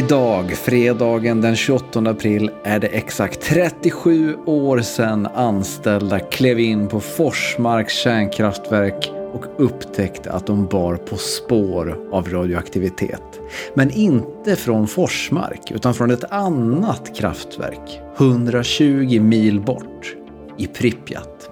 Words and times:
Idag, 0.00 0.50
fredagen 0.50 1.40
den 1.40 1.56
28 1.56 2.00
april, 2.00 2.50
är 2.62 2.78
det 2.78 2.86
exakt 2.86 3.40
37 3.40 4.36
år 4.46 4.80
sedan 4.80 5.26
anställda 5.26 6.18
klev 6.18 6.58
in 6.58 6.88
på 6.88 7.00
Forsmarks 7.00 7.94
kärnkraftverk 7.94 9.12
och 9.32 9.44
upptäckte 9.56 10.32
att 10.32 10.46
de 10.46 10.66
bar 10.66 10.96
på 10.96 11.16
spår 11.16 11.98
av 12.12 12.28
radioaktivitet. 12.28 13.40
Men 13.74 13.90
inte 13.90 14.56
från 14.56 14.88
Forsmark, 14.88 15.70
utan 15.70 15.94
från 15.94 16.10
ett 16.10 16.32
annat 16.32 17.16
kraftverk 17.16 18.00
120 18.16 19.20
mil 19.20 19.60
bort, 19.60 20.16
i 20.58 20.66
Pripyat. 20.66 21.50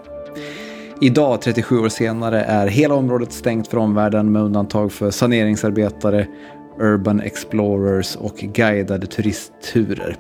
Idag, 1.01 1.41
37 1.41 1.78
år 1.78 1.89
senare, 1.89 2.42
är 2.42 2.67
hela 2.67 2.95
området 2.95 3.33
stängt 3.33 3.69
för 3.69 3.78
omvärlden 3.78 4.33
med 4.33 4.42
undantag 4.42 4.92
för 4.92 5.11
saneringsarbetare 5.11 6.27
Urban 6.81 7.21
Explorers 7.21 8.17
och 8.17 8.37
guidade 8.37 9.07
turistturer. 9.07 10.17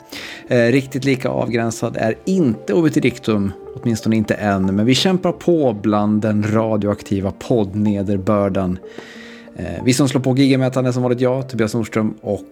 Eh, 0.48 0.66
riktigt 0.66 1.04
lika 1.04 1.28
avgränsad 1.28 1.96
är 1.96 2.14
inte 2.24 2.74
Obitidictum, 2.74 3.52
åtminstone 3.74 4.16
inte 4.16 4.34
än, 4.34 4.76
men 4.76 4.86
vi 4.86 4.94
kämpar 4.94 5.32
på 5.32 5.76
bland 5.82 6.22
den 6.22 6.52
radioaktiva 6.52 7.32
poddnederbördan. 7.38 8.78
Eh, 9.56 9.84
vi 9.84 9.92
som 9.92 10.08
slår 10.08 10.20
på 10.20 10.36
gigamätaren 10.36 10.86
är 10.86 10.92
som 10.92 11.02
vanligt 11.02 11.20
jag, 11.20 11.48
Tobias 11.48 11.74
Nordström 11.74 12.14
och 12.20 12.44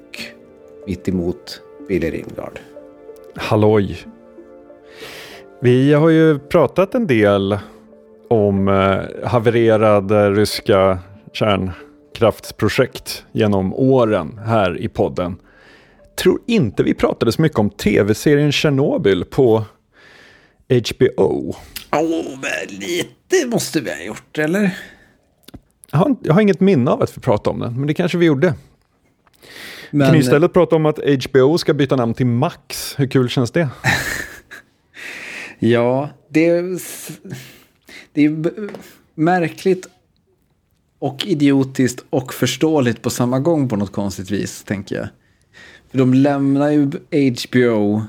mitt 0.87 1.09
emot 1.09 1.61
Billy 1.89 2.11
Rimgard. 2.11 2.59
Halloj! 3.35 4.07
Vi 5.61 5.93
har 5.93 6.09
ju 6.09 6.39
pratat 6.39 6.95
en 6.95 7.07
del 7.07 7.59
om 8.29 8.69
eh, 8.69 9.29
havererade 9.29 10.25
eh, 10.25 10.31
ryska 10.31 10.98
kärn 11.33 11.70
kärnkraftsprojekt 12.17 13.25
genom 13.33 13.75
åren 13.75 14.41
här 14.47 14.78
i 14.78 14.89
podden. 14.89 15.36
Tror 16.17 16.41
inte 16.47 16.83
vi 16.83 16.95
pratade 16.95 17.33
så 17.33 17.42
mycket 17.42 17.58
om 17.58 17.70
tv-serien 17.70 18.53
Tjernobyl 18.53 19.25
på 19.25 19.64
HBO. 20.69 21.55
Oh, 21.92 22.39
lite 22.69 23.47
måste 23.47 23.81
vi 23.81 23.91
ha 23.91 24.03
gjort, 24.03 24.39
eller? 24.39 24.78
Jag 25.91 25.98
har, 25.98 26.17
jag 26.23 26.34
har 26.34 26.41
inget 26.41 26.61
minne 26.61 26.91
av 26.91 27.03
att 27.03 27.17
vi 27.17 27.20
pratade 27.20 27.55
om 27.55 27.61
den, 27.61 27.78
men 27.78 27.86
det 27.86 27.95
kanske 27.95 28.19
vi 28.19 28.27
gjorde. 28.27 28.55
Men... 29.91 30.06
Kan 30.06 30.14
vi 30.14 30.20
istället 30.20 30.53
prata 30.53 30.77
om 30.77 30.86
att 30.86 30.98
HBO 31.25 31.58
ska 31.58 31.75
byta 31.75 31.97
namn 31.97 32.14
till 32.14 32.27
Max? 32.27 32.95
Hur 32.98 33.06
kul 33.06 33.28
känns 33.28 33.51
det? 33.51 33.69
ja, 35.58 36.11
det 36.28 36.48
är, 36.48 36.80
det 38.12 38.25
är 38.25 38.53
märkligt 39.14 39.89
och 40.98 41.27
idiotiskt 41.27 42.05
och 42.11 42.34
förståeligt 42.34 43.02
på 43.02 43.11
samma 43.11 43.39
gång 43.41 43.69
på 43.69 43.77
något 43.77 43.92
konstigt 43.92 44.30
vis, 44.30 44.64
tänker 44.64 44.97
jag. 44.97 45.08
För 45.91 45.98
de 45.98 46.14
lämnar 46.14 46.70
ju 46.70 46.91
HBO 47.30 48.02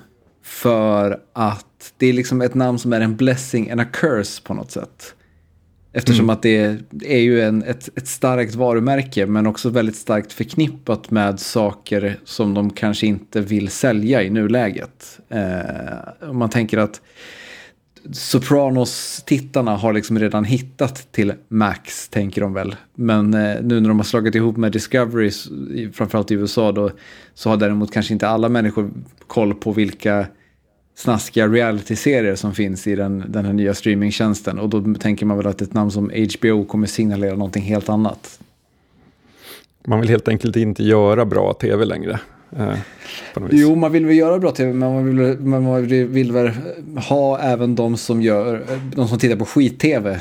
för 0.44 1.20
att 1.34 1.94
det 1.98 2.08
är 2.08 2.14
liksom 2.14 2.42
ett 2.42 2.56
namn 2.56 2.80
som 2.80 2.94
är 2.94 3.02
en 3.02 3.16
blessing 3.16 3.72
and 3.72 3.82
a 3.82 3.86
curse 3.94 4.42
på 4.44 4.54
något 4.54 4.72
sätt. 4.72 5.14
Eftersom 5.94 6.26
mm. 6.26 6.30
att 6.30 6.42
det 6.42 6.80
är 7.02 7.20
ju 7.20 7.42
en, 7.42 7.64
ett, 7.64 7.90
ett 7.98 8.08
starkt 8.08 8.56
varumärke 8.56 9.26
men 9.26 9.48
också 9.48 9.70
väldigt 9.70 9.96
starkt 9.96 10.34
förknippat 10.34 11.12
med 11.12 11.40
saker 11.40 12.20
som 12.24 12.54
de 12.54 12.70
kanske 12.70 13.08
inte 13.08 13.42
vill 13.42 13.70
sälja 13.70 14.24
i 14.24 14.30
nuläget. 14.30 15.20
Eh, 15.30 16.30
om 16.30 16.38
man 16.38 16.50
tänker 16.50 16.78
att 16.78 17.02
Sopranos-tittarna 18.12 19.76
har 19.76 19.94
liksom 19.94 20.20
redan 20.20 20.44
hittat 20.44 21.12
till 21.12 21.34
Max, 21.48 22.10
tänker 22.10 22.42
de 22.42 22.54
väl. 22.54 22.76
Men 22.96 23.34
eh, 23.34 23.62
nu 23.62 23.80
när 23.80 23.88
de 23.88 24.00
har 24.00 24.04
slagit 24.04 24.36
ihop 24.36 24.58
med 24.58 24.72
Discovery, 24.72 25.32
framförallt 25.94 26.32
i 26.32 26.34
USA, 26.34 26.72
då, 26.72 26.92
så 27.34 27.50
har 27.50 27.58
däremot 27.58 27.92
kanske 27.92 28.14
inte 28.14 28.28
alla 28.28 28.50
människor 28.50 28.92
koll 29.28 29.54
på 29.54 29.72
vilka 29.72 30.28
snaskiga 30.96 31.48
reality-serier 31.48 32.36
som 32.36 32.54
finns 32.54 32.88
i 32.88 32.96
den, 32.96 33.24
den 33.28 33.46
här 33.46 33.54
nya 33.54 33.74
streamingtjänsten. 33.74 34.60
Och 34.60 34.70
då 34.70 34.94
tänker 34.94 35.26
man 35.26 35.38
väl 35.38 35.48
att 35.48 35.62
ett 35.62 35.74
namn 35.74 35.92
som 35.92 36.12
HBO 36.34 36.66
kommer 36.66 36.88
signalera 36.88 37.36
någonting 37.36 37.64
helt 37.64 37.90
annat. 37.90 38.40
Man 39.88 40.00
vill 40.00 40.10
helt 40.10 40.28
enkelt 40.28 40.56
inte 40.56 40.84
göra 40.84 41.26
bra 41.26 41.54
tv 41.54 41.86
längre. 41.86 42.20
Eh, 42.56 42.78
jo, 43.52 43.76
man 43.76 43.92
vill 43.92 44.06
väl 44.06 44.18
göra 44.18 44.40
bra 44.40 44.52
tv, 44.52 44.74
men 44.74 44.94
man 44.94 45.06
vill, 45.06 45.40
man 45.40 45.88
vill 45.88 46.32
väl 46.32 46.52
ha 46.96 47.40
även 47.40 47.76
de 47.76 47.98
som, 47.98 48.22
gör, 48.22 48.66
de 48.96 49.08
som 49.08 49.20
tittar 49.20 49.36
på 49.36 49.46
skit-tv, 49.46 50.20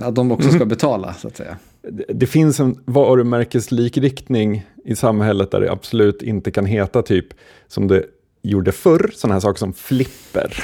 att 0.00 0.14
de 0.14 0.32
också 0.32 0.48
ska 0.48 0.56
mm. 0.56 0.68
betala, 0.68 1.14
så 1.14 1.28
att 1.28 1.36
säga. 1.36 1.56
Det, 1.82 2.04
det 2.08 2.26
finns 2.26 2.60
en 2.60 2.78
varumärkeslikriktning 2.84 4.66
i 4.84 4.96
samhället 4.96 5.50
där 5.50 5.60
det 5.60 5.72
absolut 5.72 6.22
inte 6.22 6.50
kan 6.50 6.66
heta 6.66 7.02
typ 7.02 7.26
som 7.68 7.88
det 7.88 8.04
gjorde 8.42 8.72
förr, 8.72 9.10
sådana 9.14 9.34
här 9.34 9.40
saker 9.40 9.58
som 9.58 9.72
flipper. 9.72 10.56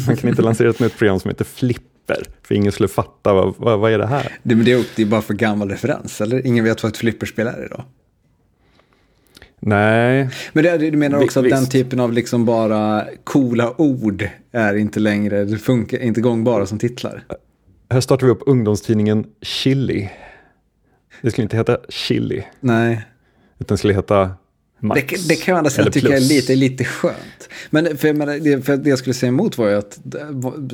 man 0.06 0.16
kan 0.16 0.30
inte 0.30 0.42
lansera 0.42 0.70
ett 0.70 0.80
nytt 0.80 0.98
program 0.98 1.20
som 1.20 1.28
heter 1.28 1.44
flipper, 1.44 2.26
för 2.42 2.54
ingen 2.54 2.72
skulle 2.72 2.88
fatta 2.88 3.32
vad, 3.32 3.54
vad, 3.58 3.78
vad 3.78 3.92
är 3.92 3.98
det 3.98 4.06
här. 4.06 4.38
Det, 4.42 4.54
men 4.54 4.64
det 4.64 4.98
är 4.98 5.06
bara 5.06 5.22
för 5.22 5.34
gammal 5.34 5.70
referens, 5.70 6.20
eller? 6.20 6.46
Ingen 6.46 6.64
vet 6.64 6.82
vad 6.82 6.92
ett 6.92 6.98
flipperspel 6.98 7.46
är 7.46 7.64
idag. 7.64 7.84
Nej. 9.64 10.28
Men 10.52 10.64
det, 10.64 10.78
du 10.78 10.96
menar 10.96 11.22
också 11.22 11.40
att 11.40 11.50
den 11.50 11.68
typen 11.68 12.00
av 12.00 12.12
liksom 12.12 12.44
bara 12.44 13.06
coola 13.24 13.80
ord 13.80 14.28
är 14.52 14.74
inte 14.74 15.00
längre, 15.00 15.44
det 15.44 15.58
funkar 15.58 15.98
inte 15.98 16.20
gångbara 16.20 16.66
som 16.66 16.78
titlar? 16.78 17.24
Här 17.90 18.00
startar 18.00 18.26
vi 18.26 18.32
upp 18.32 18.42
ungdomstidningen 18.46 19.26
Chili. 19.42 20.10
Det 21.22 21.30
skulle 21.30 21.42
inte 21.42 21.56
heta 21.56 21.78
Chili. 21.88 22.44
Nej. 22.60 23.02
Utan 23.58 23.74
det 23.74 23.78
skulle 23.78 23.94
heta 23.94 24.30
Max. 24.82 25.00
Det, 25.00 25.28
det 25.28 25.36
kan 25.36 25.52
jag 25.52 25.58
andra 25.58 25.70
sidan 25.70 25.92
tycka 25.92 26.16
är 26.16 26.20
lite, 26.20 26.54
lite 26.54 26.84
skönt. 26.84 27.48
Men 27.70 27.96
för, 27.96 28.40
det, 28.40 28.62
för 28.62 28.76
det 28.76 28.90
jag 28.90 28.98
skulle 28.98 29.14
säga 29.14 29.28
emot 29.28 29.58
var 29.58 29.68
ju 29.68 29.74
att 29.74 29.98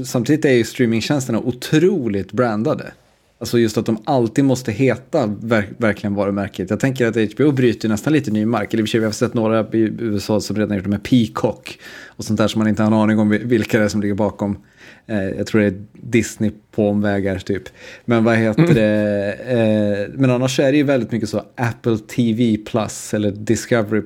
samtidigt 0.05 0.45
är 0.45 0.53
ju 0.53 0.65
streamingtjänsterna 0.65 1.39
otroligt 1.39 2.33
brandade. 2.33 2.93
Alltså 3.41 3.59
just 3.59 3.79
att 3.79 3.87
de 3.87 3.99
alltid 4.05 4.45
måste 4.45 4.73
heta 4.73 5.27
verk, 5.27 5.69
verkligen 5.77 6.15
varumärket. 6.15 6.71
Jag 6.71 6.81
tänker 6.81 7.07
att 7.07 7.33
HBO 7.33 7.53
bryter 7.53 7.89
nästan 7.89 8.13
lite 8.13 8.31
ny 8.31 8.47
mark. 8.47 8.75
Eller 8.75 8.99
vi 8.99 9.05
har 9.05 9.13
sett 9.13 9.35
några 9.35 9.61
i 9.61 9.79
USA 9.99 10.41
som 10.41 10.57
redan 10.57 10.77
gjort 10.77 10.85
det 10.85 10.91
med 10.91 11.03
Peacock. 11.03 11.79
Och 12.07 12.25
sånt 12.25 12.39
där 12.39 12.49
som 12.49 12.59
man 12.59 12.69
inte 12.69 12.83
har 12.83 12.87
en 12.87 12.99
aning 12.99 13.19
om 13.19 13.29
vilka 13.29 13.79
det 13.79 13.85
är 13.85 13.89
som 13.89 14.01
ligger 14.01 14.15
bakom. 14.15 14.59
Eh, 15.07 15.23
jag 15.23 15.47
tror 15.47 15.61
det 15.61 15.67
är 15.67 15.85
Disney 15.93 16.51
på 16.71 16.89
omvägar 16.89 17.39
typ. 17.39 17.63
Men 18.05 18.25
vad 18.25 18.37
heter 18.37 18.63
mm. 18.63 18.75
det? 18.75 19.33
Eh, 19.49 20.19
men 20.19 20.31
annars 20.31 20.61
är 20.61 20.73
det 20.73 20.79
ju 20.79 20.85
väldigt 20.85 21.13
mycket 21.13 21.29
så 21.29 21.45
Apple 21.57 21.99
TV 21.99 22.57
Plus 22.57 23.15
eller 23.15 23.31
Discovery 23.31 24.03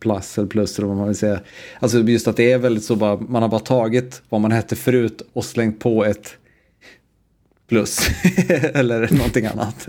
Plus 0.00 0.38
eller 0.38 0.48
plus 0.48 0.78
eller 0.78 0.88
vad 0.88 0.96
man 0.96 1.06
vill 1.06 1.16
säga. 1.16 1.40
Alltså 1.80 1.98
just 1.98 2.28
att 2.28 2.36
det 2.36 2.52
är 2.52 2.58
väldigt 2.58 2.84
så 2.84 2.96
bara, 2.96 3.16
man 3.16 3.42
har 3.42 3.48
bara 3.48 3.60
tagit 3.60 4.22
vad 4.28 4.40
man 4.40 4.52
hette 4.52 4.76
förut 4.76 5.22
och 5.32 5.44
slängt 5.44 5.80
på 5.80 6.04
ett 6.04 6.36
plus. 7.72 8.08
Eller 8.74 9.08
någonting 9.12 9.46
annat. 9.46 9.88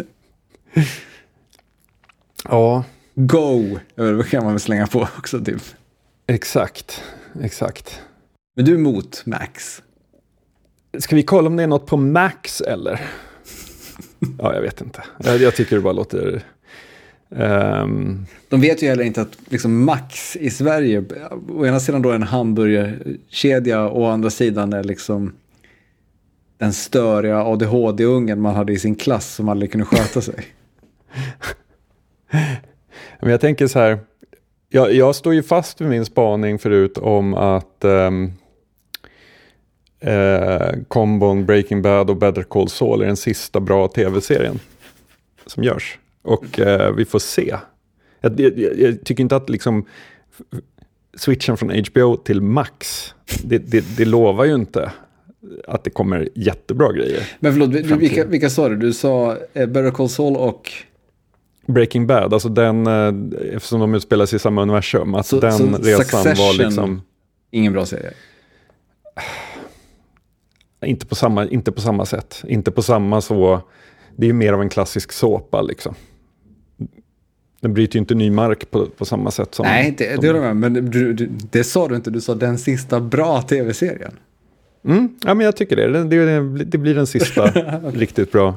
Ja. 2.44 2.83
Go, 3.16 3.79
det 3.95 4.29
kan 4.29 4.44
man 4.44 4.53
väl 4.53 4.59
slänga 4.59 4.88
på 4.88 5.07
också 5.17 5.44
typ. 5.44 5.61
Exakt, 6.27 7.03
exakt. 7.41 8.02
Men 8.55 8.66
du 8.66 8.72
är 8.72 8.78
emot 8.78 9.23
Max? 9.25 9.81
Ska 10.99 11.16
vi 11.16 11.23
kolla 11.23 11.47
om 11.47 11.55
det 11.55 11.63
är 11.63 11.67
något 11.67 11.85
på 11.85 11.97
Max 11.97 12.61
eller? 12.61 13.02
ja, 14.40 14.53
jag 14.53 14.61
vet 14.61 14.81
inte. 14.81 15.03
Jag, 15.23 15.41
jag 15.41 15.55
tycker 15.55 15.75
det 15.75 15.81
bara 15.81 15.93
låter... 15.93 16.43
Um... 17.29 18.25
De 18.49 18.61
vet 18.61 18.84
ju 18.84 18.87
heller 18.87 19.03
inte 19.03 19.22
att 19.22 19.37
liksom 19.49 19.85
Max 19.85 20.35
i 20.35 20.49
Sverige, 20.49 21.03
å 21.49 21.66
ena 21.66 21.79
sidan 21.79 22.02
då 22.02 22.11
en 22.11 22.23
hamburgerkedja 22.23 23.87
och 23.87 24.02
å 24.02 24.05
andra 24.05 24.29
sidan 24.29 24.73
är 24.73 24.84
liksom 24.84 25.34
den 26.63 26.73
störiga 26.73 27.43
ADHD-ungen 27.43 28.41
man 28.41 28.55
hade 28.55 28.73
i 28.73 28.79
sin 28.79 28.95
klass 28.95 29.35
som 29.35 29.49
aldrig 29.49 29.71
kunde 29.71 29.85
sköta 29.85 30.21
sig. 30.21 30.45
Men 33.21 33.31
jag 33.31 33.41
tänker 33.41 33.67
så 33.67 33.79
här, 33.79 33.99
jag, 34.69 34.93
jag 34.93 35.15
står 35.15 35.33
ju 35.33 35.43
fast 35.43 35.81
vid 35.81 35.89
min 35.89 36.05
spaning 36.05 36.59
förut 36.59 36.97
om 36.97 37.33
att 37.33 37.77
um, 37.81 38.33
eh, 39.99 40.71
kombon 40.87 41.45
Breaking 41.45 41.81
Bad 41.81 42.09
och 42.09 42.17
Better 42.17 42.43
Call 42.43 42.69
Saul 42.69 43.01
är 43.01 43.05
den 43.05 43.17
sista 43.17 43.59
bra 43.59 43.87
tv-serien 43.87 44.59
som 45.45 45.63
görs. 45.63 45.99
Och 46.21 46.59
eh, 46.59 46.91
vi 46.91 47.05
får 47.05 47.19
se. 47.19 47.55
Jag, 48.21 48.39
jag, 48.39 48.79
jag, 48.79 49.03
tycker 49.03 49.23
inte 49.23 49.35
att 49.35 49.49
liksom 49.49 49.85
switchen 51.17 51.57
från 51.57 51.83
HBO 51.91 52.15
till 52.17 52.41
Max, 52.41 53.13
det, 53.43 53.57
det, 53.57 53.97
det 53.97 54.05
lovar 54.05 54.45
ju 54.45 54.55
inte 54.55 54.91
att 55.67 55.84
det 55.84 55.90
kommer 55.90 56.29
jättebra 56.35 56.91
grejer. 56.91 57.29
Men 57.40 57.53
förlåt, 57.53 57.69
vilka, 57.69 58.25
vilka 58.25 58.49
sa 58.49 58.69
du? 58.69 58.75
Du 58.75 58.93
sa 58.93 59.37
eh, 59.53 59.67
Better 59.67 59.91
Call 59.91 60.09
Saul 60.09 60.35
och? 60.35 60.72
Breaking 61.66 62.07
Bad, 62.07 62.34
alltså 62.34 62.49
den, 62.49 62.87
eh, 62.87 63.13
eftersom 63.55 63.79
de 63.79 63.95
utspelas 63.95 64.34
i 64.34 64.40
samma 64.40 64.61
universum, 64.61 65.16
att 65.16 65.25
så, 65.25 65.40
den 65.40 65.51
så 65.51 65.66
resan 65.66 66.05
Succession, 66.05 66.35
var 66.37 66.66
liksom... 66.66 67.01
Ingen 67.51 67.73
bra 67.73 67.85
serie? 67.85 68.13
Inte 70.85 71.05
på, 71.05 71.16
samma, 71.16 71.47
inte 71.47 71.72
på 71.72 71.81
samma 71.81 72.05
sätt, 72.05 72.43
inte 72.47 72.72
på 72.72 72.81
samma 72.81 73.22
så... 73.22 73.61
Det 74.16 74.29
är 74.29 74.34
mer 74.34 74.53
av 74.53 74.61
en 74.61 74.69
klassisk 74.69 75.11
såpa 75.11 75.61
liksom. 75.61 75.96
den 77.59 77.73
bryter 77.73 77.96
ju 77.96 77.99
inte 77.99 78.16
ny 78.16 78.31
mark 78.31 78.72
på, 78.72 78.85
på 78.85 79.05
samma 79.05 79.31
sätt 79.31 79.55
som... 79.55 79.66
Nej, 79.66 79.96
det, 79.97 80.16
som, 80.16 80.22
det, 80.22 80.34
det 80.34 80.53
men 80.53 80.73
du, 80.73 81.13
du, 81.13 81.29
det 81.51 81.63
sa 81.63 81.87
du 81.87 81.96
inte. 81.96 82.11
Du 82.11 82.22
sa 82.22 82.35
den 82.35 82.57
sista 82.57 82.99
bra 82.99 83.41
tv-serien. 83.41 84.13
Mm, 84.85 85.16
ja, 85.26 85.34
men 85.34 85.46
jag 85.46 85.56
tycker 85.56 85.76
det. 85.76 86.03
Det, 86.03 86.26
det, 86.26 86.64
det 86.64 86.78
blir 86.78 86.96
den 86.96 87.08
sista 87.08 87.46
riktigt 87.94 88.32
bra. 88.32 88.56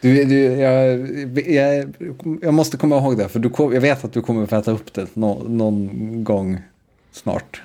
Du, 0.00 0.24
du, 0.24 0.40
jag, 0.40 1.08
jag, 1.46 1.94
jag, 2.42 2.54
måste 2.54 2.76
komma 2.76 2.96
ihåg 2.96 3.18
det, 3.18 3.28
för 3.28 3.38
du, 3.38 3.50
jag 3.74 3.80
vet 3.80 4.04
att 4.04 4.12
du 4.12 4.22
kommer 4.22 4.44
att 4.44 4.52
äta 4.52 4.72
upp 4.72 4.94
det 4.94 5.16
no, 5.16 5.44
någon 5.48 6.24
gång 6.24 6.58
snart. 7.12 7.62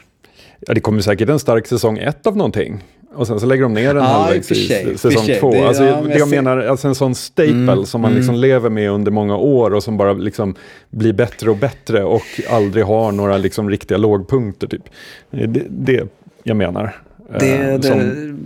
Ja, 0.59 0.73
det 0.73 0.79
kommer 0.79 1.01
säkert 1.01 1.29
en 1.29 1.39
stark 1.39 1.67
säsong 1.67 1.97
ett 1.97 2.27
av 2.27 2.37
någonting. 2.37 2.83
Och 3.15 3.27
sen 3.27 3.39
så 3.39 3.45
lägger 3.45 3.63
de 3.63 3.73
ner 3.73 3.93
den 3.93 4.03
ah, 4.03 4.05
halvvägs 4.05 4.51
i 4.51 4.97
säsong 4.97 5.27
två. 5.39 5.51
Det, 5.51 5.67
alltså, 5.67 5.83
ja, 5.83 6.01
det 6.01 6.17
jag, 6.17 6.29
menar, 6.29 6.57
alltså 6.57 6.87
en 6.87 6.95
sån 6.95 7.15
staple 7.15 7.53
mm, 7.53 7.85
som 7.85 8.01
man 8.01 8.13
liksom 8.13 8.35
mm. 8.35 8.41
lever 8.41 8.69
med 8.69 8.91
under 8.91 9.11
många 9.11 9.37
år 9.37 9.73
och 9.73 9.83
som 9.83 9.97
bara 9.97 10.13
liksom 10.13 10.55
blir 10.89 11.13
bättre 11.13 11.49
och 11.49 11.57
bättre 11.57 12.03
och 12.03 12.41
aldrig 12.49 12.85
har 12.85 13.11
några 13.11 13.37
liksom 13.37 13.69
riktiga 13.69 13.97
lågpunkter. 13.97 14.67
Typ. 14.67 14.83
Det, 15.29 15.63
det 15.69 16.07
jag 16.43 16.57
menar. 16.57 16.95
Det, 17.29 17.57
eh, 17.57 17.81
som... 17.81 17.99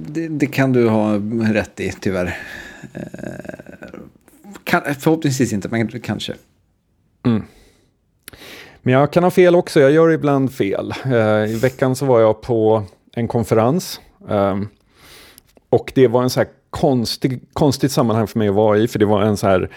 det, 0.07 0.27
det, 0.27 0.47
kan 0.47 0.73
du 0.73 0.87
ha 0.87 1.15
rätt 1.53 1.79
i, 1.79 1.91
tyvärr. 1.99 2.37
Eh, 2.93 3.01
kan, 4.63 4.81
förhoppningsvis 4.99 5.53
inte, 5.53 5.69
men 5.69 5.87
kanske. 6.01 6.33
Mm. 7.25 7.43
Men 8.81 8.93
jag 8.93 9.13
kan 9.13 9.23
ha 9.23 9.31
fel 9.31 9.55
också, 9.55 9.79
jag 9.79 9.91
gör 9.91 10.11
ibland 10.11 10.53
fel. 10.53 10.93
Eh, 11.05 11.51
I 11.51 11.59
veckan 11.61 11.95
så 11.95 12.05
var 12.05 12.19
jag 12.19 12.41
på 12.41 12.83
en 13.13 13.27
konferens. 13.27 14.01
Um, 14.27 14.67
och 15.69 15.91
det 15.95 16.07
var 16.07 16.23
en 16.23 16.29
så 16.29 16.39
här 16.39 16.49
konstig, 16.69 17.39
konstigt 17.53 17.91
sammanhang 17.91 18.27
för 18.27 18.39
mig 18.39 18.47
att 18.47 18.55
vara 18.55 18.77
i, 18.77 18.87
för 18.87 18.99
det 18.99 19.05
var 19.05 19.21
en 19.21 19.37
så 19.37 19.47
här 19.47 19.69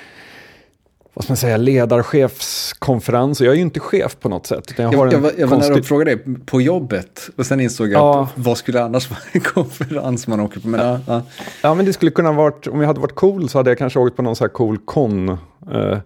vad 1.15 1.25
ska 1.25 1.31
man 1.31 1.37
säga, 1.37 1.57
ledarchefskonferens. 1.57 3.41
Jag 3.41 3.53
är 3.53 3.57
ju 3.57 3.63
inte 3.63 3.81
chef 3.81 4.17
på 4.21 4.29
något 4.29 4.47
sätt. 4.47 4.75
Jag, 4.77 4.95
jag, 4.95 5.13
jag, 5.13 5.19
var, 5.19 5.33
jag 5.39 5.47
var 5.47 5.57
nära 5.57 5.75
att 5.75 5.87
fråga 5.87 6.05
dig 6.05 6.19
på 6.47 6.61
jobbet 6.61 7.31
och 7.37 7.47
sen 7.47 7.61
insåg 7.61 7.87
jag 7.87 8.01
ja. 8.01 8.29
vad 8.35 8.59
skulle 8.59 8.83
annars 8.83 9.11
vara 9.11 9.21
en 9.33 9.41
konferens 9.55 10.27
man 10.27 10.41
åker 10.41 10.61
på. 10.61 10.69
Men, 10.69 10.81
ja, 10.81 11.01
ja. 11.07 11.23
ja, 11.63 11.75
men 11.75 11.87
det 11.87 11.93
skulle 11.93 12.11
kunna 12.11 12.33
varit, 12.33 12.67
om 12.67 12.81
jag 12.81 12.87
hade 12.87 13.01
varit 13.01 13.15
cool 13.15 13.49
så 13.49 13.59
hade 13.59 13.71
jag 13.71 13.79
kanske 13.79 13.99
åkt 13.99 14.17
på 14.17 14.23
någon 14.23 14.37
så 14.37 14.45
här 14.45 14.49
cool 14.49 14.79
con. 14.79 15.29
Eh, 15.73 15.99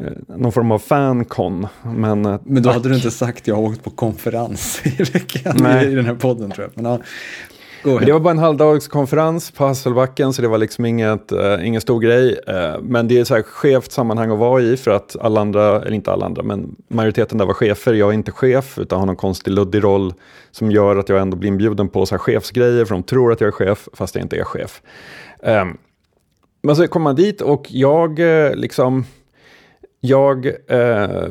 Eh, 0.00 0.36
någon 0.36 0.52
form 0.52 0.70
av 0.70 0.78
fancon. 0.78 1.66
Men, 1.82 2.26
eh, 2.26 2.40
men 2.44 2.62
då 2.62 2.68
tack. 2.68 2.76
hade 2.76 2.88
du 2.88 2.94
inte 2.94 3.10
sagt 3.10 3.46
jag 3.46 3.54
har 3.54 3.62
åkt 3.62 3.84
på 3.84 3.90
konferens 3.90 4.80
i 4.84 5.02
veckan 5.02 5.56
Nej. 5.60 5.92
i 5.92 5.94
den 5.94 6.06
här 6.06 6.14
podden 6.14 6.50
tror 6.50 6.70
jag. 6.74 6.82
Men, 6.82 6.92
ja, 6.92 6.98
det 7.82 8.12
var 8.12 8.20
bara 8.20 8.30
en 8.30 8.38
halvdagskonferens 8.38 9.50
på 9.50 9.64
Hasselbacken 9.64 10.32
så 10.32 10.42
det 10.42 10.48
var 10.48 10.58
liksom 10.58 10.84
inget, 10.84 11.32
uh, 11.32 11.66
ingen 11.66 11.80
stor 11.80 12.00
grej. 12.00 12.40
Uh, 12.48 12.80
men 12.82 13.08
det 13.08 13.16
är 13.16 13.22
ett 13.22 13.28
så 13.28 13.34
här 13.34 13.42
skevt 13.42 13.92
sammanhang 13.92 14.30
att 14.30 14.38
vara 14.38 14.62
i 14.62 14.76
för 14.76 14.90
att 14.90 15.16
alla 15.20 15.40
andra, 15.40 15.82
eller 15.82 15.92
inte 15.92 16.12
alla 16.12 16.26
andra, 16.26 16.42
men 16.42 16.76
majoriteten 16.88 17.38
där 17.38 17.46
var 17.46 17.54
chefer. 17.54 17.94
Jag 17.94 18.08
är 18.08 18.14
inte 18.14 18.32
chef 18.32 18.78
utan 18.78 18.98
har 18.98 19.06
någon 19.06 19.16
konstig 19.16 19.50
luddig 19.50 19.84
roll 19.84 20.14
som 20.50 20.70
gör 20.70 20.96
att 20.96 21.08
jag 21.08 21.20
ändå 21.20 21.36
blir 21.36 21.48
inbjuden 21.48 21.88
på 21.88 22.06
så 22.06 22.14
här 22.14 22.18
chefsgrejer 22.18 22.84
för 22.84 22.94
de 22.94 23.02
tror 23.02 23.32
att 23.32 23.40
jag 23.40 23.48
är 23.48 23.52
chef 23.52 23.88
fast 23.92 24.14
jag 24.14 24.24
inte 24.24 24.36
är 24.36 24.44
chef. 24.44 24.82
Um, 25.42 25.78
men 26.62 26.76
så 26.76 26.88
kommer 26.88 27.04
man 27.04 27.16
dit 27.16 27.40
och 27.40 27.66
jag 27.68 28.18
eh, 28.18 28.54
liksom 28.54 29.04
jag 30.00 30.46
eh, 30.46 31.28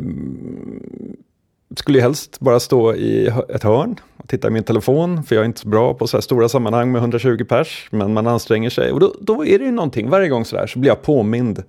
skulle 1.76 2.02
helst 2.02 2.40
bara 2.40 2.60
stå 2.60 2.96
i 2.96 3.28
ett 3.28 3.64
hörn 3.64 3.96
och 4.18 4.30
titta 4.30 4.48
i 4.48 4.52
min 4.52 4.64
telefon, 4.64 5.24
för 5.24 5.36
jag 5.36 5.42
är 5.42 5.46
inte 5.46 5.60
så 5.60 5.68
bra 5.68 5.94
på 5.94 6.08
så 6.08 6.18
här 6.18 6.22
stora 6.22 6.50
sammanhang 6.50 6.92
med 6.92 7.00
120 7.00 7.46
pers, 7.50 7.88
men 7.92 8.14
man 8.14 8.28
anstränger 8.28 8.70
sig. 8.70 8.92
Och 8.92 9.00
då, 9.00 9.16
då 9.22 9.46
är 9.46 9.60
det 9.60 9.66
ju 9.66 9.72
någonting, 9.72 10.10
varje 10.10 10.30
gång 10.30 10.46
så 10.46 10.56
där 10.56 10.68
så 10.68 10.80
blir 10.80 10.92
jag 10.92 11.02
påmind. 11.02 11.64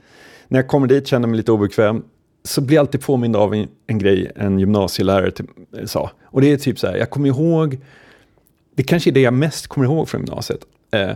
När 0.49 0.59
jag 0.59 0.69
kommer 0.69 0.87
dit 0.87 1.07
känner 1.07 1.29
mig 1.29 1.37
lite 1.37 1.53
obekväm, 1.53 2.03
så 2.45 2.61
blir 2.61 2.77
jag 2.77 2.83
alltid 2.83 3.01
påmind 3.01 3.37
av 3.37 3.55
en, 3.55 3.69
en 3.87 3.99
grej 3.99 4.33
en 4.37 4.59
gymnasielärare 4.59 5.31
till, 5.31 5.47
sa. 5.87 6.11
Och 6.25 6.41
det 6.41 6.53
är 6.53 6.57
typ 6.57 6.79
så 6.79 6.87
här, 6.87 6.97
jag 6.97 7.11
kommer 7.11 7.29
ihåg, 7.29 7.79
det 8.75 8.83
kanske 8.83 9.11
är 9.11 9.13
det 9.13 9.21
jag 9.21 9.35
mest 9.35 9.67
kommer 9.67 9.87
ihåg 9.87 10.09
från 10.09 10.21
gymnasiet. 10.21 10.61
Eh, 10.91 11.11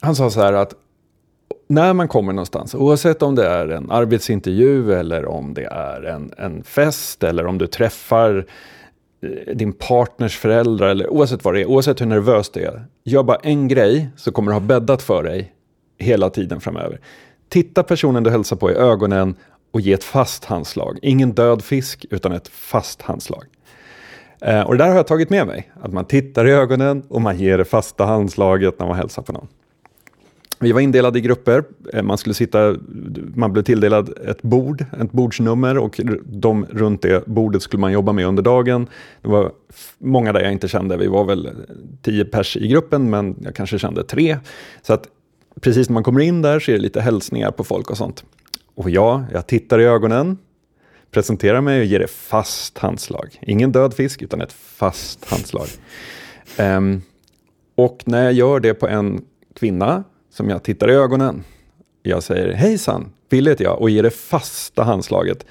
han 0.00 0.16
sa 0.16 0.30
så 0.30 0.40
här 0.40 0.52
att 0.52 0.74
när 1.66 1.92
man 1.92 2.08
kommer 2.08 2.32
någonstans, 2.32 2.74
oavsett 2.74 3.22
om 3.22 3.34
det 3.34 3.46
är 3.46 3.68
en 3.68 3.90
arbetsintervju 3.90 4.92
eller 4.94 5.26
om 5.26 5.54
det 5.54 5.64
är 5.64 6.02
en, 6.02 6.32
en 6.38 6.62
fest 6.62 7.22
eller 7.22 7.46
om 7.46 7.58
du 7.58 7.66
träffar 7.66 8.46
eh, 9.22 9.56
din 9.56 9.72
partners 9.72 10.38
föräldrar 10.38 10.88
eller 10.88 11.10
oavsett 11.10 11.44
vad 11.44 11.54
det 11.54 11.60
är, 11.60 11.66
oavsett 11.66 12.00
hur 12.00 12.06
nervös 12.06 12.50
det 12.50 12.64
är. 12.64 12.84
Gör 13.04 13.22
bara 13.22 13.38
en 13.42 13.68
grej 13.68 14.08
så 14.16 14.32
kommer 14.32 14.50
du 14.50 14.54
ha 14.54 14.60
bäddat 14.60 15.02
för 15.02 15.22
dig 15.22 15.52
hela 15.98 16.30
tiden 16.30 16.60
framöver. 16.60 17.00
Titta 17.48 17.82
personen 17.82 18.22
du 18.22 18.30
hälsar 18.30 18.56
på 18.56 18.70
i 18.70 18.74
ögonen 18.74 19.34
och 19.72 19.80
ge 19.80 19.92
ett 19.92 20.04
fast 20.04 20.44
handslag. 20.44 20.98
Ingen 21.02 21.32
död 21.32 21.64
fisk 21.64 22.06
utan 22.10 22.32
ett 22.32 22.48
fast 22.48 23.02
handslag. 23.02 23.44
Eh, 24.40 24.60
och 24.60 24.72
det 24.72 24.84
där 24.84 24.88
har 24.88 24.96
jag 24.96 25.06
tagit 25.06 25.30
med 25.30 25.46
mig. 25.46 25.70
Att 25.82 25.92
man 25.92 26.04
tittar 26.04 26.48
i 26.48 26.50
ögonen 26.50 27.02
och 27.08 27.20
man 27.20 27.38
ger 27.38 27.58
det 27.58 27.64
fasta 27.64 28.04
handslaget 28.04 28.78
när 28.78 28.86
man 28.86 28.96
hälsar 28.96 29.22
på 29.22 29.32
någon. 29.32 29.48
Vi 30.58 30.72
var 30.72 30.80
indelade 30.80 31.18
i 31.18 31.22
grupper. 31.22 31.64
Eh, 31.92 32.02
man, 32.02 32.18
skulle 32.18 32.34
sitta, 32.34 32.76
man 33.34 33.52
blev 33.52 33.62
tilldelad 33.62 34.18
ett 34.28 34.42
bord, 34.42 34.84
ett 35.00 35.12
bordsnummer 35.12 35.78
och 35.78 36.00
de 36.24 36.66
runt 36.66 37.02
det 37.02 37.26
bordet 37.26 37.62
skulle 37.62 37.80
man 37.80 37.92
jobba 37.92 38.12
med 38.12 38.26
under 38.26 38.42
dagen. 38.42 38.86
Det 39.22 39.28
var 39.28 39.52
många 39.98 40.32
där 40.32 40.40
jag 40.40 40.52
inte 40.52 40.68
kände. 40.68 40.96
Vi 40.96 41.06
var 41.06 41.24
väl 41.24 41.46
eh, 41.46 41.52
tio 42.02 42.24
pers 42.24 42.56
i 42.56 42.68
gruppen, 42.68 43.10
men 43.10 43.36
jag 43.42 43.54
kanske 43.54 43.78
kände 43.78 44.04
tre. 44.04 44.38
Så 44.82 44.92
att 44.92 45.08
precis 45.60 45.88
när 45.88 45.94
man 45.94 46.02
kommer 46.02 46.20
in 46.20 46.42
där 46.42 46.60
så 46.60 46.70
är 46.70 46.76
det 46.76 46.82
lite 46.82 47.00
hälsningar 47.00 47.50
på 47.50 47.64
folk 47.64 47.90
och 47.90 47.96
sånt. 47.96 48.24
Och 48.74 48.90
ja, 48.90 49.24
jag 49.32 49.46
tittar 49.46 49.80
i 49.80 49.84
ögonen, 49.84 50.38
presenterar 51.10 51.60
mig 51.60 51.80
och 51.80 51.86
ger 51.86 51.98
det 51.98 52.10
fast 52.10 52.78
handslag. 52.78 53.38
Ingen 53.42 53.72
död 53.72 53.94
fisk, 53.94 54.22
utan 54.22 54.40
ett 54.40 54.52
fast 54.52 55.24
handslag. 55.24 55.66
Um, 56.58 57.02
och 57.74 58.02
när 58.04 58.24
jag 58.24 58.32
gör 58.32 58.60
det 58.60 58.74
på 58.74 58.88
en 58.88 59.24
kvinna 59.54 60.04
som 60.34 60.50
jag 60.50 60.62
tittar 60.62 60.90
i 60.90 60.94
ögonen. 60.94 61.44
Jag 62.02 62.22
säger 62.22 62.52
hejsan, 62.52 63.12
Bill 63.30 63.46
heter 63.46 63.64
jag 63.64 63.80
och 63.80 63.90
ger 63.90 64.02
det 64.02 64.10
fasta 64.10 64.82
handslaget. 64.82 65.46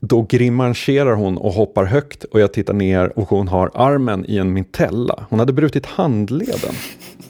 Då 0.00 0.22
grimaserar 0.22 1.14
hon 1.14 1.38
och 1.38 1.52
hoppar 1.52 1.84
högt 1.84 2.24
och 2.24 2.40
jag 2.40 2.52
tittar 2.52 2.74
ner 2.74 3.18
och 3.18 3.28
hon 3.28 3.48
har 3.48 3.70
armen 3.74 4.24
i 4.28 4.38
en 4.38 4.52
mitella. 4.52 5.26
Hon 5.30 5.38
hade 5.38 5.52
brutit 5.52 5.86
handleden 5.86 6.74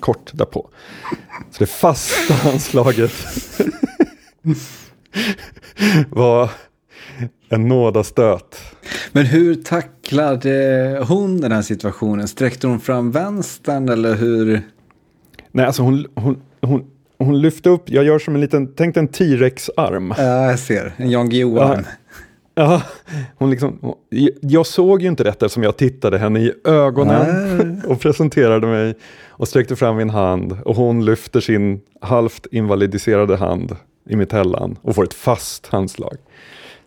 kort 0.00 0.30
därpå. 0.34 0.68
Så 1.50 1.58
det 1.58 1.66
fasta 1.66 2.34
handslaget 2.42 3.12
var 6.10 6.50
en 7.48 7.68
nådastöt. 7.68 8.60
Men 9.12 9.26
hur 9.26 9.54
tacklade 9.54 11.04
hon 11.08 11.40
den 11.40 11.52
här 11.52 11.62
situationen? 11.62 12.28
Sträckte 12.28 12.66
hon 12.66 12.80
fram 12.80 13.10
vänstern 13.10 13.88
eller 13.88 14.14
hur? 14.14 14.62
Nej, 15.52 15.66
alltså 15.66 15.82
hon, 15.82 16.06
hon, 16.14 16.42
hon, 16.64 16.84
hon 17.18 17.40
lyfte 17.40 17.68
upp, 17.68 17.82
jag 17.90 18.04
gör 18.04 18.18
som 18.18 18.34
en 18.34 18.40
liten, 18.40 18.74
tänk 18.74 18.96
en 18.96 19.08
T-rex-arm. 19.08 20.14
Ja, 20.18 20.50
jag 20.50 20.58
ser, 20.58 20.92
en 20.96 21.10
Jan 21.10 21.28
Guillou-arm. 21.28 21.84
Ja, 22.54 22.82
hon 23.36 23.50
liksom, 23.50 23.94
jag 24.40 24.66
såg 24.66 25.02
ju 25.02 25.08
inte 25.08 25.24
detta 25.24 25.46
eftersom 25.46 25.62
jag 25.62 25.76
tittade 25.76 26.18
henne 26.18 26.40
i 26.40 26.52
ögonen 26.64 27.82
och 27.86 28.00
presenterade 28.00 28.66
mig 28.66 28.94
och 29.28 29.48
sträckte 29.48 29.76
fram 29.76 29.96
min 29.96 30.10
hand 30.10 30.56
och 30.64 30.76
hon 30.76 31.04
lyfter 31.04 31.40
sin 31.40 31.80
halvt 32.00 32.46
invalidiserade 32.50 33.36
hand 33.36 33.76
i 34.08 34.16
mittellan 34.16 34.78
och 34.82 34.94
får 34.94 35.04
ett 35.04 35.14
fast 35.14 35.66
handslag. 35.66 36.16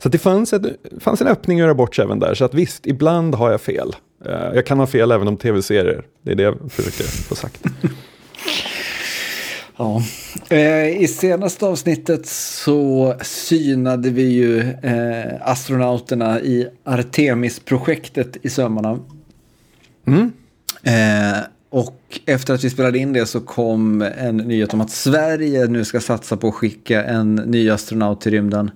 Så 0.03 0.09
det 0.09 0.17
fanns, 0.17 0.53
ett, 0.53 0.61
fanns 0.99 1.21
en 1.21 1.27
öppning 1.27 1.59
att 1.59 1.63
göra 1.63 1.73
bort 1.73 1.95
sig 1.95 2.05
även 2.05 2.19
där, 2.19 2.33
så 2.33 2.45
att 2.45 2.53
visst, 2.53 2.87
ibland 2.87 3.35
har 3.35 3.51
jag 3.51 3.61
fel. 3.61 3.95
Eh, 4.25 4.31
jag 4.53 4.65
kan 4.65 4.79
ha 4.79 4.87
fel 4.87 5.11
även 5.11 5.27
om 5.27 5.37
tv-serier, 5.37 6.05
det 6.21 6.31
är 6.31 6.35
det 6.35 6.43
jag 6.43 6.57
försöker 6.69 7.03
få 7.03 7.35
sagt. 7.35 7.63
Ja. 9.77 10.03
Eh, 10.49 11.01
I 11.01 11.07
senaste 11.07 11.65
avsnittet 11.65 12.25
så 12.25 13.15
synade 13.21 14.09
vi 14.09 14.23
ju 14.23 14.59
eh, 14.59 15.49
astronauterna 15.49 16.41
i 16.41 16.67
Artemis-projektet 16.83 18.37
i 18.41 18.49
sömmarna. 18.49 18.99
Mm. 20.07 20.31
Eh, 20.83 21.39
och 21.69 22.19
efter 22.25 22.53
att 22.53 22.63
vi 22.63 22.69
spelade 22.69 22.97
in 22.97 23.13
det 23.13 23.25
så 23.25 23.39
kom 23.39 24.01
en 24.01 24.37
nyhet 24.37 24.73
om 24.73 24.81
att 24.81 24.91
Sverige 24.91 25.67
nu 25.67 25.85
ska 25.85 25.99
satsa 25.99 26.37
på 26.37 26.47
att 26.47 26.53
skicka 26.53 27.03
en 27.03 27.35
ny 27.35 27.69
astronaut 27.69 28.21
till 28.21 28.31
rymden. 28.31 28.71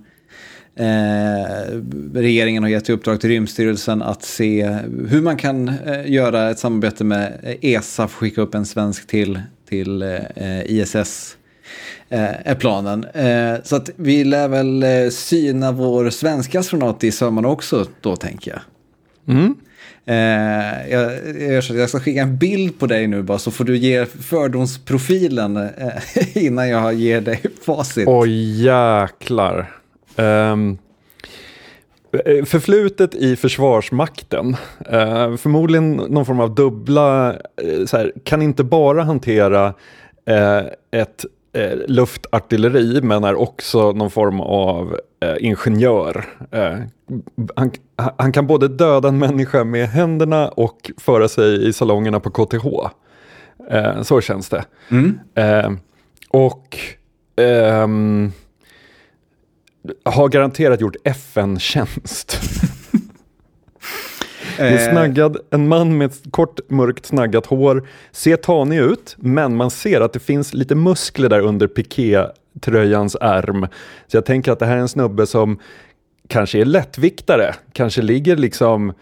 Eh, 0.76 1.80
regeringen 2.14 2.62
har 2.62 2.70
gett 2.70 2.88
i 2.88 2.92
uppdrag 2.92 3.20
till 3.20 3.30
Rymdstyrelsen 3.30 4.02
att 4.02 4.22
se 4.22 4.78
hur 5.08 5.22
man 5.22 5.36
kan 5.36 5.68
eh, 5.68 6.10
göra 6.10 6.50
ett 6.50 6.58
samarbete 6.58 7.04
med 7.04 7.56
ESA 7.60 7.96
för 7.96 8.04
att 8.04 8.10
skicka 8.10 8.40
upp 8.40 8.54
en 8.54 8.66
svensk 8.66 9.06
till 9.06 9.40
till 9.72 10.02
eh, 10.02 10.62
ISS 10.66 11.36
eh, 12.08 12.48
är 12.50 12.54
planen. 12.54 13.04
Eh, 13.04 13.62
så 13.64 13.76
att 13.76 13.90
vi 13.96 14.24
lär 14.24 14.48
väl 14.48 15.12
syna 15.12 15.72
vår 15.72 16.10
svenska 16.10 16.60
astronaut 16.60 17.04
i 17.04 17.12
sömmarna 17.12 17.48
också 17.48 17.86
då 18.00 18.16
tänker 18.16 18.50
jag. 18.50 18.60
Mm. 19.36 19.54
Eh, 20.04 20.90
jag, 20.92 21.12
jag, 21.52 21.64
jag, 21.64 21.88
ska 21.88 22.00
skicka 22.00 22.22
en 22.22 22.36
bild 22.38 22.78
på 22.78 22.86
dig 22.86 23.06
nu 23.06 23.22
bara 23.22 23.38
så 23.38 23.50
får 23.50 23.64
du 23.64 23.76
ge 23.76 24.06
fördomsprofilen 24.06 25.56
eh, 25.56 25.66
innan 26.44 26.68
jag 26.68 26.94
ger 26.94 27.20
dig 27.20 27.40
facit. 27.66 28.08
Oj 28.08 28.62
jäklar. 28.64 29.72
Um, 30.16 30.78
Eh, 30.78 30.91
förflutet 32.46 33.14
i 33.14 33.36
Försvarsmakten, 33.36 34.56
eh, 34.90 35.36
förmodligen 35.36 35.92
någon 35.96 36.26
form 36.26 36.40
av 36.40 36.54
dubbla, 36.54 37.32
eh, 37.32 37.84
så 37.86 37.96
här, 37.96 38.12
kan 38.24 38.42
inte 38.42 38.64
bara 38.64 39.02
hantera 39.02 39.74
eh, 40.26 40.62
ett 40.90 41.24
eh, 41.52 41.78
luftartilleri 41.88 43.02
men 43.02 43.24
är 43.24 43.34
också 43.34 43.92
någon 43.92 44.10
form 44.10 44.40
av 44.40 44.96
eh, 45.20 45.34
ingenjör. 45.40 46.24
Han, 47.56 47.70
han, 48.16 48.32
kan 48.32 48.46
både 48.46 48.68
döda 48.68 49.08
en 49.08 49.18
människa 49.18 49.64
med 49.64 49.88
händerna 49.88 50.48
och 50.48 50.90
föra 50.98 51.28
sig 51.28 51.68
i 51.68 51.72
salongerna 51.72 52.20
på 52.20 52.30
KTH. 52.30 52.66
så 54.02 54.20
känns 54.20 54.48
det. 54.48 54.64
Mm. 54.90 55.78
och 56.30 56.78
ehm, 57.36 58.32
har 60.04 60.28
garanterat 60.28 60.80
gjort 60.80 60.96
FN-tjänst. 61.04 62.40
Eh. 64.58 64.90
snaggad, 64.90 65.36
en 65.50 65.68
man 65.68 65.98
med 65.98 66.12
kort 66.30 66.60
mörkt 66.68 67.06
snaggat 67.06 67.46
hår, 67.46 67.88
ser 68.12 68.36
tanig 68.36 68.78
ut, 68.78 69.16
men 69.18 69.56
man 69.56 69.70
ser 69.70 70.00
att 70.00 70.12
det 70.12 70.20
finns 70.20 70.54
lite 70.54 70.74
muskler 70.74 71.28
där 71.28 71.40
under 71.40 71.66
piké-tröjans 71.66 73.16
ärm. 73.20 73.66
Så 74.06 74.16
jag 74.16 74.26
tänker 74.26 74.52
att 74.52 74.58
det 74.58 74.66
här 74.66 74.76
är 74.76 74.80
en 74.80 74.88
snubbe 74.88 75.26
som 75.26 75.58
kanske 76.28 76.60
är 76.60 76.64
lättviktare, 76.64 77.54
kanske 77.72 78.02
ligger 78.02 78.36
liksom 78.36 78.92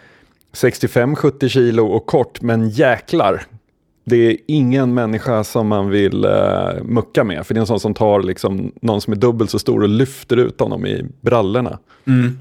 65-70 0.53 1.49
kilo 1.49 1.87
och 1.87 2.07
kort, 2.07 2.41
men 2.41 2.71
jäklar 2.71 3.43
det 4.11 4.17
är 4.17 4.37
ingen 4.47 4.95
människa 4.95 5.45
som 5.45 5.67
man 5.67 5.90
vill 5.90 6.25
uh, 6.25 6.83
mucka 6.83 7.25
med. 7.25 7.47
För 7.47 7.55
det 7.55 7.59
är 7.59 7.61
en 7.61 7.67
sån 7.67 7.81
som 7.81 7.95
tar 7.95 8.23
liksom, 8.23 8.73
någon 8.83 9.00
som 9.00 9.12
är 9.12 9.17
dubbelt 9.17 9.50
så 9.50 9.59
stor 9.59 9.83
och 9.83 9.88
lyfter 9.88 10.37
ut 10.37 10.61
honom 10.61 10.87
i 10.87 11.05
brallorna. 11.21 11.79
Mm. 12.07 12.38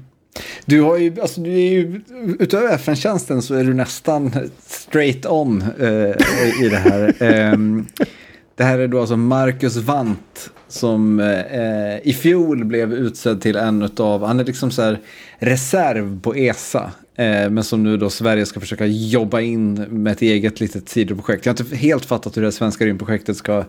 Du 0.64 0.80
har 0.80 0.96
ju, 0.96 1.20
alltså 1.20 1.40
du 1.40 1.50
är 1.50 1.70
ju, 1.70 2.00
utöver 2.38 2.74
FN-tjänsten 2.74 3.42
så 3.42 3.54
är 3.54 3.64
du 3.64 3.74
nästan 3.74 4.32
straight 4.66 5.26
on 5.26 5.64
uh, 5.80 6.14
i 6.62 6.68
det 6.70 6.76
här. 6.76 7.14
Um, 7.52 7.86
det 8.56 8.64
här 8.64 8.78
är 8.78 8.88
då 8.88 9.00
alltså 9.00 9.16
Marcus 9.16 9.76
Wandt 9.76 10.50
som 10.68 11.20
uh, 11.20 11.98
i 12.02 12.16
fjol 12.20 12.64
blev 12.64 12.92
utsedd 12.92 13.42
till 13.42 13.56
en 13.56 13.90
av, 13.96 14.26
han 14.26 14.40
är 14.40 14.44
liksom 14.44 14.70
så 14.70 14.82
här 14.82 15.00
reserv 15.38 16.20
på 16.20 16.34
ESA. 16.34 16.92
Eh, 17.20 17.50
men 17.50 17.64
som 17.64 17.82
nu 17.82 17.96
då 17.96 18.10
Sverige 18.10 18.46
ska 18.46 18.60
försöka 18.60 18.86
jobba 18.86 19.40
in 19.40 19.74
med 19.74 20.12
ett 20.12 20.22
eget 20.22 20.60
litet 20.60 20.88
sidoprojekt. 20.88 21.46
Jag 21.46 21.54
har 21.54 21.64
inte 21.64 21.76
helt 21.76 22.04
fattat 22.04 22.36
hur 22.36 22.42
det 22.42 22.52
svenska 22.52 22.84
rymdprojektet 22.84 23.36
ska 23.36 23.64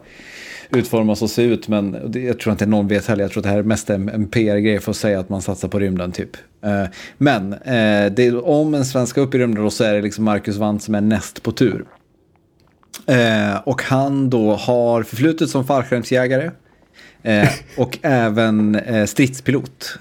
utformas 0.69 1.21
och 1.21 1.29
se 1.29 1.43
ut. 1.43 1.67
Men 1.67 2.11
jag 2.13 2.39
tror 2.39 2.51
inte 2.51 2.65
någon 2.65 2.87
vet 2.87 3.05
heller. 3.05 3.23
Jag 3.23 3.31
tror 3.31 3.41
att 3.41 3.43
det 3.43 3.49
här 3.49 3.57
är 3.57 3.63
mest 3.63 3.89
en, 3.89 4.09
en 4.09 4.27
PR-grej 4.27 4.79
för 4.79 4.91
att 4.91 4.97
säga 4.97 5.19
att 5.19 5.29
man 5.29 5.41
satsar 5.41 5.67
på 5.67 5.79
rymden 5.79 6.11
typ. 6.11 6.37
Eh, 6.63 6.83
men 7.17 7.53
eh, 7.53 8.11
det, 8.11 8.31
om 8.33 8.73
en 8.73 8.85
svensk 8.85 9.09
ska 9.09 9.21
upp 9.21 9.35
i 9.35 9.37
rymden 9.37 9.63
då 9.63 9.69
så 9.69 9.83
är 9.83 9.93
det 9.93 10.01
liksom 10.01 10.23
Marcus 10.23 10.57
Wandt 10.57 10.83
som 10.83 10.95
är 10.95 11.01
näst 11.01 11.43
på 11.43 11.51
tur. 11.51 11.85
Eh, 13.05 13.55
och 13.63 13.81
han 13.83 14.29
då 14.29 14.55
har 14.55 15.03
förflutet 15.03 15.49
som 15.49 15.67
fallskärmsjägare. 15.67 16.51
Eh, 17.23 17.49
och 17.77 17.97
även 18.01 18.81
stridspilot 19.07 19.97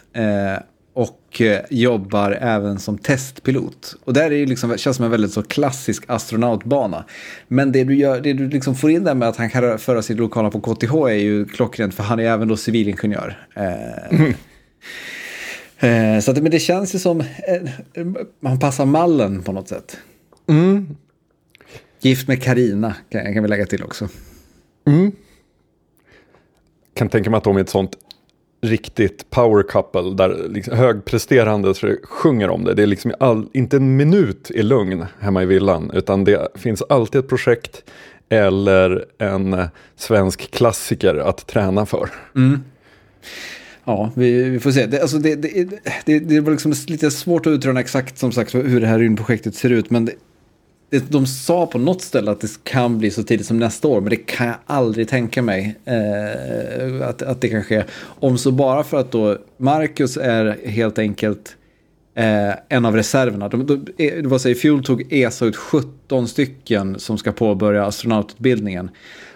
och 1.01 1.41
eh, 1.41 1.61
jobbar 1.71 2.39
även 2.41 2.79
som 2.79 2.99
testpilot. 2.99 3.97
Och 4.05 4.13
där 4.13 4.25
är 4.25 4.31
det 4.31 4.47
liksom, 4.47 4.79
känns 4.79 4.97
som 4.97 5.05
en 5.05 5.11
väldigt 5.11 5.33
så 5.33 5.43
klassisk 5.43 6.05
astronautbana. 6.07 7.05
Men 7.49 7.73
det 7.73 7.85
du, 7.85 7.95
gör, 7.97 8.21
det 8.21 8.33
du 8.33 8.49
liksom 8.49 8.75
får 8.75 8.91
in 8.91 9.05
där 9.05 9.15
med 9.15 9.29
att 9.29 9.37
han 9.37 9.51
kan 9.51 9.79
föra 9.79 10.03
sitt 10.03 10.19
lokala 10.19 10.51
på 10.51 10.61
KTH 10.61 10.95
är 10.95 11.09
ju 11.09 11.45
klockrent 11.45 11.95
för 11.95 12.03
han 12.03 12.21
är 12.21 12.25
även 12.25 12.49
då 12.49 12.57
civilingenjör. 12.57 13.47
Mm. 14.11 14.35
Eh, 15.83 16.21
så 16.21 16.31
att, 16.31 16.43
men 16.43 16.51
det 16.51 16.59
känns 16.59 16.95
ju 16.95 16.99
som, 16.99 17.21
eh, 17.21 17.27
han 18.43 18.59
passar 18.59 18.87
mallen 18.87 19.43
på 19.43 19.53
något 19.53 19.69
sätt. 19.69 19.97
Mm. 20.49 20.97
Gift 22.01 22.29
med 22.29 22.43
Karina 22.43 22.95
kan, 23.11 23.35
kan 23.35 23.43
vi 23.43 23.49
lägga 23.49 23.67
till 23.67 23.83
också. 23.83 24.09
Mm. 24.87 25.13
Kan 26.95 27.09
tänka 27.09 27.31
mig 27.31 27.39
att 27.39 27.45
de 27.45 27.57
är 27.57 27.61
ett 27.61 27.69
sånt 27.69 27.97
riktigt 28.61 29.31
power 29.31 29.63
couple 29.63 30.15
där 30.15 30.49
liksom 30.49 30.77
högpresterande 30.77 31.75
sjunger 32.03 32.51
om 32.51 32.65
det. 32.65 32.75
Det 32.75 32.83
är 32.83 32.87
liksom 32.87 33.15
all, 33.21 33.49
inte 33.53 33.77
en 33.77 33.97
minut 33.97 34.51
i 34.51 34.63
lugn 34.63 35.07
hemma 35.21 35.43
i 35.43 35.47
villan 35.47 35.91
utan 35.95 36.25
det 36.25 36.49
finns 36.55 36.83
alltid 36.89 37.19
ett 37.19 37.29
projekt 37.29 37.85
eller 38.29 39.05
en 39.19 39.65
svensk 39.97 40.51
klassiker 40.51 41.15
att 41.15 41.47
träna 41.47 41.87
för. 41.87 42.11
Mm. 42.37 42.61
Ja, 43.85 44.11
vi, 44.15 44.43
vi, 44.43 44.61
får 44.61 44.71
se. 44.71 44.87
Det, 44.87 45.01
alltså 45.01 45.19
det, 45.19 45.35
det, 45.35 45.69
det, 46.05 46.19
det 46.19 46.41
var 46.41 46.51
liksom 46.51 46.75
lite 46.87 47.11
svårt 47.11 47.47
att 47.47 47.51
utröna 47.51 47.81
exakt 47.81 48.19
som 48.19 48.33
sagt 48.33 48.55
hur 48.55 48.81
det 48.81 48.87
här 48.87 48.99
rymdprojektet 48.99 49.55
ser 49.55 49.71
ut. 49.71 49.91
Men 49.91 50.11
de 50.91 51.27
sa 51.27 51.67
på 51.67 51.79
något 51.79 52.03
ställe 52.03 52.31
att 52.31 52.41
det 52.41 52.65
kan 52.65 52.99
bli 52.99 53.11
så 53.11 53.23
tidigt 53.23 53.47
som 53.47 53.59
nästa 53.59 53.89
år, 53.89 54.01
men 54.01 54.11
det 54.11 54.17
kan 54.17 54.47
jag 54.47 54.57
aldrig 54.67 55.09
tänka 55.09 55.43
mig 55.43 55.77
eh, 55.85 57.09
att, 57.09 57.23
att 57.23 57.41
det 57.41 57.49
kan 57.49 57.65
ske. 57.65 57.85
Om 58.03 58.39
så 58.39 58.53
bara 58.53 58.85
för 58.85 59.01
att 59.01 59.13
då 59.13 59.39
Marcus 59.57 60.17
är 60.17 60.59
helt 60.67 60.99
enkelt 60.99 61.57
eh, 62.15 62.55
en 62.69 62.85
av 62.85 62.97
reserverna. 62.97 63.49
De, 63.49 63.67
de, 63.67 63.75
eh, 63.75 64.23
det 64.23 64.29
var 64.29 64.39
så 64.39 64.49
i 64.49 64.55
fjol 64.55 64.85
tog 64.85 65.13
ESA 65.13 65.47
ut 65.47 65.57
17 65.57 66.29
stycken 66.29 66.99
som 66.99 67.19
ska 67.19 67.33
påbörja 67.33 67.85
astronaututbildningen. 67.85 68.91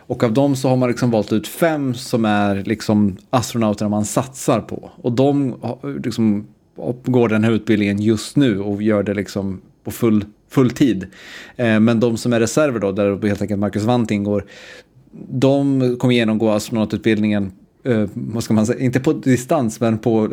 Och 0.06 0.22
av 0.22 0.32
dem 0.32 0.56
så 0.56 0.68
har 0.68 0.76
man 0.76 0.88
liksom 0.88 1.10
valt 1.10 1.32
ut 1.32 1.48
fem 1.48 1.94
som 1.94 2.24
är 2.24 2.64
liksom 2.64 3.16
astronauterna 3.30 3.88
man 3.88 4.04
satsar 4.04 4.60
på. 4.60 4.90
Och 4.96 5.12
de 5.12 5.54
liksom 6.04 6.46
går 7.04 7.28
den 7.28 7.44
här 7.44 7.50
utbildningen 7.50 7.98
just 7.98 8.36
nu 8.36 8.60
och 8.60 8.82
gör 8.82 9.02
det 9.02 9.14
liksom 9.14 9.60
på 9.84 9.90
full 9.90 10.24
full 10.54 10.70
tid. 10.70 11.06
Eh, 11.56 11.80
men 11.80 12.00
de 12.00 12.16
som 12.16 12.32
är 12.32 12.40
reserver 12.40 12.80
då, 12.80 12.92
där 12.92 13.28
helt 13.28 13.42
enkelt 13.42 13.60
Marcus 13.60 13.82
Wandt 13.82 14.10
ingår, 14.10 14.44
de 15.28 15.96
kommer 15.98 16.14
genomgå 16.14 16.50
astronaututbildningen 16.50 17.52
Uh, 17.88 18.08
vad 18.14 18.44
ska 18.44 18.54
man 18.54 18.66
säga, 18.66 18.80
inte 18.80 19.00
på 19.00 19.12
distans 19.12 19.80
men 19.80 19.98
på, 19.98 20.28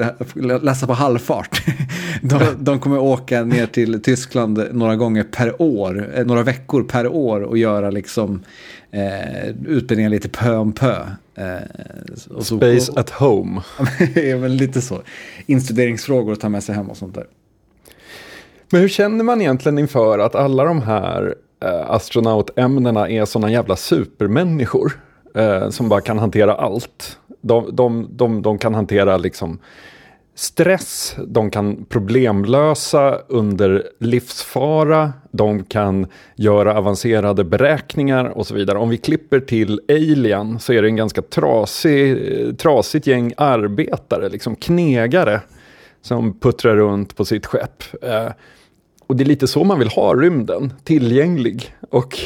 läsa 0.61 0.87
på 0.87 0.93
halvfart. 0.93 1.61
de, 2.21 2.39
de 2.59 2.79
kommer 2.79 2.99
åka 2.99 3.43
ner 3.43 3.65
till 3.65 4.01
Tyskland 4.01 4.67
några 4.71 4.95
gånger 4.95 5.23
per 5.23 5.61
år, 5.61 6.11
eh, 6.15 6.25
några 6.25 6.43
veckor 6.43 6.83
per 6.83 7.07
år 7.07 7.41
och 7.41 7.57
göra 7.57 7.89
liksom 7.89 8.43
eh, 8.91 9.49
utbildningen 9.67 10.11
lite 10.11 10.29
pö 10.29 10.55
om 10.55 10.71
pö. 10.71 10.95
Eh, 11.35 12.41
Space 12.41 12.91
och, 12.91 12.99
at 12.99 13.09
home. 13.09 13.61
ja, 14.15 14.37
men 14.37 14.57
lite 14.57 14.81
så. 14.81 15.01
Instuderingsfrågor 15.45 16.33
att 16.33 16.39
ta 16.39 16.49
med 16.49 16.63
sig 16.63 16.75
hem 16.75 16.89
och 16.89 16.97
sånt 16.97 17.15
där. 17.15 17.25
Men 18.71 18.81
hur 18.81 18.87
känner 18.87 19.23
man 19.23 19.41
egentligen 19.41 19.79
inför 19.79 20.19
att 20.19 20.35
alla 20.35 20.63
de 20.63 20.81
här 20.81 21.35
eh, 21.63 21.91
astronautämnena 21.91 23.09
är 23.09 23.25
sådana 23.25 23.51
jävla 23.51 23.75
supermänniskor 23.75 24.99
eh, 25.35 25.69
som 25.69 25.89
bara 25.89 26.01
kan 26.01 26.19
hantera 26.19 26.55
allt? 26.55 27.17
De, 27.41 27.75
de, 27.75 28.07
de, 28.11 28.41
de 28.41 28.57
kan 28.57 28.73
hantera 28.73 29.17
liksom 29.17 29.59
stress, 30.35 31.15
de 31.27 31.51
kan 31.51 31.85
problemlösa 31.85 33.19
under 33.27 33.83
livsfara, 33.99 35.13
de 35.31 35.63
kan 35.63 36.07
göra 36.35 36.77
avancerade 36.77 37.43
beräkningar 37.43 38.25
och 38.25 38.47
så 38.47 38.55
vidare. 38.55 38.77
Om 38.77 38.89
vi 38.89 38.97
klipper 38.97 39.39
till 39.39 39.81
Alien 39.89 40.59
så 40.59 40.73
är 40.73 40.81
det 40.81 40.87
en 40.87 40.95
ganska 40.95 41.21
trasig, 41.21 42.11
eh, 42.11 42.53
trasigt 42.55 43.07
gäng 43.07 43.33
arbetare, 43.37 44.29
liksom 44.29 44.55
knegare 44.55 45.41
som 46.01 46.39
puttrar 46.39 46.75
runt 46.75 47.15
på 47.15 47.25
sitt 47.25 47.45
skepp. 47.45 47.83
Eh, 48.01 48.31
Eh, 49.12 49.13
och 49.13 49.18
det 49.18 49.24
är 49.24 49.25
lite 49.25 49.48
så 49.48 49.63
man 49.63 49.80
vill 49.80 49.88
ha 49.88 50.15
rymden, 50.15 50.74
tillgänglig 50.84 51.75
och 51.89 52.20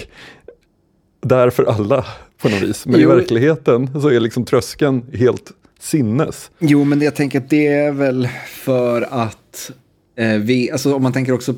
där 1.21 1.49
för 1.49 1.63
alla 1.63 2.05
på 2.41 2.49
något 2.49 2.61
vis. 2.61 2.85
Men 2.85 2.99
jo. 2.99 3.11
i 3.11 3.15
verkligheten 3.15 4.01
så 4.01 4.07
är 4.07 4.19
liksom 4.19 4.45
tröskeln 4.45 5.05
helt 5.13 5.51
sinnes. 5.79 6.51
Jo, 6.59 6.83
men 6.83 7.01
jag 7.01 7.15
tänker 7.15 7.39
att 7.39 7.49
det 7.49 7.67
är 7.67 7.91
väl 7.91 8.29
för 8.47 9.01
att 9.01 9.71
eh, 10.15 10.37
vi, 10.37 10.71
alltså 10.71 10.95
om 10.95 11.03
man 11.03 11.13
tänker 11.13 11.33
också, 11.33 11.55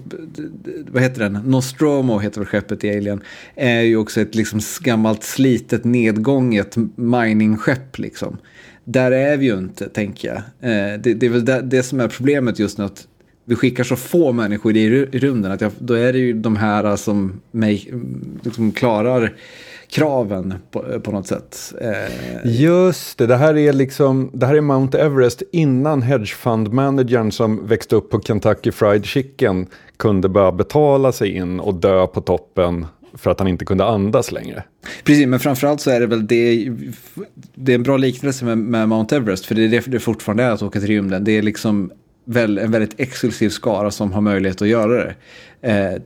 vad 0.92 1.04
heter 1.04 1.20
den? 1.20 1.34
Nostromo 1.34 2.20
heter 2.20 2.42
väl 2.42 2.48
skeppet 2.48 2.84
i 2.84 2.98
Alien. 2.98 3.22
Är 3.56 3.82
ju 3.82 3.98
också 3.98 4.22
ett 4.22 4.36
liksom 4.36 4.60
gammalt 4.82 5.24
slitet 5.24 5.84
nedgånget 5.84 6.76
mining-skepp 6.96 7.98
liksom. 7.98 8.38
Där 8.84 9.12
är 9.12 9.38
vi 9.38 9.46
ju 9.46 9.58
inte, 9.58 9.90
tänker 9.90 10.28
jag. 10.28 10.38
Eh, 10.38 11.00
det, 11.00 11.14
det, 11.14 11.26
är 11.26 11.30
väl 11.30 11.46
det, 11.46 11.62
det 11.62 11.84
som 11.84 12.00
är 12.00 12.08
problemet 12.08 12.60
just 12.60 12.78
nu, 12.78 12.84
att 12.84 13.08
vi 13.50 13.56
skickar 13.56 13.84
så 13.84 13.96
få 13.96 14.32
människor 14.32 14.78
i 14.78 15.06
rymden 15.06 15.52
att 15.52 15.62
jag, 15.62 15.72
då 15.80 15.94
är 15.94 16.14
det 16.14 16.20
ju 16.20 16.34
de 16.34 16.56
här 16.56 16.96
som 16.96 17.42
mig, 17.52 17.94
liksom 18.44 18.72
klarar 18.72 19.34
kraven 19.90 20.54
på, 20.72 21.00
på 21.00 21.12
något 21.12 21.28
sätt. 21.28 21.74
Eh. 21.82 22.62
Just 22.62 23.18
det, 23.18 23.28
det 23.28 23.36
här 23.36 23.58
är 23.58 23.74
liksom, 23.74 24.30
det 24.34 24.46
här 24.46 24.56
är 24.56 24.62
Mount 24.62 24.98
Everest 25.00 25.44
innan 25.52 26.04
hedgefund-managern 26.04 27.32
som 27.32 27.68
växte 27.68 27.96
upp 27.96 28.10
på 28.10 28.22
Kentucky 28.22 28.72
Fried 28.72 29.06
Chicken 29.06 29.68
kunde 29.98 30.30
börja 30.30 30.52
betala 30.52 31.12
sig 31.12 31.30
in 31.30 31.60
och 31.60 31.76
dö 31.76 32.08
på 32.08 32.22
toppen 32.22 32.86
för 33.14 33.32
att 33.32 33.40
han 33.40 33.48
inte 33.48 33.66
kunde 33.66 33.86
andas 33.86 34.32
längre. 34.32 34.64
Precis, 35.04 35.28
men 35.28 35.40
framförallt 35.40 35.82
så 35.82 35.92
är 35.92 36.00
det 36.00 36.08
väl 36.08 36.28
det, 36.28 36.72
det 37.56 37.72
är 37.72 37.76
en 37.76 37.84
bra 37.84 37.98
liknelse 37.98 38.46
med, 38.46 38.58
med 38.58 38.90
Mount 38.90 39.16
Everest, 39.16 39.46
för 39.46 39.56
det 39.56 39.64
är 39.64 39.70
det 39.70 39.84
det 39.88 40.00
fortfarande 40.00 40.44
är 40.44 40.52
att 40.52 40.62
åka 40.62 40.80
till 40.80 40.88
rymden. 40.88 41.24
Det 41.24 41.32
är 41.32 41.42
liksom 41.42 41.92
väl, 42.28 42.58
en 42.58 42.72
väldigt 42.72 43.00
exklusiv 43.00 43.50
skara 43.50 43.92
som 43.92 44.14
har 44.14 44.22
möjlighet 44.22 44.62
att 44.62 44.68
göra 44.68 45.04
det. 45.04 45.16
Eh, 45.62 46.02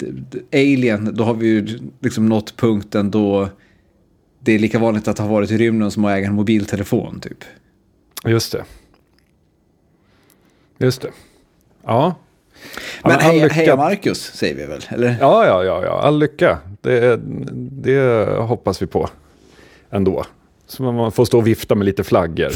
Alien, 0.54 1.10
då 1.14 1.24
har 1.24 1.34
vi 1.34 1.48
ju 1.48 1.80
liksom 2.00 2.26
nått 2.26 2.58
punkten 2.58 3.12
då 3.12 3.50
det 4.40 4.52
är 4.52 4.60
lika 4.60 4.80
vanligt 4.80 5.08
att 5.08 5.18
ha 5.18 5.28
varit 5.28 5.52
i 5.52 5.58
rymden 5.58 5.92
som 5.92 6.06
att 6.06 6.12
äga 6.12 6.28
en 6.28 6.34
mobiltelefon 6.34 7.20
typ. 7.20 7.44
Just 8.26 8.52
det. 8.52 8.64
Just 10.78 11.02
det. 11.02 11.10
Ja. 11.84 12.16
Men, 13.04 13.12
men 13.12 13.22
heja, 13.22 13.48
heja 13.48 13.76
Marcus 13.76 14.22
säger 14.22 14.56
vi 14.56 14.66
väl? 14.66 14.82
Eller? 14.90 15.18
Ja, 15.20 15.46
ja, 15.46 15.64
ja, 15.64 15.86
ja. 15.86 16.02
all 16.02 16.20
lycka. 16.20 16.60
Det, 16.82 17.20
det 17.54 18.28
hoppas 18.38 18.82
vi 18.82 18.88
på 18.88 19.10
ändå. 19.90 20.26
Så 20.72 20.84
man 20.84 21.12
får 21.12 21.26
stå 21.26 21.38
och 21.38 21.48
vifta 21.48 21.76
med 21.76 21.86
lite 21.86 22.04
flaggor. 22.04 22.52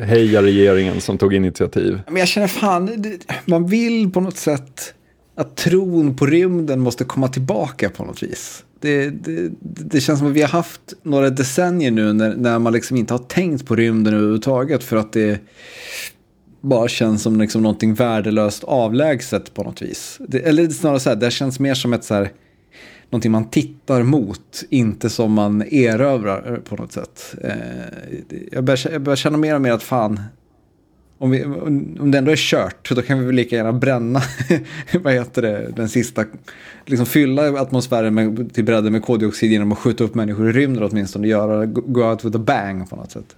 Heja 0.00 0.42
regeringen 0.42 1.00
som 1.00 1.18
tog 1.18 1.34
initiativ. 1.34 2.00
Men 2.06 2.16
jag 2.16 2.28
känner 2.28 2.48
fan, 2.48 3.04
man 3.44 3.66
vill 3.66 4.12
på 4.12 4.20
något 4.20 4.36
sätt 4.36 4.94
att 5.36 5.56
tron 5.56 6.16
på 6.16 6.26
rymden 6.26 6.80
måste 6.80 7.04
komma 7.04 7.28
tillbaka 7.28 7.90
på 7.90 8.04
något 8.04 8.22
vis. 8.22 8.64
Det, 8.80 9.10
det, 9.10 9.50
det 9.60 10.00
känns 10.00 10.18
som 10.18 10.28
att 10.28 10.34
vi 10.34 10.40
har 10.40 10.48
haft 10.48 10.80
några 11.02 11.30
decennier 11.30 11.90
nu 11.90 12.12
när, 12.12 12.36
när 12.36 12.58
man 12.58 12.72
liksom 12.72 12.96
inte 12.96 13.14
har 13.14 13.18
tänkt 13.18 13.66
på 13.66 13.76
rymden 13.76 14.14
överhuvudtaget 14.14 14.84
för 14.84 14.96
att 14.96 15.12
det 15.12 15.40
bara 16.60 16.88
känns 16.88 17.22
som 17.22 17.40
liksom 17.40 17.62
någonting 17.62 17.94
värdelöst 17.94 18.64
avlägset 18.64 19.54
på 19.54 19.62
något 19.62 19.82
vis. 19.82 20.20
Det, 20.28 20.38
eller 20.38 20.68
snarare 20.68 21.00
så 21.00 21.08
här, 21.08 21.16
det 21.16 21.30
känns 21.30 21.60
mer 21.60 21.74
som 21.74 21.92
ett 21.92 22.04
så 22.04 22.14
här, 22.14 22.30
någonting 23.10 23.32
man 23.32 23.50
tittar 23.50 24.02
mot, 24.02 24.64
inte 24.70 25.10
som 25.10 25.32
man 25.32 25.62
erövrar 25.62 26.60
på 26.68 26.76
något 26.76 26.92
sätt. 26.92 27.34
Eh, 27.44 27.52
jag, 28.52 28.64
börjar, 28.64 28.92
jag 28.92 29.02
börjar 29.02 29.16
känna 29.16 29.38
mer 29.38 29.54
och 29.54 29.60
mer 29.60 29.72
att 29.72 29.82
fan, 29.82 30.20
om, 31.18 31.30
vi, 31.30 31.44
om 32.00 32.10
det 32.10 32.18
ändå 32.18 32.30
är 32.30 32.36
kört, 32.36 32.90
då 32.94 33.02
kan 33.02 33.18
vi 33.18 33.26
väl 33.26 33.34
lika 33.34 33.56
gärna 33.56 33.72
bränna, 33.72 34.22
vad 35.02 35.12
heter 35.12 35.42
det, 35.42 35.72
den 35.76 35.88
sista, 35.88 36.24
liksom 36.86 37.06
fylla 37.06 37.60
atmosfären 37.60 38.14
med, 38.14 38.54
till 38.54 38.64
bredden 38.64 38.92
med 38.92 39.02
koldioxid 39.02 39.52
genom 39.52 39.72
att 39.72 39.78
skjuta 39.78 40.04
upp 40.04 40.14
människor 40.14 40.48
i 40.48 40.52
rymden 40.52 40.82
åtminstone, 40.82 41.28
göra, 41.28 41.66
go 41.66 42.02
out 42.02 42.24
with 42.24 42.36
a 42.36 42.40
bang 42.40 42.90
på 42.90 42.96
något 42.96 43.10
sätt. 43.10 43.36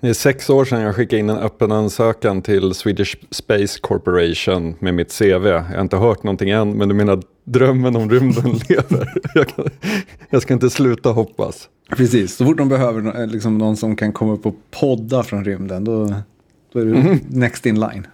Det 0.00 0.08
är 0.08 0.14
sex 0.14 0.50
år 0.50 0.64
sedan 0.64 0.80
jag 0.80 0.94
skickade 0.94 1.20
in 1.20 1.30
en 1.30 1.38
öppen 1.38 1.72
ansökan 1.72 2.42
till 2.42 2.74
Swedish 2.74 3.16
Space 3.30 3.78
Corporation 3.80 4.74
med 4.78 4.94
mitt 4.94 5.18
CV. 5.18 5.46
Jag 5.46 5.60
har 5.60 5.80
inte 5.80 5.96
hört 5.96 6.22
någonting 6.22 6.50
än, 6.50 6.70
men 6.70 6.88
du 6.88 6.94
menar 6.94 7.22
drömmen 7.44 7.96
om 7.96 8.10
rymden 8.10 8.60
lever. 8.68 9.12
Jag, 9.34 9.48
kan, 9.48 9.68
jag, 10.30 10.42
ska 10.42 10.54
inte 10.54 10.70
sluta 10.70 11.10
hoppas. 11.10 11.68
Precis, 11.96 12.36
så 12.36 12.44
fort 12.44 12.58
de 12.58 12.68
behöver 12.68 13.26
liksom 13.26 13.58
någon 13.58 13.76
som 13.76 13.96
kan 13.96 14.12
komma 14.12 14.32
upp 14.32 14.46
och 14.46 14.56
podda 14.70 15.22
från 15.22 15.44
rymden, 15.44 15.84
då, 15.84 16.14
då 16.72 16.78
är 16.80 16.84
du 16.84 16.96
mm. 16.96 17.18
next 17.28 17.66
in 17.66 17.80
line. 17.80 18.06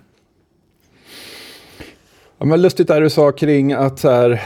Ja, 2.38 2.46
men 2.46 2.62
lustigt 2.62 2.90
är 2.90 3.00
du 3.00 3.10
sa 3.10 3.32
kring 3.32 3.72
att 3.72 4.02
här, 4.02 4.40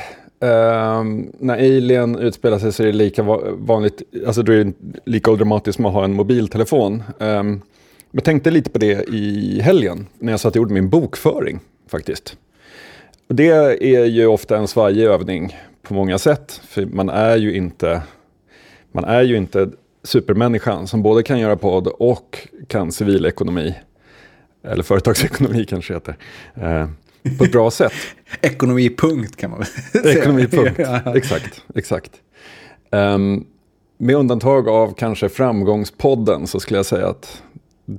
Um, 0.45 1.33
när 1.39 1.55
Alien 1.55 2.19
utspelar 2.19 2.59
sig 2.59 2.73
så 2.73 2.83
är 2.83 2.87
det 2.87 2.93
lika 2.93 3.23
vanligt, 3.53 4.03
alltså 4.27 4.43
då 4.43 4.53
är 4.53 4.65
det 4.65 4.73
lika 5.05 5.33
dramatiskt 5.33 5.77
som 5.77 5.87
att 5.87 5.93
ha 5.93 6.05
en 6.05 6.15
mobiltelefon. 6.15 7.03
Um, 7.19 7.63
jag 8.11 8.25
tänkte 8.25 8.51
lite 8.51 8.71
på 8.71 8.79
det 8.79 9.05
i 9.09 9.61
helgen 9.61 10.07
när 10.19 10.33
jag 10.33 10.41
satt 10.41 10.53
och 10.53 10.57
gjorde 10.57 10.75
min 10.75 10.89
bokföring 10.89 11.61
faktiskt. 11.89 12.37
Och 13.29 13.35
det 13.35 13.49
är 13.49 14.05
ju 14.05 14.27
ofta 14.27 14.57
en 14.57 14.69
svajig 14.69 15.05
övning 15.05 15.57
på 15.83 15.95
många 15.95 16.19
sätt, 16.19 16.61
för 16.69 16.87
man 16.87 17.09
är 17.09 17.37
ju 17.37 17.57
inte, 17.57 18.03
man 18.93 19.05
är 19.05 19.23
ju 19.23 19.37
inte 19.37 19.71
supermänniskan 20.03 20.87
som 20.87 21.03
både 21.03 21.23
kan 21.23 21.39
göra 21.39 21.57
podd 21.57 21.87
och 21.87 22.49
kan 22.69 22.93
civilekonomi. 22.93 23.75
Eller 24.65 24.83
företagsekonomi 24.83 25.65
kanske 25.69 25.95
heter. 25.95 26.17
Uh, 26.63 26.89
på 27.39 27.45
ett 27.45 27.53
bra 27.53 27.71
sätt. 27.71 27.93
Ekonomipunkt 28.41 29.37
kan 29.37 29.51
man 29.51 29.59
väl 29.59 29.69
säga. 30.03 30.19
Ekonomipunkt, 30.19 30.81
exakt. 31.15 31.65
exakt. 31.75 32.13
Um, 32.91 33.47
med 33.99 34.17
undantag 34.17 34.69
av 34.69 34.95
kanske 34.95 35.29
framgångspodden 35.29 36.47
så 36.47 36.61
skulle 36.61 36.79
jag 36.79 36.87
säga 36.87 37.07
att 37.07 37.43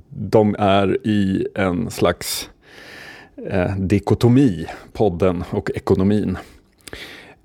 de 0.08 0.56
är 0.58 1.06
i 1.06 1.48
en 1.54 1.90
slags 1.90 2.50
eh, 3.50 3.76
dikotomi, 3.76 4.66
podden 4.92 5.44
och 5.50 5.70
ekonomin. 5.70 6.38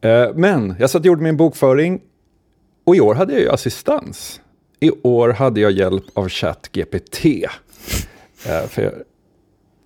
Eh, 0.01 0.29
men 0.35 0.75
jag 0.79 0.89
satt 0.89 0.99
och 0.99 1.05
gjorde 1.05 1.21
min 1.21 1.37
bokföring 1.37 2.01
och 2.83 2.95
i 2.95 3.01
år 3.01 3.15
hade 3.15 3.33
jag 3.33 3.41
ju 3.41 3.49
assistans. 3.49 4.41
I 4.79 4.91
år 5.03 5.29
hade 5.29 5.61
jag 5.61 5.71
hjälp 5.71 6.03
av 6.13 6.29
ChatGPT. 6.29 7.25
Eh, 8.45 8.67
för 8.67 8.81
jag 8.81 8.93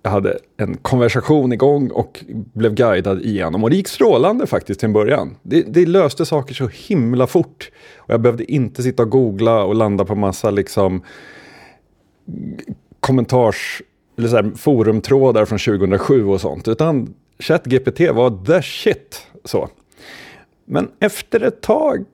jag 0.06 0.10
hade 0.10 0.38
en 0.56 0.76
konversation 0.76 1.52
igång 1.52 1.90
och 1.90 2.24
blev 2.28 2.74
guidad 2.74 3.22
igenom. 3.22 3.64
Och 3.64 3.70
det 3.70 3.76
gick 3.76 3.88
strålande 3.88 4.46
faktiskt 4.46 4.80
till 4.80 4.86
en 4.86 4.92
början. 4.92 5.36
Det, 5.42 5.62
det 5.62 5.86
löste 5.86 6.26
saker 6.26 6.54
så 6.54 6.68
himla 6.68 7.26
fort. 7.26 7.70
Och 7.96 8.14
jag 8.14 8.20
behövde 8.20 8.52
inte 8.52 8.82
sitta 8.82 9.02
och 9.02 9.10
googla 9.10 9.64
och 9.64 9.74
landa 9.74 10.04
på 10.04 10.14
massa 10.14 10.50
liksom 10.50 11.02
kommentars 13.00 13.82
eller 14.18 14.28
så 14.28 14.36
här, 14.36 14.52
forumtrådar 14.56 15.44
från 15.44 15.58
2007 15.58 16.24
och 16.24 16.40
sånt. 16.40 16.68
Utan 16.68 17.14
ChatGPT 17.38 18.00
var 18.00 18.44
the 18.44 18.62
shit. 18.62 19.26
Så. 19.44 19.68
Men 20.64 20.88
efter 21.00 21.40
ett 21.40 21.60
tag 21.60 22.04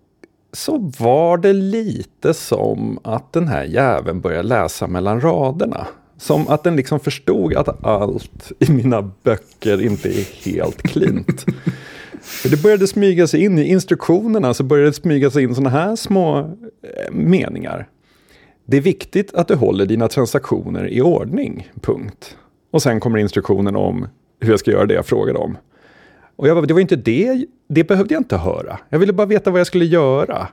så 0.52 0.92
var 0.98 1.38
det 1.38 1.52
lite 1.52 2.34
som 2.34 2.98
att 3.04 3.32
den 3.32 3.48
här 3.48 3.64
jäveln 3.64 4.20
började 4.20 4.48
läsa 4.48 4.86
mellan 4.86 5.20
raderna. 5.20 5.86
Som 6.16 6.48
att 6.48 6.64
den 6.64 6.76
liksom 6.76 7.00
förstod 7.00 7.54
att 7.54 7.84
allt 7.84 8.52
i 8.58 8.72
mina 8.72 9.10
böcker 9.22 9.82
inte 9.82 10.08
är 10.08 10.44
helt 10.44 10.82
klint. 10.82 11.44
För 12.22 12.48
det 12.48 12.62
började 12.62 12.86
smyga 12.86 13.26
sig 13.26 13.44
in 13.44 13.58
i 13.58 13.68
instruktionerna, 13.68 14.54
så 14.54 14.64
började 14.64 14.90
det 14.90 14.94
smyga 14.94 15.30
sig 15.30 15.42
in 15.42 15.54
sådana 15.54 15.70
här 15.70 15.96
små 15.96 16.38
eh, 16.38 17.12
meningar. 17.12 17.88
Det 18.64 18.76
är 18.76 18.80
viktigt 18.80 19.34
att 19.34 19.48
du 19.48 19.54
håller 19.54 19.86
dina 19.86 20.08
transaktioner 20.08 20.88
i 20.88 21.00
ordning, 21.00 21.70
punkt. 21.80 22.36
Och 22.70 22.82
sen 22.82 23.00
kommer 23.00 23.18
instruktionen 23.18 23.76
om 23.76 24.08
hur 24.40 24.50
jag 24.50 24.60
ska 24.60 24.70
göra 24.70 24.86
det 24.86 24.94
jag 24.94 25.06
frågade 25.06 25.38
om. 25.38 25.56
Och 26.36 26.48
jag 26.48 26.56
bara, 26.56 26.66
det 26.66 26.74
var 26.74 26.80
inte 26.80 26.96
det, 26.96 27.46
det 27.68 27.84
behövde 27.84 28.14
jag 28.14 28.20
inte 28.20 28.36
höra. 28.36 28.78
Jag 28.88 28.98
ville 28.98 29.12
bara 29.12 29.26
veta 29.26 29.50
vad 29.50 29.60
jag 29.60 29.66
skulle 29.66 29.84
göra. 29.84 30.48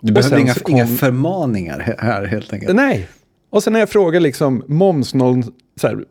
Du 0.00 0.12
behövde 0.12 0.40
inga, 0.40 0.54
kom... 0.54 0.74
inga 0.74 0.86
förmaningar 0.86 1.96
här 1.98 2.24
helt 2.24 2.52
enkelt. 2.52 2.74
Nej, 2.74 3.08
och 3.50 3.62
sen 3.62 3.72
när 3.72 3.80
jag 3.80 3.88
frågar 3.88 4.20
liksom 4.20 4.62
moms 4.66 5.14
noll, 5.14 5.42
så 5.80 5.86
här, 5.86 6.04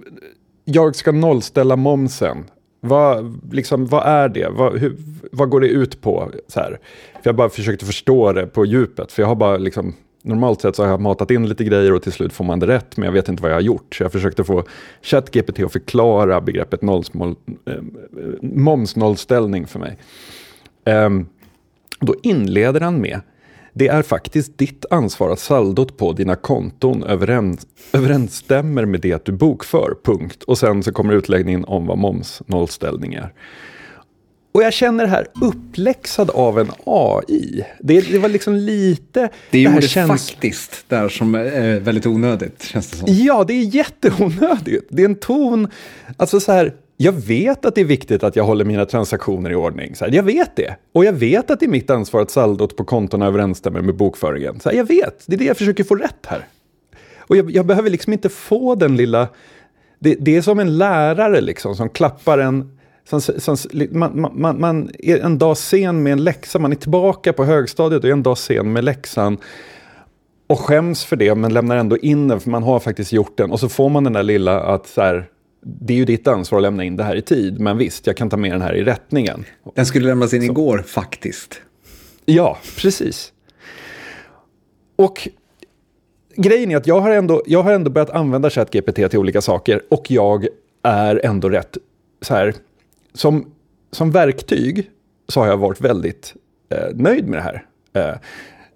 jag 0.66 0.96
ska 0.96 1.12
nollställa 1.12 1.76
momsen. 1.76 2.44
Vad, 2.82 3.40
liksom, 3.54 3.86
vad 3.86 4.08
är 4.08 4.30
det? 4.30 4.50
Vad, 4.50 4.78
hur, 4.78 4.98
vad 5.32 5.50
går 5.50 5.62
det 5.62 5.68
ut 5.68 6.02
på? 6.02 6.32
Så 6.48 6.60
här. 6.60 6.80
För 7.14 7.30
jag 7.30 7.36
bara 7.36 7.50
försökte 7.50 7.86
förstå 7.86 8.34
det 8.34 8.48
på 8.48 8.66
djupet. 8.66 9.12
För 9.12 9.22
jag 9.22 9.28
har 9.28 9.36
bara 9.36 9.58
liksom, 9.58 9.94
normalt 10.24 10.62
sett 10.62 10.76
så 10.76 10.84
har 10.84 10.90
jag 10.90 11.02
matat 11.02 11.32
in 11.32 11.50
lite 11.50 11.64
grejer 11.64 11.94
och 11.94 12.04
till 12.04 12.12
slut 12.12 12.34
får 12.34 12.46
man 12.46 12.60
det 12.60 12.68
rätt. 12.68 12.98
Men 12.98 13.06
jag 13.06 13.14
vet 13.14 13.30
inte 13.30 13.44
vad 13.44 13.52
jag 13.52 13.56
har 13.56 13.62
gjort. 13.62 13.96
Så 13.96 14.04
jag 14.04 14.12
försökte 14.12 14.44
få 14.44 14.64
ChatGPT 15.02 15.60
att 15.60 15.72
förklara 15.72 16.42
begreppet 16.42 16.82
nollsmål, 16.82 17.36
eh, 17.66 17.74
momsnollställning 18.42 19.68
för 19.68 19.80
mig. 19.80 19.98
Eh, 20.86 21.10
då 22.00 22.16
inleder 22.24 22.82
han 22.82 23.02
med 23.02 23.22
det 23.74 23.88
är 23.88 24.02
faktiskt 24.02 24.58
ditt 24.58 24.86
ansvar 24.90 25.30
att 25.30 25.40
saldot 25.40 25.98
på 25.98 26.14
dina 26.14 26.36
konton 26.36 27.04
överens, 27.04 27.68
överensstämmer 27.94 28.86
med 28.86 29.02
det 29.02 29.26
du 29.26 29.32
bokför, 29.32 29.96
punkt. 30.04 30.44
Och 30.44 30.58
sen 30.58 30.84
så 30.84 30.92
kommer 30.92 31.14
utläggningen 31.14 31.66
om 31.66 31.86
vad 31.86 31.98
momsnollställning 31.98 33.14
är. 33.14 33.34
Och 34.52 34.64
jag 34.64 34.74
känner 34.74 35.04
det 35.04 35.10
här 35.10 35.28
uppläxad 35.42 36.30
av 36.30 36.60
en 36.60 36.72
AI. 36.86 37.66
Det, 37.80 38.02
det 38.02 38.20
var 38.20 38.30
liksom 38.30 38.56
lite... 38.56 39.30
Det 39.52 39.66
är 39.66 39.82
ju 39.82 39.88
känns... 39.88 40.32
faktiskt 40.32 40.86
där 40.88 41.10
som 41.10 41.36
är 41.36 41.80
väldigt 41.80 42.06
onödigt, 42.06 42.64
känns 42.64 42.92
det 42.92 42.98
som. 42.98 43.08
Ja, 43.12 43.44
det 43.44 43.54
är 43.54 43.76
jätteonödigt. 43.76 44.88
Det 44.90 45.02
är 45.02 45.06
en 45.06 45.16
ton, 45.16 45.68
alltså 46.18 46.40
så 46.40 46.52
här, 46.52 46.74
jag 46.98 47.12
vet 47.12 47.66
att 47.66 47.76
det 47.76 47.82
är 47.82 47.86
viktigt 47.86 48.24
att 48.24 48.36
jag 48.36 48.44
håller 48.44 48.66
mina 48.66 48.86
transaktioner 48.86 49.52
i 49.52 49.56
ordning. 49.56 49.96
Så 49.96 50.06
här, 50.06 50.12
jag 50.12 50.24
vet 50.24 50.56
det. 50.56 50.76
Och 50.92 51.06
jag 51.06 51.14
vet 51.14 51.52
att 51.52 51.60
det 51.60 51.66
är 51.66 51.70
mitt 51.70 51.90
ansvar 51.90 52.22
att 52.22 52.32
saldot 52.32 52.76
på 52.76 52.84
kontona 52.84 53.28
överensstämmer 53.28 53.82
med 53.82 53.96
bokföringen. 53.96 54.60
Så 54.60 54.70
här, 54.70 54.78
jag 54.78 54.86
vet, 54.86 55.24
det 55.26 55.36
är 55.36 55.38
det 55.38 55.46
jag 55.46 55.58
försöker 55.58 55.84
få 55.84 55.96
rätt 55.96 56.26
här. 56.28 56.48
Och 57.18 57.38
jag, 57.38 57.52
jag 57.52 57.66
behöver 57.66 57.90
liksom 57.90 58.14
inte 58.14 58.30
få 58.30 58.76
den 58.76 58.96
lilla... 58.98 59.28
Det, 60.00 60.16
det, 60.20 60.38
är 60.38 60.42
som 60.42 60.60
en 60.60 60.78
lärare 60.78 61.42
liksom 61.42 61.76
som 61.76 61.90
klappar 61.90 62.38
en... 62.38 62.79
Som, 63.10 63.22
som, 63.22 63.58
man, 63.92 64.32
man, 64.36 64.60
man, 64.60 64.90
är 65.00 65.20
en 65.20 65.38
dag 65.38 65.58
sen 65.58 66.04
med 66.04 66.14
en 66.14 66.24
läxa, 66.24 66.60
man 66.60 66.72
är 66.72 66.76
tillbaka 66.76 67.34
på 67.34 67.46
högstadiet 67.46 68.04
och 68.04 68.10
är 68.10 68.14
en 68.14 68.24
dag 68.24 68.38
sen 68.38 68.74
med 68.74 68.84
läxan. 68.84 69.38
Och 70.48 70.60
skäms 70.60 71.06
för 71.06 71.16
det 71.16 71.36
men 71.36 71.54
lämnar 71.54 71.78
ändå 71.78 71.98
in 71.98 72.28
den 72.28 72.40
för 72.40 72.50
man 72.50 72.64
har 72.64 72.80
faktiskt 72.80 73.12
gjort 73.12 73.38
den. 73.38 73.52
Och 73.52 73.60
så 73.60 73.70
får 73.70 73.90
man 73.90 74.04
den 74.04 74.14
där 74.14 74.24
lilla 74.24 74.62
att 74.62 74.88
så 74.88 75.02
här, 75.02 75.26
det 75.62 75.94
är 75.94 75.98
ju 75.98 76.06
ditt 76.06 76.28
ansvar 76.28 76.60
att 76.60 76.64
lämna 76.64 76.84
in 76.84 76.96
det 76.96 77.04
här 77.04 77.16
i 77.16 77.22
tid, 77.22 77.60
men 77.60 77.78
visst, 77.78 78.08
jag 78.08 78.18
kan 78.18 78.30
ta 78.30 78.38
med 78.38 78.52
den 78.52 78.62
här 78.62 78.76
i 78.76 78.84
rättningen. 78.84 79.46
Den 79.76 79.86
skulle 79.86 80.08
lämnas 80.08 80.34
in 80.34 80.42
Så. 80.42 80.46
igår, 80.52 80.84
faktiskt. 80.88 81.62
Ja, 82.26 82.58
precis. 82.78 83.34
Och 84.96 85.30
grejen 86.36 86.72
är 86.72 86.78
att 86.78 86.88
jag 86.88 87.00
har 87.00 87.12
ändå, 87.12 87.44
jag 87.46 87.64
har 87.64 87.72
ändå 87.72 87.92
börjat 87.92 88.10
använda 88.10 88.50
ChatGPT 88.50 88.96
till 88.96 89.20
olika 89.20 89.42
saker 89.42 89.82
och 89.90 90.12
jag 90.12 90.48
är 90.84 91.26
ändå 91.26 91.50
rätt 91.50 91.78
så 92.22 92.34
här. 92.34 92.54
Som, 93.14 93.52
som 93.92 94.12
verktyg 94.12 94.90
så 95.28 95.40
har 95.40 95.48
jag 95.48 95.58
varit 95.58 95.82
väldigt 95.82 96.36
eh, 96.70 96.96
nöjd 96.96 97.28
med 97.28 97.40
det 97.40 97.44
här. 97.44 97.66
Eh, 97.94 98.16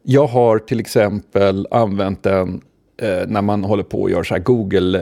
jag 0.03 0.27
har 0.27 0.59
till 0.59 0.79
exempel 0.79 1.67
använt 1.71 2.23
den 2.23 2.61
eh, 3.01 3.27
när 3.27 3.41
man 3.41 3.63
håller 3.63 3.83
på 3.83 4.01
och 4.01 4.11
gör 4.11 4.23
så 4.23 4.33
här 4.33 4.41
Google, 4.41 4.99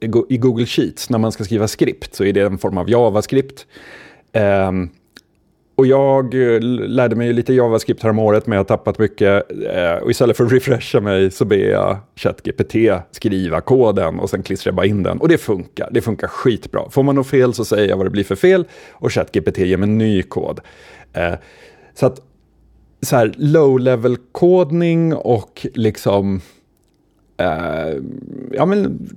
eh, 0.00 0.06
i 0.28 0.36
Google 0.36 0.66
Sheets, 0.66 1.10
när 1.10 1.18
man 1.18 1.32
ska 1.32 1.44
skriva 1.44 1.68
skript, 1.68 2.14
så 2.14 2.24
är 2.24 2.32
det 2.32 2.40
en 2.40 2.58
form 2.58 2.78
av 2.78 2.90
JavaScript. 2.90 3.66
Ehm, 4.32 4.90
och 5.74 5.86
jag 5.86 6.34
eh, 6.34 6.60
lärde 6.60 7.16
mig 7.16 7.32
lite 7.32 7.54
JavaScript 7.54 8.04
året 8.04 8.46
men 8.46 8.56
jag 8.56 8.60
har 8.60 8.68
tappat 8.68 8.98
mycket. 8.98 9.50
Eh, 9.74 9.94
och 10.02 10.10
istället 10.10 10.36
för 10.36 10.44
att 10.44 10.52
refresha 10.52 11.00
mig 11.00 11.30
så 11.30 11.44
ber 11.44 11.56
jag 11.56 11.98
ChatGPT 12.16 12.74
skriva 13.10 13.60
koden 13.60 14.20
och 14.20 14.30
sen 14.30 14.42
klistrar 14.42 14.70
jag 14.70 14.76
bara 14.76 14.86
in 14.86 15.02
den. 15.02 15.18
Och 15.18 15.28
det 15.28 15.38
funkar, 15.38 15.88
det 15.90 16.00
funkar 16.00 16.28
skitbra. 16.28 16.90
Får 16.90 17.02
man 17.02 17.14
något 17.14 17.26
fel 17.26 17.54
så 17.54 17.64
säger 17.64 17.88
jag 17.88 17.96
vad 17.96 18.06
det 18.06 18.10
blir 18.10 18.24
för 18.24 18.36
fel 18.36 18.64
och 18.92 19.12
ChatGPT 19.12 19.58
ger 19.58 19.76
mig 19.76 19.88
ny 19.88 20.22
kod. 20.22 20.60
Eh, 21.12 21.34
så 21.94 22.06
att 22.06 22.20
så 23.02 23.16
här 23.16 23.34
low-level 23.36 24.16
kodning 24.32 25.14
och 25.14 25.66
liksom 25.74 26.40
ja 28.52 28.66
men 28.66 29.08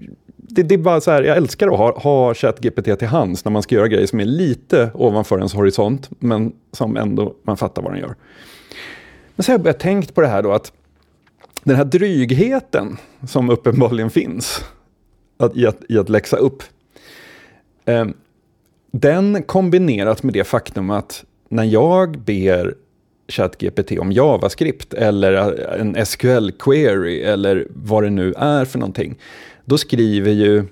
det, 0.50 0.64
det, 0.64 0.76
är 0.76 0.80
bara 0.80 1.02
så 1.02 1.12
här, 1.12 1.24
jag 1.24 1.38
älskar 1.38 1.68
att 1.68 1.78
ha, 1.78 2.00
ha 2.00 2.34
ChatGPT 2.34 3.00
till 3.00 3.08
hands 3.08 3.46
när 3.46 3.52
man 3.52 3.64
ska 3.64 3.76
göra 3.76 3.88
grejer 3.88 4.08
som 4.08 4.20
är 4.20 4.26
lite 4.26 4.92
ovanför 4.94 5.38
ens 5.38 5.54
horisont, 5.54 6.10
men 6.20 6.54
som 6.72 6.98
ändå 6.98 7.36
man 7.44 7.58
fattar 7.58 7.82
vad 7.82 7.92
den 7.92 8.02
gör. 8.02 8.16
Men 9.36 9.44
så 9.44 9.52
har 9.52 9.54
jag 9.54 9.62
börjat 9.62 9.80
tänkt 9.80 10.16
på 10.16 10.22
det 10.22 10.28
här 10.28 10.44
då 10.44 10.52
att 10.52 10.72
den 11.64 11.76
här 11.76 11.86
drygheten 11.86 12.98
som 13.28 13.50
uppenbarligen 13.50 14.10
finns 14.10 14.66
att, 15.38 15.58
i, 15.58 15.68
att, 15.68 15.82
i 15.90 15.98
att 15.98 16.10
läxa 16.10 16.38
upp, 16.38 16.64
eh, 17.86 18.06
den 18.92 19.44
kombinerat 19.44 20.24
med 20.24 20.34
det 20.34 20.44
faktum 20.44 20.90
att 20.90 21.26
när 21.50 21.64
jag 21.64 22.20
ber 22.20 22.76
ChatGPT 23.28 23.92
om 24.00 24.12
JavaScript 24.12 24.94
eller 24.94 25.34
en 25.80 25.96
SQL-query 25.96 27.24
eller 27.26 27.68
vad 27.70 28.04
det 28.04 28.10
nu 28.10 28.34
är 28.38 28.66
för 28.66 28.80
någonting, 28.80 29.16
då 29.66 29.78
skriver 29.78 30.32
ju 30.32 30.66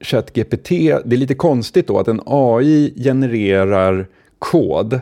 ChatGPT, 0.00 0.68
det 0.68 1.14
är 1.14 1.16
lite 1.16 1.34
konstigt 1.34 1.86
då 1.86 1.98
att 1.98 2.08
en 2.08 2.20
AI 2.26 2.94
genererar 2.96 4.08
kod 4.38 5.00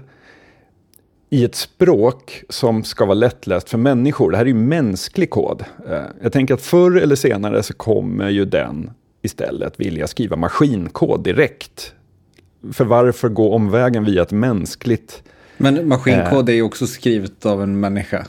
i 1.30 1.44
ett 1.44 1.54
språk 1.54 2.44
som 2.48 2.84
ska 2.84 3.04
vara 3.04 3.14
lättläst 3.14 3.70
för 3.70 3.78
människor. 3.78 4.30
Det 4.30 4.36
här 4.36 4.44
är 4.44 4.48
ju 4.48 4.54
mänsklig 4.54 5.30
kod. 5.30 5.64
Eh, 5.88 6.02
jag 6.22 6.32
tänker 6.32 6.54
att 6.54 6.62
förr 6.62 6.96
eller 6.96 7.16
senare 7.16 7.62
så 7.62 7.74
kommer 7.74 8.28
ju 8.28 8.44
den 8.44 8.90
istället 9.22 9.80
vilja 9.80 10.06
skriva 10.06 10.36
maskinkod 10.36 11.22
direkt. 11.24 11.92
För 12.72 12.84
varför 12.84 13.28
gå 13.28 13.54
omvägen 13.54 14.04
via 14.04 14.22
ett 14.22 14.32
mänskligt... 14.32 15.22
Men 15.56 15.88
maskinkod 15.88 16.48
eh, 16.48 16.52
är 16.52 16.56
ju 16.56 16.62
också 16.62 16.86
skrivet 16.86 17.46
av 17.46 17.62
en 17.62 17.80
människa 17.80 18.26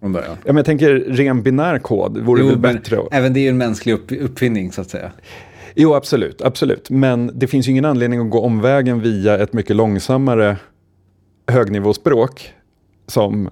från 0.00 0.12
början. 0.12 0.30
Ja, 0.30 0.46
men 0.46 0.56
jag 0.56 0.66
tänker 0.66 0.94
ren 0.94 1.42
binär 1.42 1.78
kod 1.78 2.18
vore 2.18 2.40
jo, 2.40 2.48
väl 2.48 2.58
bättre. 2.58 3.02
Även 3.10 3.32
det 3.32 3.40
är 3.40 3.42
ju 3.42 3.48
en 3.48 3.58
mänsklig 3.58 3.92
upp, 3.92 4.12
uppfinning 4.12 4.72
så 4.72 4.80
att 4.80 4.90
säga. 4.90 5.12
Jo, 5.74 5.94
absolut, 5.94 6.42
absolut. 6.42 6.90
Men 6.90 7.30
det 7.34 7.46
finns 7.46 7.68
ju 7.68 7.70
ingen 7.70 7.84
anledning 7.84 8.20
att 8.20 8.30
gå 8.30 8.40
omvägen 8.40 9.00
via 9.00 9.38
ett 9.38 9.52
mycket 9.52 9.76
långsammare 9.76 10.56
högnivåspråk 11.46 12.52
som 13.06 13.50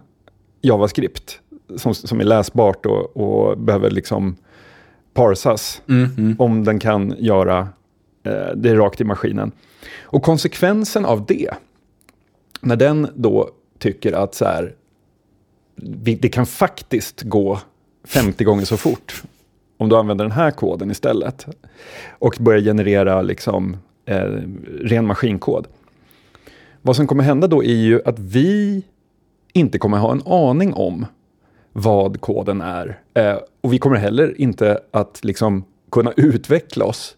JavaScript. 0.62 1.40
Som, 1.76 1.94
som 1.94 2.20
är 2.20 2.24
läsbart 2.24 2.86
och, 2.86 3.16
och 3.16 3.58
behöver 3.58 3.90
liksom 3.90 4.36
parsas. 5.14 5.82
Mm, 5.88 6.10
mm. 6.18 6.36
Om 6.38 6.64
den 6.64 6.78
kan 6.78 7.14
göra 7.18 7.68
eh, 8.24 8.56
det 8.56 8.74
rakt 8.74 9.00
i 9.00 9.04
maskinen. 9.04 9.52
Och 10.00 10.22
konsekvensen 10.22 11.04
av 11.04 11.26
det, 11.26 11.50
när 12.60 12.76
den 12.76 13.08
då 13.14 13.50
tycker 13.78 14.12
att 14.12 14.34
så 14.34 14.44
här, 14.44 14.74
det 15.76 16.28
kan 16.28 16.46
faktiskt 16.46 17.22
gå 17.22 17.60
50 18.04 18.44
gånger 18.44 18.64
så 18.64 18.76
fort 18.76 19.22
om 19.76 19.88
du 19.88 19.96
använder 19.96 20.24
den 20.24 20.32
här 20.32 20.50
koden 20.50 20.90
istället 20.90 21.46
och 22.08 22.36
börjar 22.40 22.60
generera 22.60 23.22
liksom, 23.22 23.76
eh, 24.04 24.24
ren 24.80 25.06
maskinkod. 25.06 25.66
Vad 26.82 26.96
som 26.96 27.06
kommer 27.06 27.24
hända 27.24 27.46
då 27.46 27.64
är 27.64 27.74
ju 27.74 28.00
att 28.04 28.18
vi 28.18 28.82
inte 29.52 29.78
kommer 29.78 29.98
ha 29.98 30.12
en 30.12 30.22
aning 30.26 30.74
om 30.74 31.06
vad 31.72 32.20
koden 32.20 32.60
är. 32.60 33.00
Eh, 33.14 33.36
och 33.60 33.72
vi 33.72 33.78
kommer 33.78 33.96
heller 33.96 34.40
inte 34.40 34.80
att 34.90 35.20
liksom 35.24 35.64
kunna 35.90 36.12
utveckla 36.16 36.84
oss 36.84 37.16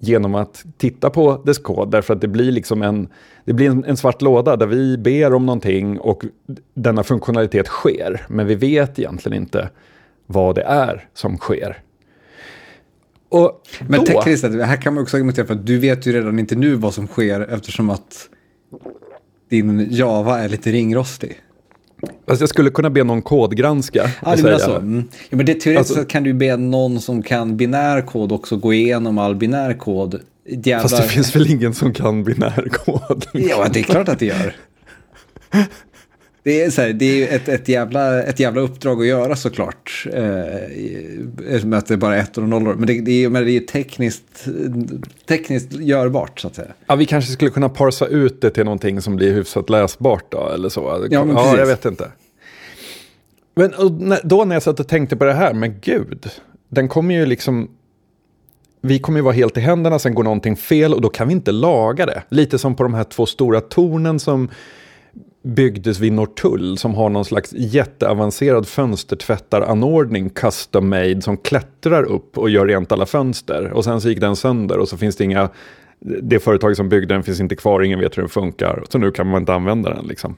genom 0.00 0.34
att 0.34 0.64
titta 0.76 1.10
på 1.10 1.42
dess 1.44 1.58
kod. 1.58 1.90
Därför 1.90 2.14
att 2.14 2.20
det 2.20 2.28
blir, 2.28 2.52
liksom 2.52 2.82
en, 2.82 3.08
det 3.44 3.52
blir 3.52 3.70
en, 3.70 3.84
en, 3.84 3.96
svart 3.96 4.22
låda 4.22 4.56
där 4.56 4.66
vi 4.66 4.98
ber 4.98 5.34
om 5.34 5.46
någonting 5.46 6.00
och 6.00 6.24
denna 6.74 7.02
funktionalitet 7.02 7.66
sker. 7.66 8.26
Men 8.28 8.46
vi 8.46 8.54
vet 8.54 8.98
egentligen 8.98 9.42
inte 9.42 9.70
vad 10.26 10.54
det 10.54 10.62
är 10.62 11.08
som 11.14 11.36
sker. 11.38 11.82
Och 13.28 13.62
men 13.88 14.04
då, 14.04 14.22
Christer, 14.22 14.62
här 14.62 14.76
kan 14.76 14.94
man 14.94 15.02
också 15.02 15.16
argumentera 15.16 15.46
för 15.46 15.54
att 15.54 15.66
du 15.66 15.78
vet 15.78 16.06
ju 16.06 16.12
redan 16.12 16.38
inte 16.38 16.56
nu 16.56 16.74
vad 16.74 16.94
som 16.94 17.06
sker 17.06 17.40
eftersom 17.40 17.90
att 17.90 18.28
din 19.48 19.86
Java 19.90 20.38
är 20.38 20.48
lite 20.48 20.72
ringrostig. 20.72 21.40
Alltså 22.26 22.42
jag 22.42 22.48
skulle 22.48 22.70
kunna 22.70 22.90
be 22.90 23.04
någon 23.04 23.22
kodgranska. 23.22 24.10
Ja, 24.24 24.36
du 24.36 24.42
menar 24.42 24.58
så. 24.58 24.76
Mm. 24.76 25.08
Ja, 25.30 25.36
men 25.36 25.46
det 25.46 25.54
teoretiskt 25.54 25.90
alltså, 25.90 26.12
kan 26.12 26.22
du 26.22 26.32
be 26.32 26.56
någon 26.56 27.00
som 27.00 27.22
kan 27.22 27.56
binär 27.56 28.00
kod 28.06 28.32
också 28.32 28.56
gå 28.56 28.74
igenom 28.74 29.18
all 29.18 29.34
binär 29.34 29.74
kod. 29.74 30.20
Jävlar. 30.48 30.88
Fast 30.88 31.02
det 31.02 31.08
finns 31.08 31.36
väl 31.36 31.50
ingen 31.50 31.74
som 31.74 31.94
kan 31.94 32.24
binär 32.24 32.68
kod? 32.72 33.26
ja, 33.32 33.66
det 33.72 33.80
är 33.80 33.84
klart 33.84 34.08
att 34.08 34.18
det 34.18 34.26
gör. 34.26 34.56
Det 36.50 36.62
är, 36.62 36.70
så 36.70 36.82
här, 36.82 36.92
det 36.92 37.04
är 37.04 37.36
ett, 37.36 37.48
ett, 37.48 37.68
jävla, 37.68 38.22
ett 38.22 38.40
jävla 38.40 38.60
uppdrag 38.60 39.00
att 39.00 39.06
göra 39.06 39.36
såklart. 39.36 40.06
Eh, 40.12 41.64
med 41.64 41.74
att 41.74 41.86
det 41.86 41.94
är 41.94 41.96
bara 41.96 42.16
ett 42.16 42.38
och 42.38 42.48
nollor. 42.48 42.74
Men 42.74 42.86
det, 42.86 43.00
det, 43.00 43.24
är, 43.24 43.28
men 43.28 43.44
det 43.44 43.50
är 43.50 43.60
tekniskt, 43.60 44.48
tekniskt 45.28 45.72
görbart 45.72 46.40
så 46.40 46.48
att 46.48 46.54
säga. 46.54 46.68
Ja, 46.86 46.94
vi 46.94 47.06
kanske 47.06 47.32
skulle 47.32 47.50
kunna 47.50 47.68
parsa 47.68 48.06
ut 48.06 48.40
det 48.40 48.50
till 48.50 48.64
någonting 48.64 49.00
som 49.00 49.16
blir 49.16 49.32
hyfsat 49.32 49.70
läsbart 49.70 50.24
då, 50.28 50.48
eller 50.54 50.68
så. 50.68 51.08
Ja, 51.10 51.24
men 51.24 51.36
ja 51.36 51.58
jag 51.58 51.66
vet 51.66 51.84
inte. 51.84 52.08
Men 53.54 53.72
då 54.24 54.44
när 54.44 54.56
jag 54.56 54.62
satt 54.62 54.80
och 54.80 54.88
tänkte 54.88 55.16
på 55.16 55.24
det 55.24 55.32
här, 55.32 55.54
men 55.54 55.74
gud, 55.80 56.30
den 56.68 56.88
kommer 56.88 57.14
ju 57.14 57.26
liksom 57.26 57.68
vi 58.80 58.98
kommer 58.98 59.18
ju 59.18 59.22
vara 59.22 59.34
helt 59.34 59.56
i 59.56 59.60
händerna, 59.60 59.98
sen 59.98 60.14
går 60.14 60.22
någonting 60.22 60.56
fel 60.56 60.94
och 60.94 61.00
då 61.00 61.08
kan 61.08 61.28
vi 61.28 61.34
inte 61.34 61.52
laga 61.52 62.06
det. 62.06 62.22
Lite 62.28 62.58
som 62.58 62.76
på 62.76 62.82
de 62.82 62.94
här 62.94 63.04
två 63.04 63.26
stora 63.26 63.60
tornen 63.60 64.18
som 64.18 64.48
byggdes 65.42 65.98
vid 65.98 66.12
Norrtull 66.12 66.78
som 66.78 66.94
har 66.94 67.08
någon 67.08 67.24
slags 67.24 67.52
jätteavancerad 67.52 68.68
fönstertvättaranordning 68.68 70.30
custom 70.30 70.88
made 70.88 71.22
som 71.22 71.36
klättrar 71.36 72.02
upp 72.02 72.38
och 72.38 72.50
gör 72.50 72.66
rent 72.66 72.92
alla 72.92 73.06
fönster. 73.06 73.70
Och 73.72 73.84
sen 73.84 74.00
så 74.00 74.08
gick 74.08 74.20
den 74.20 74.36
sönder 74.36 74.78
och 74.78 74.88
så 74.88 74.96
finns 74.96 75.16
det 75.16 75.24
inga, 75.24 75.50
det 76.00 76.40
företag 76.40 76.76
som 76.76 76.88
byggde 76.88 77.14
den 77.14 77.22
finns 77.22 77.40
inte 77.40 77.56
kvar, 77.56 77.82
ingen 77.82 78.00
vet 78.00 78.18
hur 78.18 78.22
den 78.22 78.28
funkar. 78.28 78.84
Så 78.88 78.98
nu 78.98 79.10
kan 79.10 79.26
man 79.26 79.42
inte 79.42 79.54
använda 79.54 79.94
den 79.94 80.06
liksom. 80.06 80.36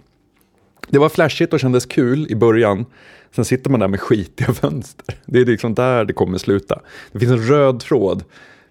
Det 0.88 0.98
var 0.98 1.08
flashigt 1.08 1.52
och 1.52 1.60
kändes 1.60 1.86
kul 1.86 2.26
i 2.30 2.34
början. 2.34 2.86
Sen 3.34 3.44
sitter 3.44 3.70
man 3.70 3.80
där 3.80 3.88
med 3.88 4.00
skitiga 4.00 4.52
fönster. 4.52 5.14
Det 5.26 5.40
är 5.40 5.44
liksom 5.44 5.74
där 5.74 6.04
det 6.04 6.12
kommer 6.12 6.38
sluta. 6.38 6.80
Det 7.12 7.18
finns 7.18 7.32
en 7.32 7.46
röd 7.46 7.80
tråd 7.80 8.24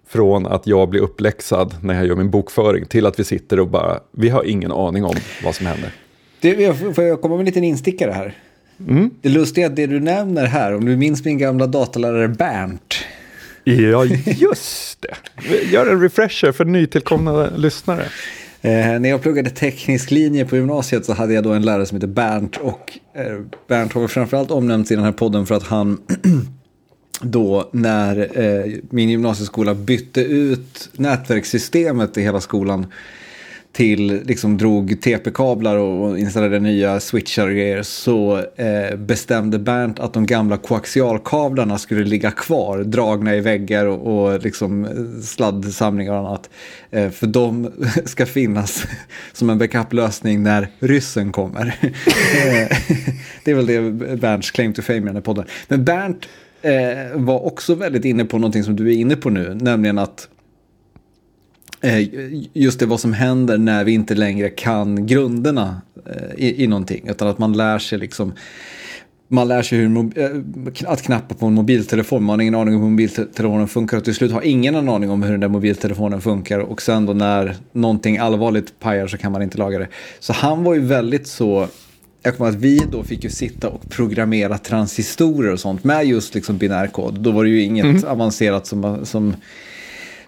från 0.06 0.46
att 0.46 0.66
jag 0.66 0.88
blir 0.88 1.00
uppläxad 1.00 1.74
när 1.82 1.94
jag 1.94 2.06
gör 2.06 2.16
min 2.16 2.30
bokföring 2.30 2.86
till 2.86 3.06
att 3.06 3.18
vi 3.18 3.24
sitter 3.24 3.60
och 3.60 3.68
bara, 3.68 4.00
vi 4.10 4.28
har 4.28 4.44
ingen 4.44 4.72
aning 4.72 5.04
om 5.04 5.16
vad 5.44 5.54
som 5.54 5.66
händer. 5.66 5.92
Det, 6.42 6.74
får 6.94 7.04
jag 7.04 7.20
komma 7.20 7.34
med 7.34 7.40
en 7.40 7.46
liten 7.46 7.64
instickare 7.64 8.10
här? 8.10 8.34
Mm. 8.88 9.10
Det 9.20 9.28
lustiga 9.28 9.66
är 9.66 9.70
att 9.70 9.76
det 9.76 9.86
du 9.86 10.00
nämner 10.00 10.46
här, 10.46 10.74
om 10.74 10.84
du 10.84 10.96
minns 10.96 11.24
min 11.24 11.38
gamla 11.38 11.66
datalärare 11.66 12.28
Bernt. 12.28 12.94
Ja, 13.64 14.04
just 14.26 14.98
det. 15.02 15.14
Gör 15.72 15.86
en 15.86 16.00
refresher 16.00 16.52
för 16.52 16.64
nytillkomna 16.64 17.50
lyssnare. 17.56 18.02
Eh, 18.60 19.00
när 19.00 19.08
jag 19.08 19.22
pluggade 19.22 19.50
teknisk 19.50 20.10
linje 20.10 20.44
på 20.44 20.56
gymnasiet 20.56 21.04
så 21.04 21.12
hade 21.12 21.34
jag 21.34 21.44
då 21.44 21.52
en 21.52 21.62
lärare 21.62 21.86
som 21.86 21.96
heter 21.96 22.06
Bernt. 22.08 22.56
Och 22.56 22.98
eh, 23.14 23.38
Bernt 23.68 23.92
har 23.92 24.08
framförallt 24.08 24.50
omnämnts 24.50 24.90
i 24.90 24.94
den 24.94 25.04
här 25.04 25.12
podden 25.12 25.46
för 25.46 25.54
att 25.54 25.62
han 25.62 25.98
då 27.20 27.68
när 27.72 28.38
eh, 28.40 28.72
min 28.90 29.08
gymnasieskola 29.08 29.74
bytte 29.74 30.20
ut 30.20 30.90
nätverkssystemet 30.92 32.16
i 32.16 32.22
hela 32.22 32.40
skolan 32.40 32.86
till, 33.72 34.22
liksom 34.24 34.58
drog 34.58 35.00
TP-kablar 35.00 35.76
och 35.76 36.18
installerade 36.18 36.60
nya 36.60 37.00
switchar 37.00 37.46
och 37.46 37.52
grejer 37.52 37.82
så 37.82 38.44
eh, 38.56 38.96
bestämde 38.96 39.58
Bernt 39.58 40.00
att 40.00 40.12
de 40.12 40.26
gamla 40.26 40.56
koaxialkablarna 40.56 41.78
skulle 41.78 42.04
ligga 42.04 42.30
kvar 42.30 42.78
dragna 42.78 43.36
i 43.36 43.40
väggar 43.40 43.86
och, 43.86 44.32
och 44.32 44.42
liksom 44.42 44.84
eh, 44.84 45.22
sladdsamlingar 45.22 46.12
och 46.12 46.18
annat. 46.18 46.50
Eh, 46.90 47.10
för 47.10 47.26
de 47.26 47.70
ska 48.04 48.26
finnas 48.26 48.84
som 49.32 49.50
en 49.50 49.58
backup-lösning 49.58 50.42
när 50.42 50.68
ryssen 50.78 51.32
kommer. 51.32 51.74
Eh, 52.32 52.76
det 53.44 53.50
är 53.50 53.54
väl 53.54 53.66
det 53.66 53.80
Bernts 54.16 54.50
claim 54.50 54.72
to 54.72 54.82
fame 54.82 54.98
i 54.98 55.00
den 55.00 55.14
här 55.14 55.22
podden. 55.22 55.44
Men 55.68 55.84
Bernt 55.84 56.28
eh, 56.62 56.72
var 57.14 57.46
också 57.46 57.74
väldigt 57.74 58.04
inne 58.04 58.24
på 58.24 58.38
någonting 58.38 58.64
som 58.64 58.76
du 58.76 58.88
är 58.88 58.94
inne 58.94 59.16
på 59.16 59.30
nu, 59.30 59.58
nämligen 59.60 59.98
att 59.98 60.28
just 62.52 62.78
det 62.78 62.86
vad 62.86 63.00
som 63.00 63.12
händer 63.12 63.58
när 63.58 63.84
vi 63.84 63.92
inte 63.92 64.14
längre 64.14 64.48
kan 64.48 65.06
grunderna 65.06 65.80
eh, 66.06 66.44
i, 66.44 66.64
i 66.64 66.66
någonting. 66.66 67.08
Utan 67.08 67.28
att 67.28 67.38
man 67.38 67.52
lär 67.52 67.78
sig 67.78 67.98
liksom 67.98 68.32
man 69.28 69.48
lär 69.48 69.62
sig 69.62 69.78
hur, 69.78 70.18
eh, 70.18 70.30
att 70.86 71.02
knappa 71.02 71.34
på 71.34 71.46
en 71.46 71.54
mobiltelefon. 71.54 72.24
Man 72.24 72.38
har 72.38 72.42
ingen 72.42 72.54
aning 72.54 72.74
om 72.74 72.82
hur 72.82 72.90
mobiltelefonen 72.90 73.68
funkar 73.68 73.96
och 73.96 74.04
till 74.04 74.14
slut 74.14 74.32
har 74.32 74.42
ingen 74.42 74.74
en 74.74 74.88
aning 74.88 75.10
om 75.10 75.22
hur 75.22 75.30
den 75.30 75.40
där 75.40 75.48
mobiltelefonen 75.48 76.20
funkar. 76.20 76.58
Och 76.58 76.82
sen 76.82 77.06
då 77.06 77.12
när 77.12 77.56
någonting 77.72 78.18
allvarligt 78.18 78.78
pajar 78.80 79.06
så 79.06 79.18
kan 79.18 79.32
man 79.32 79.42
inte 79.42 79.58
laga 79.58 79.78
det. 79.78 79.88
Så 80.20 80.32
han 80.32 80.64
var 80.64 80.74
ju 80.74 80.80
väldigt 80.80 81.26
så 81.26 81.68
jag 82.22 82.36
kommer 82.36 82.50
att 82.50 82.56
vi 82.56 82.80
då 82.92 83.02
fick 83.02 83.24
ju 83.24 83.30
sitta 83.30 83.68
och 83.68 83.90
programmera 83.90 84.58
transistorer 84.58 85.52
och 85.52 85.60
sånt 85.60 85.84
med 85.84 86.06
just 86.06 86.34
liksom 86.34 86.58
binärkod. 86.58 87.20
Då 87.20 87.30
var 87.30 87.44
det 87.44 87.50
ju 87.50 87.62
inget 87.62 87.84
mm. 87.84 88.04
avancerat 88.04 88.66
som, 88.66 89.06
som 89.06 89.34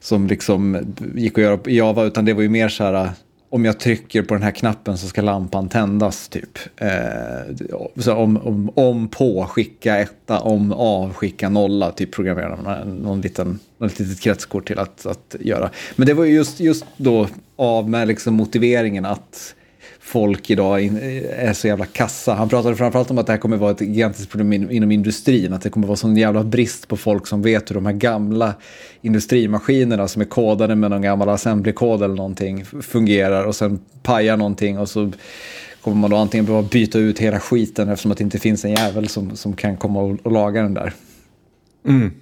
som 0.04 0.26
liksom 0.26 0.94
gick 1.14 1.38
att 1.38 1.44
göra 1.44 1.58
i 1.66 1.76
Java, 1.76 2.04
utan 2.04 2.24
det 2.24 2.32
var 2.32 2.42
ju 2.42 2.48
mer 2.48 2.68
så 2.68 2.84
här, 2.84 3.10
om 3.48 3.64
jag 3.64 3.80
trycker 3.80 4.22
på 4.22 4.34
den 4.34 4.42
här 4.42 4.50
knappen 4.50 4.98
så 4.98 5.06
ska 5.06 5.22
lampan 5.22 5.68
tändas 5.68 6.28
typ. 6.28 6.58
Eh, 6.76 7.56
så 7.96 8.14
om, 8.14 8.36
om, 8.36 8.70
om 8.74 9.08
på, 9.08 9.44
skicka 9.44 9.96
etta, 9.98 10.40
om 10.40 10.72
av, 10.72 11.12
skicka 11.12 11.48
nolla, 11.48 11.90
typ 11.90 12.12
programmera 12.12 12.56
någon, 12.56 12.96
någon 12.96 13.20
liten, 13.20 13.58
något 13.78 13.98
litet 13.98 14.20
kretskort 14.20 14.66
till 14.66 14.78
att, 14.78 15.06
att 15.06 15.36
göra. 15.40 15.70
Men 15.96 16.06
det 16.06 16.14
var 16.14 16.24
ju 16.24 16.34
just, 16.34 16.60
just 16.60 16.84
då 16.96 17.28
av 17.56 17.90
med 17.90 18.08
liksom 18.08 18.34
motiveringen 18.34 19.04
att 19.04 19.54
folk 20.04 20.50
idag 20.50 20.84
är 20.84 21.52
så 21.52 21.66
jävla 21.66 21.86
kassa. 21.86 22.34
Han 22.34 22.48
pratade 22.48 22.76
framförallt 22.76 23.10
om 23.10 23.18
att 23.18 23.26
det 23.26 23.32
här 23.32 23.38
kommer 23.38 23.56
vara 23.56 23.70
ett 23.70 23.80
gigantiskt 23.80 24.30
problem 24.30 24.70
inom 24.70 24.92
industrin. 24.92 25.52
Att 25.52 25.62
det 25.62 25.70
kommer 25.70 25.86
vara 25.86 25.96
sån 25.96 26.16
jävla 26.16 26.44
brist 26.44 26.88
på 26.88 26.96
folk 26.96 27.26
som 27.26 27.42
vet 27.42 27.70
hur 27.70 27.74
de 27.74 27.86
här 27.86 27.92
gamla 27.92 28.54
industrimaskinerna 29.00 30.08
som 30.08 30.22
är 30.22 30.26
kodade 30.26 30.74
med 30.74 30.90
någon 30.90 31.02
gammal 31.02 31.28
assembly-kod 31.28 32.02
eller 32.02 32.14
någonting 32.14 32.64
fungerar 32.64 33.44
och 33.44 33.56
sen 33.56 33.80
pajar 34.02 34.36
någonting 34.36 34.78
och 34.78 34.88
så 34.88 35.12
kommer 35.80 35.96
man 35.96 36.10
då 36.10 36.16
antingen 36.16 36.46
behöva 36.46 36.68
byta 36.68 36.98
ut 36.98 37.18
hela 37.18 37.40
skiten 37.40 37.88
eftersom 37.88 38.12
att 38.12 38.18
det 38.18 38.24
inte 38.24 38.38
finns 38.38 38.64
en 38.64 38.70
jävel 38.70 39.08
som, 39.08 39.36
som 39.36 39.56
kan 39.56 39.76
komma 39.76 40.00
och, 40.00 40.18
och 40.22 40.32
laga 40.32 40.62
den 40.62 40.74
där. 40.74 40.92
Mm. 41.86 42.12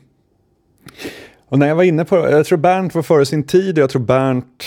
Och 1.49 1.59
när 1.59 1.69
jag 1.69 1.77
var 1.77 1.83
inne 1.83 2.05
på 2.05 2.17
det, 2.17 2.31
jag 2.31 2.47
tror 2.47 2.59
Bernt 2.59 2.95
var 2.95 3.03
före 3.03 3.27
sin 3.27 3.43
tid 3.43 3.79
och 3.79 3.83
jag 3.83 3.91
tror 3.91 4.03
Bernt 4.03 4.65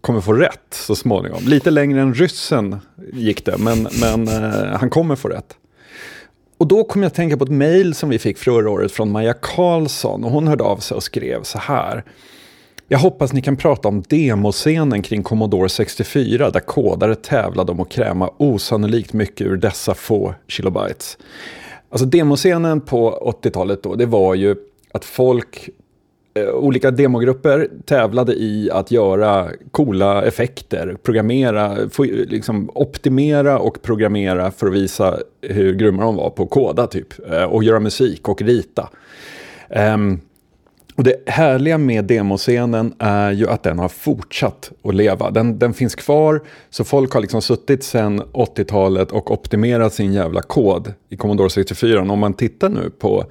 kommer 0.00 0.20
få 0.20 0.32
rätt 0.32 0.68
så 0.70 0.96
småningom. 0.96 1.42
Lite 1.46 1.70
längre 1.70 2.00
än 2.00 2.14
ryssen 2.14 2.76
gick 3.12 3.44
det, 3.44 3.58
men, 3.58 3.88
men 4.00 4.28
eh, 4.28 4.78
han 4.78 4.90
kommer 4.90 5.16
få 5.16 5.28
rätt. 5.28 5.56
Och 6.58 6.68
då 6.68 6.84
kom 6.84 7.02
jag 7.02 7.06
att 7.10 7.14
tänka 7.14 7.36
på 7.36 7.44
ett 7.44 7.50
mejl 7.50 7.94
som 7.94 8.08
vi 8.08 8.18
fick 8.18 8.38
förra 8.38 8.70
året 8.70 8.92
från 8.92 9.10
Maja 9.10 9.34
Karlsson. 9.34 10.24
Och 10.24 10.30
hon 10.30 10.48
hörde 10.48 10.64
av 10.64 10.76
sig 10.76 10.94
och 10.94 11.02
skrev 11.02 11.42
så 11.42 11.58
här. 11.58 12.04
Jag 12.88 12.98
hoppas 12.98 13.32
ni 13.32 13.42
kan 13.42 13.56
prata 13.56 13.88
om 13.88 14.02
demoscenen 14.08 15.02
kring 15.02 15.22
Commodore 15.22 15.68
64 15.68 16.50
där 16.50 16.60
kodare 16.60 17.14
tävlade 17.14 17.72
om 17.72 17.80
att 17.80 17.88
kräma 17.88 18.30
osannolikt 18.36 19.12
mycket 19.12 19.46
ur 19.46 19.56
dessa 19.56 19.94
få 19.94 20.34
kilobytes. 20.46 21.18
Alltså 21.90 22.06
demoscenen 22.06 22.80
på 22.80 23.32
80-talet 23.42 23.82
då, 23.82 23.94
det 23.94 24.06
var 24.06 24.34
ju 24.34 24.56
att 24.92 25.04
folk 25.04 25.68
Eh, 26.34 26.48
olika 26.48 26.90
demogrupper 26.90 27.68
tävlade 27.84 28.32
i 28.32 28.70
att 28.72 28.90
göra 28.90 29.48
coola 29.70 30.24
effekter, 30.24 30.96
programmera, 31.02 31.76
liksom 32.04 32.70
optimera 32.74 33.58
och 33.58 33.82
programmera 33.82 34.50
för 34.50 34.66
att 34.66 34.72
visa 34.74 35.18
hur 35.42 35.74
grymma 35.74 36.02
de 36.02 36.16
var 36.16 36.30
på 36.30 36.42
att 36.42 36.50
koda 36.50 36.86
typ. 36.86 37.30
Eh, 37.32 37.44
och 37.44 37.64
göra 37.64 37.80
musik 37.80 38.28
och 38.28 38.42
rita. 38.42 38.88
Um, 39.94 40.20
och 40.98 41.04
det 41.04 41.28
härliga 41.28 41.78
med 41.78 42.04
demoscenen 42.04 42.94
är 42.98 43.32
ju 43.32 43.48
att 43.48 43.62
den 43.62 43.78
har 43.78 43.88
fortsatt 43.88 44.72
att 44.82 44.94
leva. 44.94 45.30
Den, 45.30 45.58
den 45.58 45.74
finns 45.74 45.94
kvar, 45.94 46.42
så 46.70 46.84
folk 46.84 47.12
har 47.12 47.20
liksom 47.20 47.42
suttit 47.42 47.84
sedan 47.84 48.22
80-talet 48.22 49.12
och 49.12 49.30
optimerat 49.30 49.94
sin 49.94 50.12
jävla 50.12 50.42
kod 50.42 50.92
i 51.08 51.16
Commodore 51.16 51.50
64. 51.50 52.00
Och 52.00 52.10
om 52.10 52.18
man 52.18 52.34
tittar 52.34 52.68
nu 52.68 52.90
på, 52.90 53.24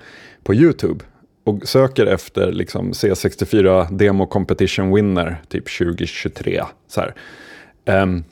på 0.43 0.53
YouTube 0.55 1.05
och 1.47 1.67
söker 1.67 2.05
efter 2.05 2.51
liksom 2.51 2.91
C64 2.91 3.91
Demo 3.91 4.25
Competition 4.25 4.95
Winner 4.95 5.41
typ 5.47 5.77
2023. 5.77 6.63
Så 6.87 7.01
um, 7.85 8.23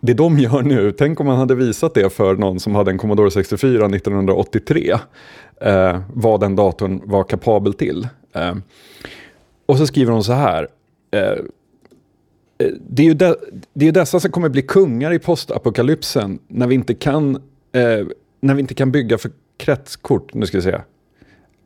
det 0.00 0.14
de 0.14 0.38
gör 0.38 0.62
nu, 0.62 0.92
tänk 0.92 1.20
om 1.20 1.26
man 1.26 1.38
hade 1.38 1.54
visat 1.54 1.94
det 1.94 2.12
för 2.12 2.34
någon 2.34 2.60
som 2.60 2.74
hade 2.74 2.90
en 2.90 2.98
Commodore 2.98 3.30
64 3.30 3.86
1983. 3.86 4.94
Uh, 5.66 6.00
vad 6.14 6.40
den 6.40 6.56
datorn 6.56 7.00
var 7.04 7.24
kapabel 7.24 7.74
till. 7.74 8.08
Uh, 8.36 8.56
och 9.66 9.78
så 9.78 9.86
skriver 9.86 10.12
hon 10.12 10.24
så 10.24 10.32
här. 10.32 10.62
Uh, 11.16 11.44
det 12.88 13.02
är, 13.02 13.06
ju 13.06 13.14
de, 13.14 13.36
det 13.72 13.88
är 13.88 13.92
dessa 13.92 14.20
som 14.20 14.30
kommer 14.30 14.48
bli 14.48 14.62
kungar 14.62 15.12
i 15.12 15.18
postapokalypsen 15.18 16.38
när 16.48 16.66
vi 16.66 16.74
inte 16.74 16.94
kan, 16.94 17.36
eh, 17.72 18.06
när 18.40 18.54
vi 18.54 18.60
inte 18.60 18.74
kan 18.74 18.92
bygga 18.92 19.18
för 19.18 19.30
kretskort. 19.56 20.34
Nu 20.34 20.46
ska 20.46 20.58
vi 20.58 20.62
se. 20.62 20.80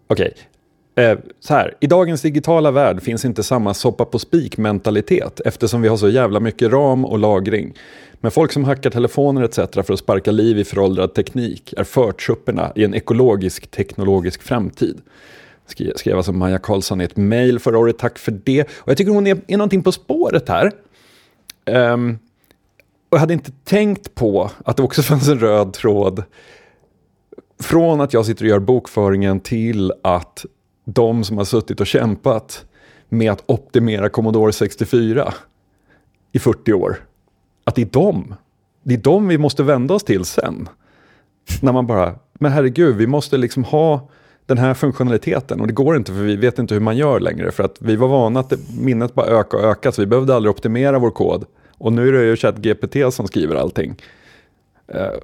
Okej, 0.07 0.35
Eh, 0.95 1.19
så 1.41 1.55
här, 1.55 1.75
I 1.81 1.87
dagens 1.87 2.23
digitala 2.23 2.71
värld 2.71 3.03
finns 3.03 3.25
inte 3.25 3.43
samma 3.43 3.75
soppa 3.75 4.05
på 4.05 4.19
spik 4.19 4.57
mentalitet 4.57 5.41
eftersom 5.45 5.83
vi 5.83 5.89
har 5.89 5.97
så 5.97 6.09
jävla 6.09 6.41
mycket 6.41 6.73
ram 6.73 7.05
och 7.05 7.19
lagring. 7.19 7.75
Men 8.21 8.31
folk 8.31 8.53
som 8.53 8.65
hackar 8.65 8.91
telefoner 8.91 9.43
etc. 9.43 9.57
för 9.57 9.93
att 9.93 9.99
sparka 9.99 10.31
liv 10.31 10.59
i 10.59 10.65
föråldrad 10.65 11.15
teknik 11.15 11.75
är 11.77 11.85
förtrupperna 11.85 12.73
i 12.75 12.85
en 12.85 12.95
ekologisk 12.95 13.71
teknologisk 13.71 14.43
framtid. 14.43 15.01
Skrev 15.97 16.17
alltså 16.17 16.33
Maja 16.33 16.59
Karlsson 16.59 17.01
i 17.01 17.05
ett 17.05 17.17
mejl 17.17 17.59
förra 17.59 17.79
året, 17.79 17.99
tack 17.99 18.19
för 18.19 18.33
det. 18.45 18.63
Och 18.63 18.89
jag 18.89 18.97
tycker 18.97 19.13
hon 19.13 19.27
är, 19.27 19.41
är 19.47 19.57
någonting 19.57 19.83
på 19.83 19.93
spåret 19.93 20.49
här. 20.49 20.73
Um, 21.67 22.19
och 23.09 23.17
jag 23.17 23.21
hade 23.21 23.33
inte 23.33 23.53
tänkt 23.65 24.15
på 24.15 24.51
att 24.65 24.77
det 24.77 24.83
också 24.83 25.03
fanns 25.13 25.29
en 25.29 25.39
röd 25.39 25.73
tråd 25.73 26.23
från 27.61 28.01
att 28.01 28.13
jag 28.13 28.27
sitter 28.27 28.45
och 28.45 28.49
gör 28.49 28.59
bokföringen 28.59 29.41
till 29.41 29.93
att 30.03 30.45
de 30.85 31.25
som 31.25 31.39
har 31.39 31.45
suttit 31.45 31.81
och 31.81 31.87
kämpat 31.87 32.65
med 33.09 33.33
att 33.33 33.43
optimera 33.47 34.09
Commodore 34.09 34.53
64 34.53 35.35
i 36.33 36.39
40 36.39 36.73
år. 36.73 36.97
Att 37.65 37.75
det 37.75 37.83
är 37.83 37.87
dem. 37.87 38.35
Det 38.83 38.95
är 38.95 38.99
dem 38.99 39.29
vi 39.29 39.39
måste 39.39 39.63
vända 39.63 39.95
oss 39.95 40.05
till 40.05 40.25
sen. 40.25 40.69
När 41.63 41.73
man 41.73 41.87
bara, 41.87 42.15
men 42.33 42.53
herregud, 42.53 42.97
vi 42.97 43.07
måste 43.07 43.37
liksom 43.37 43.65
ha 43.65 44.09
den 44.47 44.59
här 44.59 44.75
funktionaliteten 44.75 45.61
och 45.61 45.67
det 45.67 45.73
går 45.73 45.97
inte 45.97 46.13
för 46.13 46.21
vi 46.21 46.37
vet 46.37 46.59
inte 46.59 46.75
hur 46.75 46.81
man 46.81 46.97
gör 46.97 47.21
längre 47.21 47.51
för 47.51 47.63
att 47.63 47.77
vi 47.79 47.97
var 47.97 48.09
vana 48.09 48.41
att 48.41 48.53
minnet 48.79 49.15
bara 49.15 49.27
öka 49.27 49.57
och 49.57 49.65
öka 49.65 49.93
så 49.93 50.03
vi 50.03 50.07
behövde 50.07 50.35
aldrig 50.35 50.51
optimera 50.51 50.99
vår 50.99 51.11
kod. 51.11 51.45
Och 51.79 51.93
nu 51.93 52.09
är 52.09 52.13
det 52.13 52.25
ju 52.25 52.37
ChatGPT 52.37 53.15
som 53.15 53.27
skriver 53.27 53.57
allting. 53.57 53.97
Uh, 54.95 55.19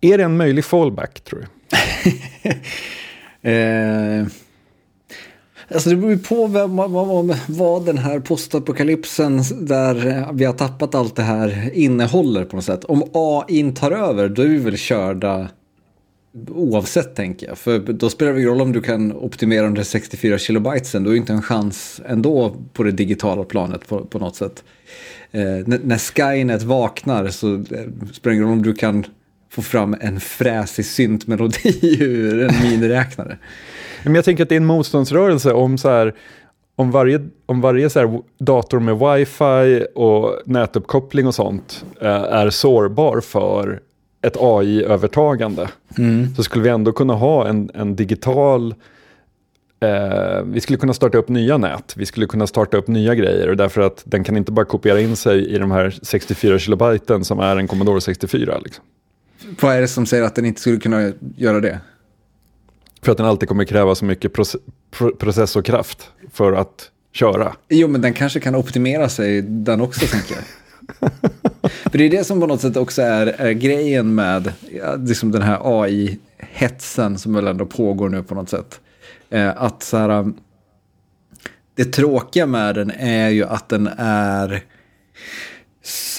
är 0.00 0.18
det 0.18 0.24
en 0.24 0.36
möjlig 0.36 0.64
fallback 0.64 1.20
tror 1.20 1.40
du? 1.40 1.46
Eh, 3.42 4.26
Alltså 5.74 5.90
det 5.90 5.96
beror 5.96 6.12
ju 6.12 6.18
på 6.18 6.46
vad, 6.46 6.70
vad, 6.70 7.36
vad 7.48 7.86
den 7.86 7.98
här 7.98 8.20
postapokalypsen 8.20 9.42
där 9.60 10.06
eh, 10.06 10.32
vi 10.32 10.44
har 10.44 10.52
tappat 10.52 10.94
allt 10.94 11.16
det 11.16 11.22
här 11.22 11.70
innehåller 11.74 12.44
på 12.44 12.56
något 12.56 12.64
sätt. 12.64 12.84
Om 12.84 13.04
AI 13.12 13.72
tar 13.72 13.90
över 13.90 14.28
då 14.28 14.42
är 14.42 14.46
vi 14.46 14.58
väl 14.58 14.76
körda 14.76 15.48
oavsett 16.48 17.14
tänker 17.14 17.46
jag. 17.46 17.58
För 17.58 17.78
då 17.78 18.10
spelar 18.10 18.32
det 18.32 18.44
roll 18.44 18.60
om 18.60 18.72
du 18.72 18.80
kan 18.80 19.12
optimera 19.12 19.62
de 19.62 19.74
där 19.74 19.82
64 19.82 20.38
kilobitesen. 20.38 21.02
Du 21.02 21.08
har 21.08 21.14
ju 21.14 21.20
inte 21.20 21.32
en 21.32 21.42
chans 21.42 22.00
ändå 22.06 22.56
på 22.72 22.82
det 22.82 22.92
digitala 22.92 23.44
planet 23.44 23.88
på, 23.88 24.04
på 24.04 24.18
något 24.18 24.36
sätt. 24.36 24.64
Eh, 25.30 25.40
när 25.66 25.98
Skynet 25.98 26.62
vaknar 26.62 27.28
så 27.28 27.54
eh, 27.54 27.62
spelar 28.12 28.36
det 28.36 28.42
roll 28.42 28.52
om 28.52 28.62
du 28.62 28.74
kan 28.74 29.04
få 29.50 29.62
fram 29.62 29.96
en 30.00 30.20
fräsig 30.20 30.86
syntmelodi 30.86 31.96
ur 32.00 32.42
en 32.42 32.70
miniräknare. 32.70 33.38
Men 34.04 34.14
jag 34.14 34.24
tänker 34.24 34.42
att 34.42 34.48
det 34.48 34.54
är 34.54 34.60
en 34.60 34.66
motståndsrörelse 34.66 35.52
om 35.52 35.78
så 35.78 35.88
här, 35.88 36.14
om 36.76 36.90
varje, 36.90 37.20
om 37.46 37.60
varje 37.60 37.90
så 37.90 37.98
här 37.98 38.20
dator 38.38 38.80
med 38.80 38.98
wifi 38.98 39.86
och 39.94 40.42
nätuppkoppling 40.44 41.26
och 41.26 41.34
sånt 41.34 41.84
eh, 42.00 42.08
är 42.10 42.50
sårbar 42.50 43.20
för 43.20 43.80
ett 44.22 44.36
AI-övertagande. 44.40 45.68
Mm. 45.98 46.34
Så 46.34 46.42
skulle 46.42 46.64
vi 46.64 46.70
ändå 46.70 46.92
kunna 46.92 47.14
ha 47.14 47.48
en, 47.48 47.70
en 47.74 47.96
digital 47.96 48.74
Eh, 49.82 50.42
vi 50.44 50.60
skulle 50.60 50.78
kunna 50.78 50.94
starta 50.94 51.18
upp 51.18 51.28
nya 51.28 51.58
nät, 51.58 51.94
vi 51.96 52.06
skulle 52.06 52.26
kunna 52.26 52.46
starta 52.46 52.76
upp 52.76 52.88
nya 52.88 53.14
grejer 53.14 53.48
och 53.48 53.56
därför 53.56 53.80
att 53.80 54.02
den 54.04 54.24
kan 54.24 54.36
inte 54.36 54.52
bara 54.52 54.64
kopiera 54.64 55.00
in 55.00 55.16
sig 55.16 55.46
i 55.46 55.58
de 55.58 55.70
här 55.70 55.98
64 56.02 56.58
kilobiten 56.58 57.24
som 57.24 57.40
är 57.40 57.56
en 57.56 57.68
Commodore 57.68 58.00
64. 58.00 58.58
Liksom. 58.64 58.84
Vad 59.62 59.76
är 59.76 59.80
det 59.80 59.88
som 59.88 60.06
säger 60.06 60.24
att 60.24 60.34
den 60.34 60.44
inte 60.44 60.60
skulle 60.60 60.78
kunna 60.78 61.12
göra 61.36 61.60
det? 61.60 61.80
För 63.02 63.12
att 63.12 63.18
den 63.18 63.26
alltid 63.26 63.48
kommer 63.48 63.64
kräva 63.64 63.94
så 63.94 64.04
mycket 64.04 64.32
processorkraft 65.18 66.10
för 66.32 66.52
att 66.52 66.90
köra. 67.12 67.52
Jo, 67.68 67.88
men 67.88 68.00
den 68.00 68.12
kanske 68.12 68.40
kan 68.40 68.54
optimera 68.54 69.08
sig 69.08 69.42
den 69.42 69.80
också, 69.80 70.06
tänker 70.06 70.34
jag. 70.34 70.44
för 71.90 71.98
det 71.98 72.04
är 72.04 72.10
det 72.10 72.24
som 72.24 72.40
på 72.40 72.46
något 72.46 72.60
sätt 72.60 72.76
också 72.76 73.02
är, 73.02 73.26
är 73.26 73.52
grejen 73.52 74.14
med 74.14 74.52
ja, 74.72 74.94
liksom 74.94 75.32
den 75.32 75.42
här 75.42 75.58
AI-hetsen 75.62 77.18
som 77.18 77.34
väl 77.34 77.46
ändå 77.46 77.66
pågår 77.66 78.08
nu 78.08 78.22
på 78.22 78.34
något 78.34 78.48
sätt. 78.48 78.80
Eh, 79.30 79.62
att 79.62 79.82
så 79.82 79.96
här, 79.96 80.32
det 81.74 81.84
tråkiga 81.84 82.46
med 82.46 82.74
den 82.74 82.90
är 82.90 83.28
ju 83.28 83.44
att 83.44 83.68
den 83.68 83.90
är 83.98 84.62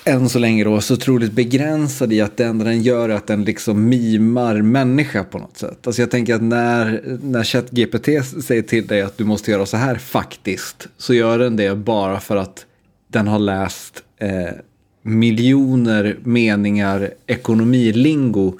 än 0.03 0.29
så 0.29 0.39
länge 0.39 0.63
då 0.63 0.81
så 0.81 0.93
otroligt 0.93 1.31
begränsad 1.31 2.13
i 2.13 2.21
att 2.21 2.37
det 2.37 2.45
enda 2.45 2.65
den 2.65 2.81
gör 2.81 3.09
är 3.09 3.13
att 3.13 3.27
den 3.27 3.43
liksom 3.43 3.89
mimar 3.89 4.61
människa 4.61 5.23
på 5.23 5.37
något 5.37 5.57
sätt. 5.57 5.87
Alltså 5.87 6.01
jag 6.01 6.11
tänker 6.11 6.35
att 6.35 6.41
när, 6.41 7.17
när 7.23 7.43
ChatGPT 7.43 8.05
säger 8.43 8.61
till 8.61 8.87
dig 8.87 9.01
att 9.01 9.17
du 9.17 9.23
måste 9.23 9.51
göra 9.51 9.65
så 9.65 9.77
här 9.77 9.95
faktiskt 9.95 10.87
så 10.97 11.13
gör 11.13 11.39
den 11.39 11.55
det 11.55 11.75
bara 11.75 12.19
för 12.19 12.35
att 12.35 12.65
den 13.07 13.27
har 13.27 13.39
läst 13.39 14.03
eh, 14.17 14.55
miljoner 15.01 16.17
meningar 16.23 17.09
ekonomilingo 17.27 18.59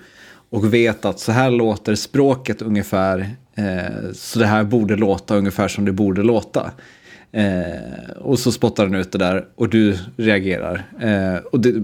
och 0.49 0.73
vet 0.73 1.05
att 1.05 1.19
så 1.19 1.31
här 1.31 1.51
låter 1.51 1.95
språket 1.95 2.61
ungefär. 2.61 3.29
Eh, 3.55 4.11
så 4.13 4.39
det 4.39 4.45
här 4.45 4.63
borde 4.63 4.95
låta 4.95 5.35
ungefär 5.35 5.67
som 5.67 5.85
det 5.85 5.91
borde 5.91 6.23
låta. 6.23 6.71
Eh, 7.33 8.11
och 8.17 8.39
så 8.39 8.51
spottar 8.51 8.85
den 8.85 8.95
ut 8.95 9.11
det 9.11 9.17
där 9.17 9.45
och 9.55 9.69
du 9.69 9.97
reagerar. 10.17 10.85
Eh, 11.01 11.45
och 11.51 11.59
det, 11.59 11.83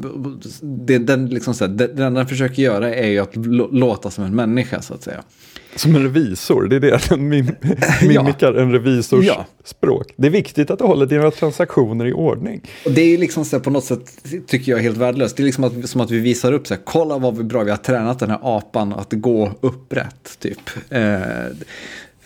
det, 0.62 0.98
den, 0.98 1.30
liksom 1.30 1.54
så 1.54 1.66
här, 1.66 1.72
det, 1.72 1.88
det 1.88 2.10
den 2.10 2.28
försöker 2.28 2.64
göra 2.64 2.96
är 2.96 3.08
ju 3.08 3.20
att 3.20 3.36
låta 3.72 4.12
som 4.12 4.24
en 4.24 4.36
människa 4.36 4.82
så 4.82 4.94
att 4.94 5.04
säga. 5.04 5.24
Som 5.76 5.96
en 5.96 6.04
revisor, 6.04 6.68
det 6.68 6.76
är 6.76 6.80
det 6.80 7.10
den 7.10 7.30
mim 7.30 7.52
mimikar 8.02 8.54
ja. 8.56 8.62
en 8.62 8.72
revisors 8.72 9.26
ja. 9.26 9.46
språk. 9.64 10.14
Det 10.16 10.28
är 10.28 10.32
viktigt 10.32 10.72
att 10.72 10.80
du 10.80 10.86
håller 10.86 11.06
dina 11.06 11.32
transaktioner 11.32 12.06
i 12.06 12.14
ordning. 12.14 12.62
Och 12.86 12.92
det 12.92 13.02
är 13.02 13.18
liksom 13.18 13.46
så 13.46 13.56
här, 13.56 13.64
på 13.64 13.70
något 13.70 13.84
sätt, 13.84 14.24
tycker 14.48 14.72
jag, 14.72 14.80
helt 14.80 14.98
värdelöst. 14.98 15.38
Det 15.38 15.44
är 15.44 15.46
liksom 15.46 15.64
att, 15.64 15.90
som 15.90 16.02
att 16.02 16.12
vi 16.12 16.20
visar 16.20 16.54
upp 16.54 16.68
så 16.68 16.74
här, 16.74 16.82
kolla 16.84 17.18
vad 17.18 17.46
bra 17.46 17.64
vi 17.64 17.70
har 17.70 17.78
tränat 17.78 18.20
den 18.20 18.30
här 18.30 18.40
apan 18.42 18.94
att 18.94 19.14
gå 19.14 19.52
upprätt, 19.62 20.40
typ. 20.40 20.60
Eh, 20.90 21.20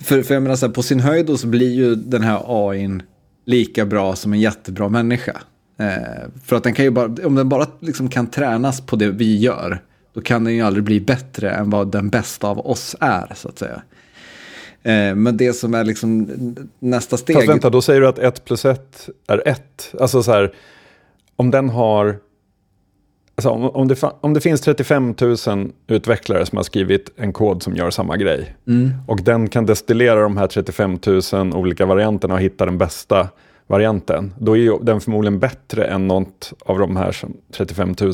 för, 0.02 0.24
för 0.24 0.34
jag 0.34 0.44
menar 0.44 0.56
så 0.56 0.66
här, 0.66 0.74
på 0.74 0.84
sin 0.84 1.00
höjd 1.00 1.40
så 1.40 1.48
blir 1.48 1.74
ju 1.74 1.96
den 1.96 2.22
här 2.22 2.70
AIn 2.70 3.04
lika 3.52 3.86
bra 3.86 4.16
som 4.16 4.34
en 4.34 4.40
jättebra 4.40 4.90
människa. 4.90 5.42
Eh, 5.78 6.30
för 6.44 6.56
att 6.56 6.64
den 6.64 6.74
kan 6.74 6.86
ju 6.86 6.92
bara, 6.92 7.28
om 7.28 7.36
den 7.36 7.50
bara 7.50 7.68
liksom 7.80 8.10
kan 8.10 8.28
tränas 8.28 8.82
på 8.82 8.96
det 8.96 9.12
vi 9.12 9.38
gör, 9.38 9.82
då 10.14 10.22
kan 10.22 10.44
den 10.44 10.56
ju 10.56 10.62
aldrig 10.62 10.84
bli 10.84 11.02
bättre 11.02 11.52
än 11.52 11.70
vad 11.70 11.92
den 11.92 12.10
bästa 12.10 12.48
av 12.48 12.60
oss 12.60 12.96
är, 13.00 13.34
så 13.36 13.50
att 13.50 13.60
säga. 13.60 13.82
Eh, 14.84 15.16
men 15.16 15.38
det 15.38 15.54
som 15.54 15.74
är 15.74 15.84
liksom 15.84 16.30
nästa 16.80 17.18
steg... 17.18 17.36
Fast 17.36 17.50
vänta, 17.50 17.70
då 17.70 17.82
säger 17.82 18.02
du 18.02 18.08
att 18.08 18.20
1 18.20 18.46
plus 18.46 18.66
1 18.66 19.10
är 19.28 19.48
1. 19.48 19.94
Alltså 20.00 20.24
så 20.24 20.32
här, 20.32 20.54
om 21.36 21.52
den 21.52 21.70
har... 21.70 22.18
Alltså 23.42 23.50
om, 23.50 23.70
om, 23.70 23.88
det, 23.88 24.04
om 24.22 24.34
det 24.34 24.42
finns 24.42 24.62
35 24.62 25.16
000 25.48 25.72
utvecklare 25.88 26.46
som 26.46 26.58
har 26.58 26.64
skrivit 26.64 27.10
en 27.16 27.34
kod 27.34 27.64
som 27.64 27.76
gör 27.76 27.90
samma 27.90 28.18
grej. 28.18 28.56
Mm. 28.68 28.92
Och 29.08 29.24
den 29.24 29.50
kan 29.50 29.66
destillera 29.66 30.22
de 30.22 30.38
här 30.38 30.48
35 30.48 31.00
000 31.34 31.54
olika 31.54 31.86
varianterna 31.86 32.34
och 32.34 32.40
hitta 32.40 32.66
den 32.66 32.78
bästa 32.78 33.30
varianten. 33.68 34.34
Då 34.40 34.58
är 34.58 34.86
den 34.86 35.02
förmodligen 35.02 35.40
bättre 35.40 35.86
än 35.86 36.08
något 36.08 36.54
av 36.66 36.80
de 36.80 36.96
här 36.96 37.16
35 37.52 37.96
000 38.02 38.14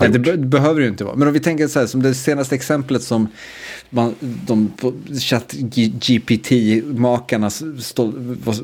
Nej, 0.00 0.10
det, 0.10 0.18
be 0.18 0.36
behöver 0.36 0.80
ju 0.80 0.88
inte 0.88 1.04
vara. 1.04 1.16
Men 1.16 1.28
om 1.28 1.34
vi 1.34 1.40
tänker 1.40 1.68
så 1.68 1.78
här, 1.78 1.86
som 1.86 2.02
det 2.02 2.14
senaste 2.14 2.54
exemplet 2.54 3.02
som 3.02 3.28
man, 3.90 4.14
de 4.20 4.72
ChatGPT-makarna 5.20 7.50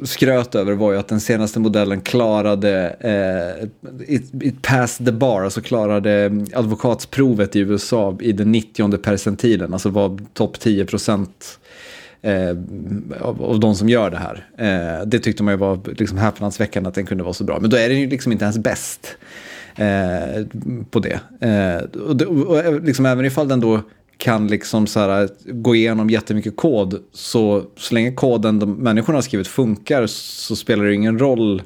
skröt 0.07 0.55
över 0.55 0.72
var 0.72 0.92
ju 0.92 0.99
att 0.99 1.09
den 1.09 1.20
senaste 1.20 1.61
modellen 1.61 2.01
klarade, 2.01 2.96
eh, 3.01 3.64
it, 4.14 4.42
it 4.42 4.62
passed 4.62 5.07
the 5.07 5.12
bar, 5.12 5.42
alltså 5.42 5.61
klarade 5.61 6.44
advokatsprovet 6.55 7.57
i 7.57 7.59
USA 7.59 8.18
i 8.20 8.33
den 8.33 8.53
90 8.53 8.99
percentilen, 8.99 9.72
alltså 9.72 9.88
var 9.88 10.18
topp 10.33 10.61
10 10.61 10.85
procent 10.85 11.59
eh, 12.22 12.51
av, 13.20 13.42
av 13.42 13.61
de 13.61 13.75
som 13.75 13.88
gör 13.88 14.11
det 14.11 14.18
här. 14.18 14.46
Eh, 14.59 15.07
det 15.07 15.18
tyckte 15.18 15.42
man 15.42 15.55
ju 15.55 15.59
var 15.59 15.81
liksom 15.99 16.18
häpnadsväckande 16.18 16.88
att 16.88 16.94
den 16.94 17.07
kunde 17.07 17.25
vara 17.25 17.35
så 17.35 17.44
bra, 17.44 17.59
men 17.61 17.70
då 17.70 17.77
är 17.77 17.88
den 17.88 18.01
ju 18.01 18.09
liksom 18.09 18.33
inte 18.33 18.44
ens 18.44 18.59
bäst 18.59 19.16
eh, 19.76 20.46
på 20.90 21.00
det. 21.00 21.20
Eh, 21.40 22.00
och, 22.00 22.16
det, 22.16 22.26
och 22.26 22.58
eh, 22.58 22.80
liksom, 22.80 23.06
även 23.06 23.24
ifall 23.24 23.48
den 23.48 23.60
då 23.60 23.80
kan 24.18 24.48
liksom 24.48 24.86
så 24.86 25.00
här, 25.00 25.28
gå 25.44 25.74
igenom 25.74 26.10
jättemycket 26.10 26.56
kod, 26.56 27.02
så, 27.12 27.64
så 27.76 27.94
länge 27.94 28.12
koden 28.12 28.58
de 28.58 28.74
människorna 28.74 29.16
har 29.16 29.22
skrivit 29.22 29.48
funkar 29.48 30.06
så 30.06 30.56
spelar 30.56 30.84
det 30.84 30.94
ingen 30.94 31.18
roll, 31.18 31.62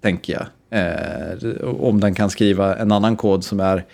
tänker 0.00 0.32
jag. 0.32 0.46
Eh, 0.70 1.64
om 1.80 2.00
den 2.00 2.14
kan 2.14 2.30
skriva 2.30 2.76
en 2.76 2.92
annan 2.92 3.16
kod 3.16 3.44
som, 3.44 3.60
är, 3.60 3.84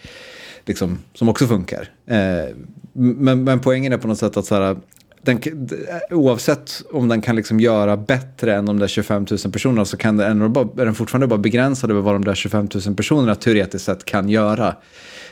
liksom, 0.66 0.98
som 1.14 1.28
också 1.28 1.46
funkar. 1.46 1.88
Eh, 2.06 2.54
men, 2.92 3.44
men 3.44 3.60
poängen 3.60 3.92
är 3.92 3.98
på 3.98 4.08
något 4.08 4.18
sätt 4.18 4.36
att 4.36 4.46
så 4.46 4.54
här, 4.54 4.76
den, 5.24 5.36
eh, 5.38 6.16
oavsett 6.16 6.82
om 6.92 7.08
den 7.08 7.20
kan 7.20 7.36
liksom 7.36 7.60
göra 7.60 7.96
bättre 7.96 8.54
än 8.54 8.66
de 8.66 8.78
där 8.78 8.88
25 8.88 9.26
000 9.30 9.52
personerna 9.52 9.84
så 9.84 9.96
kan 9.96 10.16
den, 10.16 10.30
ändå 10.30 10.48
bara, 10.48 10.82
är 10.82 10.84
den 10.84 10.94
fortfarande 10.94 11.26
bara 11.26 11.38
begränsad 11.38 11.90
över 11.90 12.00
vad 12.00 12.14
de 12.14 12.24
där 12.24 12.34
25 12.34 12.68
000 12.86 12.96
personerna 12.96 13.34
teoretiskt 13.34 13.84
sett 13.84 14.04
kan 14.04 14.28
göra. 14.28 14.76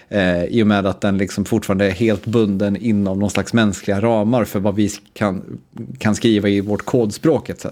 Eh, 0.08 0.44
I 0.44 0.62
och 0.62 0.66
med 0.66 0.86
att 0.86 1.00
den 1.00 1.18
liksom 1.18 1.44
fortfarande 1.44 1.86
är 1.86 1.90
helt 1.90 2.26
bunden 2.26 2.76
inom 2.76 3.18
någon 3.18 3.30
slags 3.30 3.52
mänskliga 3.52 4.00
ramar 4.00 4.44
för 4.44 4.60
vad 4.60 4.74
vi 4.74 4.90
kan, 5.12 5.60
kan 5.98 6.14
skriva 6.14 6.48
i 6.48 6.60
vårt 6.60 6.82
kodspråk 6.82 7.48
etc. 7.48 7.66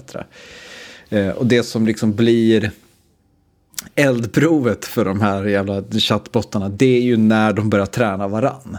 Eh, 1.09 1.29
och 1.29 1.47
det 1.47 1.63
som 1.63 1.87
liksom 1.87 2.15
blir 2.15 2.71
eldprovet 3.95 4.85
för 4.85 5.05
de 5.05 5.21
här 5.21 5.45
jävla 5.45 5.83
chattbottarna 5.83 6.69
det 6.69 6.97
är 6.97 7.03
ju 7.03 7.17
när 7.17 7.53
de 7.53 7.71
börjar 7.71 7.87
träna 7.87 8.29
varann. 8.29 8.79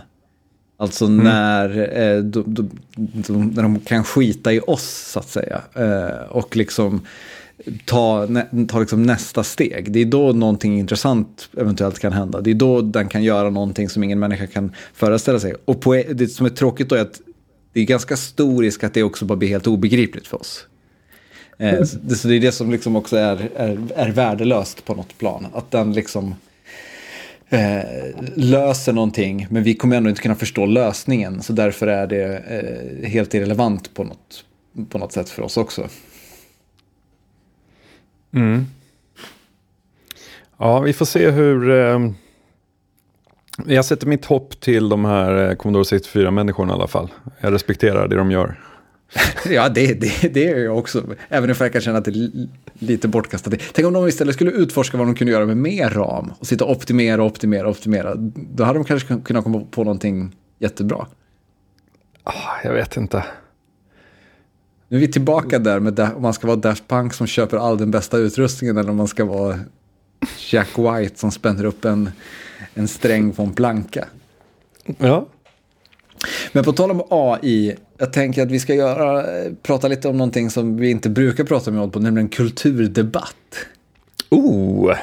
Alltså 0.82 1.06
mm. 1.06 1.24
när, 1.24 2.00
eh, 2.00 2.24
de, 2.24 2.44
de, 2.48 2.70
de, 2.96 3.48
när 3.48 3.64
de 3.64 3.80
kan 3.80 4.04
skita 4.04 4.54
i 4.54 4.60
oss 4.60 5.12
så 5.14 5.20
att 5.20 5.30
säga. 5.30 5.62
Eh, 5.76 6.30
och 6.30 6.56
liksom 6.56 7.02
ta, 7.86 8.26
nä, 8.26 8.48
ta 8.68 8.80
liksom 8.80 9.04
nästa 9.04 9.44
steg. 9.44 9.92
Det 9.92 10.00
är 10.00 10.06
då 10.06 10.32
någonting 10.32 10.80
intressant 10.80 11.50
eventuellt 11.58 12.00
kan 12.00 12.14
hända. 12.14 12.42
Det 12.42 12.52
är 12.52 12.56
då 12.56 12.82
den 12.82 13.10
kan 13.10 13.24
göra 13.24 13.50
någonting 13.50 13.90
som 13.90 14.04
ingen 14.04 14.20
människa 14.20 14.48
kan 14.48 14.72
föreställa 14.94 15.40
sig. 15.40 15.54
Och 15.66 15.82
på, 15.82 16.04
det 16.10 16.28
som 16.28 16.46
är 16.46 16.50
tråkigt 16.50 16.90
då 16.90 16.96
är 16.96 17.02
att 17.02 17.22
det 17.74 17.82
är 17.82 17.86
ganska 17.86 18.18
stor 18.18 18.62
risk 18.62 18.84
att 18.84 18.94
det 18.94 19.04
också 19.04 19.26
bara 19.26 19.36
blir 19.36 19.50
helt 19.50 19.68
obegripligt 19.68 20.28
för 20.28 20.42
oss. 20.42 20.66
Eh, 21.58 21.84
så, 21.84 21.98
det, 22.02 22.16
så 22.16 22.28
det 22.28 22.36
är 22.36 22.40
det 22.40 22.52
som 22.52 22.72
liksom 22.72 22.96
också 22.96 23.18
är, 23.18 23.50
är, 23.56 23.80
är 23.96 24.10
värdelöst 24.10 24.86
på 24.86 24.96
något 24.96 25.18
plan. 25.18 25.48
Att 25.54 25.72
den 25.72 25.94
liksom 25.94 26.36
eh, 27.52 27.82
löser 28.36 28.94
någonting, 28.94 29.48
men 29.50 29.64
vi 29.64 29.76
kommer 29.76 29.98
ändå 29.98 30.10
inte 30.10 30.22
kunna 30.22 30.36
förstå 30.36 30.66
lösningen. 30.66 31.42
Så 31.42 31.54
därför 31.54 31.88
är 31.88 32.08
det 32.08 32.38
eh, 32.38 33.10
helt 33.10 33.34
irrelevant 33.34 33.94
på 33.94 34.04
något, 34.04 34.46
på 34.90 34.98
något 34.98 35.12
sätt 35.12 35.30
för 35.30 35.42
oss 35.42 35.58
också. 35.58 35.88
Mm. 38.34 38.66
Ja, 40.58 40.80
vi 40.80 40.94
får 40.94 41.06
se 41.06 41.30
hur... 41.30 41.70
Eh, 41.70 42.00
jag 43.66 43.86
sätter 43.86 44.08
mitt 44.08 44.26
hopp 44.26 44.60
till 44.60 44.90
de 44.90 45.06
här 45.06 45.50
eh, 45.50 45.56
Commodore 45.56 45.84
64-människorna 45.84 46.74
i 46.74 46.76
alla 46.76 46.88
fall. 46.88 47.12
Jag 47.40 47.54
respekterar 47.54 48.08
det 48.08 48.16
de 48.16 48.32
gör. 48.32 48.60
ja, 49.50 49.70
det, 49.70 49.94
det, 49.94 50.34
det 50.34 50.48
är 50.48 50.60
jag 50.60 50.78
också. 50.78 51.04
Även 51.30 51.50
om 51.50 51.56
jag 51.60 51.74
kan 51.74 51.82
känna 51.82 51.98
att 51.98 52.06
det 52.06 52.12
är 52.12 52.48
lite 52.74 53.08
bortkastat. 53.08 53.54
Tänk 53.74 53.88
om 53.88 53.94
de 53.94 54.08
istället 54.08 54.36
skulle 54.36 54.52
utforska 54.52 54.98
vad 54.98 55.08
de 55.08 55.16
kunde 55.16 55.34
göra 55.34 55.46
med 55.46 55.58
mer 55.58 55.90
ram 55.90 56.34
och 56.40 56.48
sitta 56.48 56.66
och 56.66 56.72
optimera, 56.72 57.24
optimera, 57.24 57.70
optimera. 57.70 58.16
Då 58.16 58.64
hade 58.64 58.80
de 58.80 58.86
kanske 58.86 59.18
kunnat 59.26 59.44
komma 59.44 59.66
på 59.72 59.84
någonting 59.84 60.36
jättebra. 60.60 61.08
Oh, 62.26 62.52
jag 62.64 62.74
vet 62.74 62.98
inte. 62.98 63.26
Nu 64.88 64.98
är 64.98 65.02
vi 65.02 65.08
tillbaka 65.12 65.60
där 65.60 65.80
med 65.80 66.00
om 66.00 66.22
man 66.22 66.34
ska 66.34 66.48
vara 66.48 66.58
Daft 66.58 66.88
Punk 66.88 67.14
som 67.14 67.28
köper 67.28 67.58
all 67.58 67.78
den 67.78 67.92
bästa 67.92 68.18
utrustningen 68.18 68.78
eller 68.78 68.90
om 68.90 68.96
man 68.96 69.08
ska 69.08 69.26
vara 69.26 69.60
Jack 70.52 70.68
White 70.78 71.20
som 71.20 71.32
spänner 71.32 71.66
upp 71.66 71.86
en, 71.86 72.12
en 72.74 72.88
sträng 72.88 73.34
från 73.34 73.54
planka. 73.54 74.08
Ja. 74.98 75.28
Men 76.52 76.64
på 76.64 76.74
tal 76.74 76.92
om 76.92 77.04
AI, 77.10 77.76
jag 78.02 78.14
tänker 78.14 78.42
att 78.42 78.52
vi 78.52 78.60
ska 78.60 78.76
göra, 78.76 79.26
prata 79.64 79.88
lite 79.88 80.08
om 80.08 80.18
någonting 80.18 80.50
som 80.50 80.78
vi 80.78 80.90
inte 80.90 81.10
brukar 81.10 81.44
prata 81.44 81.72
med 81.72 81.94
på, 81.94 82.00
nämligen 82.00 82.30
kulturdebatt. 82.30 83.66
Oh, 84.30 84.96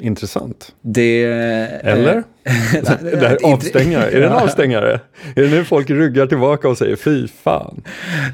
intressant. 0.00 0.74
Det... 0.80 1.22
Eller? 1.24 2.22
det 3.20 3.28
här 3.28 3.38
avstängare, 3.52 4.10
är 4.10 4.20
det 4.20 4.26
en 4.26 4.32
avstängare? 4.32 5.00
Är 5.36 5.42
det 5.42 5.48
nu 5.48 5.64
folk 5.64 5.90
ryggar 5.90 6.26
tillbaka 6.26 6.68
och 6.68 6.78
säger 6.78 6.96
fy 6.96 7.28
fan? 7.28 7.82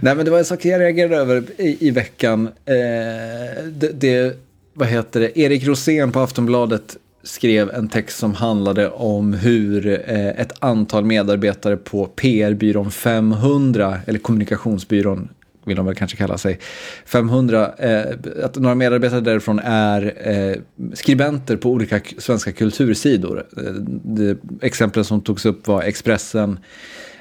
Nej 0.02 0.14
men 0.14 0.24
det 0.24 0.30
var 0.30 0.38
en 0.38 0.44
sak 0.44 0.64
jag 0.64 0.80
reagerade 0.80 1.16
över 1.16 1.44
i, 1.56 1.88
i 1.88 1.90
veckan. 1.90 2.46
Eh, 2.46 3.64
det, 3.72 4.00
det, 4.00 4.36
vad 4.74 4.88
heter 4.88 5.20
det, 5.20 5.38
Erik 5.38 5.66
Rosén 5.66 6.12
på 6.12 6.20
Aftonbladet 6.20 6.96
skrev 7.22 7.70
en 7.70 7.88
text 7.88 8.18
som 8.18 8.34
handlade 8.34 8.90
om 8.90 9.32
hur 9.32 9.86
eh, 9.86 10.28
ett 10.28 10.52
antal 10.58 11.04
medarbetare 11.04 11.76
på 11.76 12.06
PR-byrån 12.06 12.90
500, 12.90 13.98
eller 14.06 14.18
kommunikationsbyrån 14.18 15.28
vill 15.64 15.76
de 15.76 15.86
väl 15.86 15.94
kanske 15.94 16.16
kalla 16.16 16.38
sig, 16.38 16.58
500, 17.06 17.74
eh, 17.78 18.04
att 18.44 18.56
några 18.56 18.74
medarbetare 18.74 19.20
därifrån 19.20 19.58
är 19.64 20.28
eh, 20.28 20.56
skribenter 20.94 21.56
på 21.56 21.70
olika 21.70 22.00
svenska 22.18 22.52
kultursidor. 22.52 23.46
Eh, 23.56 24.36
exemplen 24.60 25.04
som 25.04 25.20
togs 25.20 25.46
upp 25.46 25.66
var 25.66 25.82
Expressen, 25.82 26.58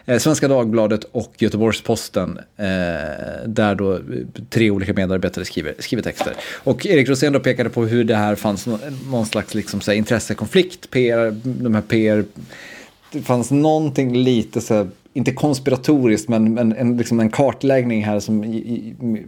Eh, 0.09 0.17
Svenska 0.17 0.47
Dagbladet 0.47 1.03
och 1.03 1.33
Göteborgs-Posten. 1.37 2.39
Eh, 2.57 2.65
där 3.45 3.75
då 3.75 3.93
eh, 3.93 3.99
tre 4.49 4.71
olika 4.71 4.93
medarbetare 4.93 5.45
skriver, 5.45 5.75
skriver 5.79 6.03
texter. 6.03 6.33
Och 6.63 6.85
Erik 6.85 7.09
Rosén 7.09 7.33
då 7.33 7.39
pekade 7.39 7.69
på 7.69 7.85
hur 7.85 8.03
det 8.03 8.15
här 8.15 8.35
fanns 8.35 8.67
någon, 8.67 8.79
någon 9.11 9.25
slags 9.25 9.55
liksom, 9.55 9.81
så 9.81 9.91
intressekonflikt. 9.91 10.89
PR, 10.89 11.35
de 11.43 11.75
här 11.75 11.81
PR, 11.81 12.25
det 13.11 13.21
fanns 13.21 13.51
någonting 13.51 14.17
lite 14.17 14.61
så 14.61 14.73
här, 14.73 14.87
inte 15.13 15.31
konspiratoriskt, 15.31 16.29
men 16.29 16.57
en, 16.57 16.75
en, 16.75 16.97
liksom 16.97 17.19
en 17.19 17.29
kartläggning 17.29 18.03
här 18.03 18.19
som 18.19 18.43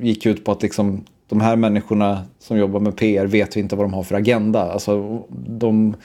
gick 0.02 0.26
ut 0.26 0.46
på 0.46 0.52
att 0.52 0.62
liksom, 0.62 1.06
de 1.28 1.42
här 1.42 1.56
människorna 1.56 2.26
som 2.40 2.58
jobbar 2.58 2.80
med 2.80 2.98
PR 2.98 3.26
vet 3.26 3.56
vi 3.56 3.60
inte 3.60 3.76
vad 3.76 3.86
de 3.86 3.94
har 3.94 4.04
för 4.04 4.16
agenda. 4.16 4.72
Alltså, 4.72 5.24
de 5.48 5.96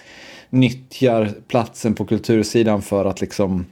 nyttjar 0.50 1.30
platsen 1.48 1.94
på 1.94 2.04
kultursidan 2.04 2.82
för 2.82 3.04
att 3.04 3.20
liksom 3.20 3.64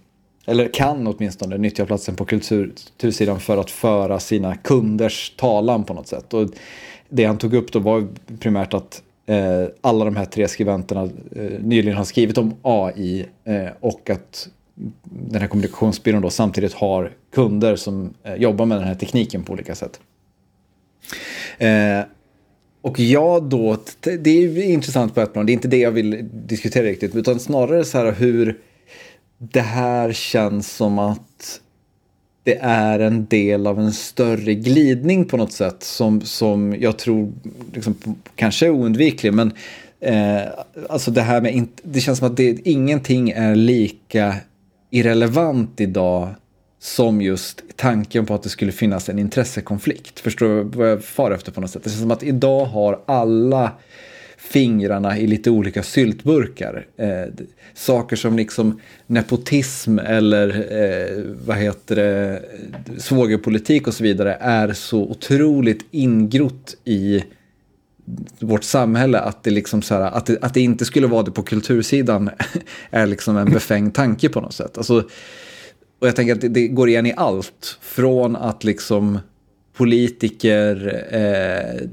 eller 0.47 0.69
kan 0.69 1.07
åtminstone 1.07 1.59
nyttja 1.59 1.87
platsen 1.87 2.17
på 2.17 2.25
kultursidan 2.25 3.41
för 3.41 3.57
att 3.57 3.71
föra 3.71 4.21
sina 4.21 4.57
kunders 4.57 5.33
talan 5.37 5.85
på 5.85 5.95
något 5.95 6.09
sätt. 6.09 6.35
Och 6.35 6.49
det 7.09 7.25
han 7.25 7.39
tog 7.39 7.55
upp 7.55 7.73
då 7.73 7.79
var 7.79 8.09
primärt 8.39 8.75
att 8.75 9.03
eh, 9.27 9.65
alla 9.81 10.05
de 10.05 10.17
här 10.17 10.25
tre 10.25 10.49
skribenterna 10.49 11.03
eh, 11.37 11.61
nyligen 11.61 11.97
har 11.97 12.05
skrivit 12.05 12.39
om 12.39 12.55
AI 12.63 13.27
eh, 13.45 13.69
och 13.81 14.11
att 14.11 14.49
den 15.05 15.41
här 15.41 15.49
kommunikationsbyrån 15.49 16.23
då 16.23 16.31
samtidigt 16.31 16.73
har 16.73 17.13
kunder 17.35 17.77
som 17.77 18.15
eh, 18.23 18.35
jobbar 18.35 18.67
med 18.67 18.79
den 18.79 18.87
här 18.87 18.95
tekniken 18.95 19.43
på 19.43 19.53
olika 19.53 19.75
sätt. 19.75 20.01
Eh, 21.59 22.01
och 22.81 23.01
jag 23.01 23.43
då, 23.43 23.77
det 24.01 24.31
är 24.31 24.63
intressant 24.63 25.15
på 25.15 25.21
ett 25.21 25.33
plan, 25.33 25.47
det 25.47 25.53
är 25.53 25.55
inte 25.55 25.69
det 25.69 25.79
jag 25.79 25.91
vill 25.91 26.29
diskutera 26.33 26.85
riktigt, 26.85 27.15
utan 27.15 27.41
snarare 27.41 27.85
så 27.85 27.99
här 27.99 28.13
hur 28.13 28.59
det 29.39 29.61
här 29.61 30.13
känns 30.13 30.73
som 30.73 30.99
att 30.99 31.61
det 32.43 32.59
är 32.61 32.99
en 32.99 33.27
del 33.27 33.67
av 33.67 33.81
en 33.81 33.93
större 33.93 34.55
glidning 34.55 35.25
på 35.25 35.37
något 35.37 35.53
sätt 35.53 35.83
som, 35.83 36.21
som 36.21 36.77
jag 36.81 36.99
tror 36.99 37.33
liksom, 37.73 37.95
kanske 38.35 38.67
är 38.67 38.71
oundviklig. 38.71 39.33
Men 39.33 39.53
eh, 40.01 40.43
alltså 40.89 41.11
det 41.11 41.23
här 41.23 41.41
med, 41.41 41.69
det 41.83 42.01
känns 42.01 42.19
som 42.19 42.27
att 42.27 42.37
det, 42.37 42.69
ingenting 42.69 43.31
är 43.31 43.55
lika 43.55 44.37
irrelevant 44.91 45.81
idag 45.81 46.29
som 46.79 47.23
just 47.23 47.63
tanken 47.77 48.27
på 48.27 48.35
att 48.35 48.43
det 48.43 48.49
skulle 48.49 48.73
finnas 48.73 49.09
en 49.09 49.19
intressekonflikt. 49.19 50.21
Förstår 50.21 50.47
du 50.47 50.63
vad 50.63 50.91
jag 50.91 51.05
far 51.05 51.31
efter 51.31 51.53
på 51.53 51.61
något 51.61 51.71
sätt? 51.71 51.85
Det 51.85 51.91
känns 51.91 52.01
som 52.01 52.11
att 52.11 52.23
idag 52.23 52.65
har 52.65 53.01
alla 53.07 53.73
fingrarna 54.49 55.19
i 55.19 55.27
lite 55.27 55.51
olika 55.51 55.83
syltburkar. 55.83 56.87
Eh, 56.97 57.47
saker 57.75 58.17
som 58.17 58.37
liksom 58.37 58.81
nepotism 59.07 59.99
eller 59.99 60.49
eh, 60.49 61.25
vad 61.47 61.57
heter 61.57 61.97
det, 61.97 62.43
svågerpolitik 62.99 63.87
och 63.87 63.95
så 63.95 64.03
vidare 64.03 64.35
är 64.41 64.73
så 64.73 65.03
otroligt 65.03 65.87
ingrott 65.91 66.77
i 66.85 67.25
vårt 68.39 68.65
samhälle 68.65 69.21
att 69.21 69.43
det, 69.43 69.51
liksom 69.51 69.83
så 69.83 69.95
här, 69.95 70.01
att, 70.01 70.27
det, 70.27 70.39
att 70.43 70.55
det 70.55 70.61
inte 70.61 70.85
skulle 70.85 71.07
vara 71.07 71.23
det 71.23 71.31
på 71.31 71.43
kultursidan 71.43 72.31
är 72.91 73.07
liksom 73.07 73.37
en 73.37 73.51
befängd 73.51 73.95
tanke 73.95 74.29
på 74.29 74.41
något 74.41 74.55
sätt. 74.55 74.79
Alltså, 74.79 75.09
och 75.99 76.09
jag 76.09 76.17
tänker 76.17 76.35
att 76.35 76.41
det, 76.41 76.49
det 76.49 76.69
går 76.69 76.89
igen 76.89 77.07
i 77.07 77.15
allt. 77.17 77.79
Från 77.81 78.37
att 78.37 78.65
liksom 78.65 79.19
politiker, 79.75 81.05
eh, 81.11 81.87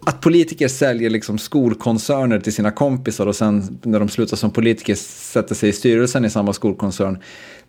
att 0.00 0.20
politiker 0.20 0.68
säljer 0.68 1.10
liksom 1.10 1.38
skolkoncerner 1.38 2.40
till 2.40 2.52
sina 2.52 2.70
kompisar 2.70 3.26
och 3.26 3.36
sen 3.36 3.78
när 3.82 3.98
de 3.98 4.08
slutar 4.08 4.36
som 4.36 4.50
politiker 4.50 4.94
sätter 4.94 5.54
sig 5.54 5.68
i 5.68 5.72
styrelsen 5.72 6.24
i 6.24 6.30
samma 6.30 6.52
skolkoncern. 6.52 7.18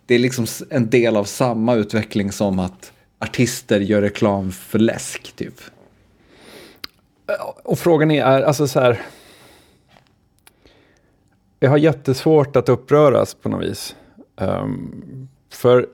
Det 0.06 0.14
är 0.14 0.18
liksom 0.18 0.46
en 0.70 0.90
del 0.90 1.16
av 1.16 1.24
samma 1.24 1.74
utveckling 1.74 2.32
som 2.32 2.58
att 2.58 2.92
artister 3.18 3.80
gör 3.80 4.02
reklam 4.02 4.52
för 4.52 4.78
läsk 4.78 5.32
typ. 5.36 5.60
Eh, 7.28 7.34
och 7.64 7.78
frågan 7.78 8.10
är, 8.10 8.24
alltså 8.24 8.68
så 8.68 8.80
här. 8.80 9.00
Jag 11.60 11.70
har 11.70 11.78
jättesvårt 11.78 12.56
att 12.56 12.68
uppröras 12.68 13.34
på 13.34 13.48
något 13.48 13.64
vis. 13.64 13.96
Um, 14.36 15.28
för 15.50 15.86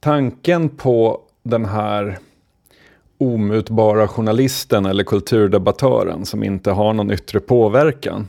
tanken 0.00 0.68
på 0.68 1.20
den 1.42 1.64
här 1.64 2.18
omutbara 3.18 4.08
journalisten 4.08 4.86
eller 4.86 5.04
kulturdebattören 5.04 6.26
som 6.26 6.44
inte 6.44 6.70
har 6.70 6.92
någon 6.92 7.10
yttre 7.10 7.40
påverkan. 7.40 8.28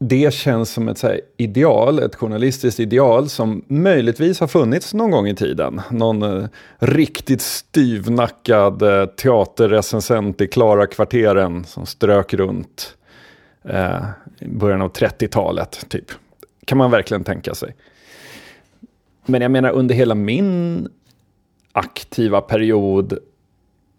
Det 0.00 0.34
känns 0.34 0.70
som 0.70 0.88
ett 0.88 1.02
här, 1.02 1.20
ideal, 1.36 1.98
ett 1.98 2.14
journalistiskt 2.14 2.80
ideal 2.80 3.28
som 3.28 3.64
möjligtvis 3.66 4.40
har 4.40 4.46
funnits 4.46 4.94
någon 4.94 5.10
gång 5.10 5.28
i 5.28 5.34
tiden. 5.34 5.80
Någon 5.90 6.22
eh, 6.22 6.48
riktigt 6.78 7.40
styvnackad 7.40 8.82
eh, 8.82 9.06
teaterrecensent 9.06 10.40
i 10.40 10.46
Klara 10.46 10.86
kvarteren 10.86 11.64
som 11.64 11.86
strök 11.86 12.34
runt 12.34 12.96
eh, 13.64 14.04
i 14.38 14.48
början 14.48 14.82
av 14.82 14.92
30-talet. 14.92 15.84
typ. 15.88 16.10
Kan 16.64 16.78
man 16.78 16.90
verkligen 16.90 17.24
tänka 17.24 17.54
sig. 17.54 17.74
Men 19.26 19.42
jag 19.42 19.50
menar 19.50 19.70
under 19.70 19.94
hela 19.94 20.14
min 20.14 20.88
aktiva 21.78 22.40
period 22.40 23.18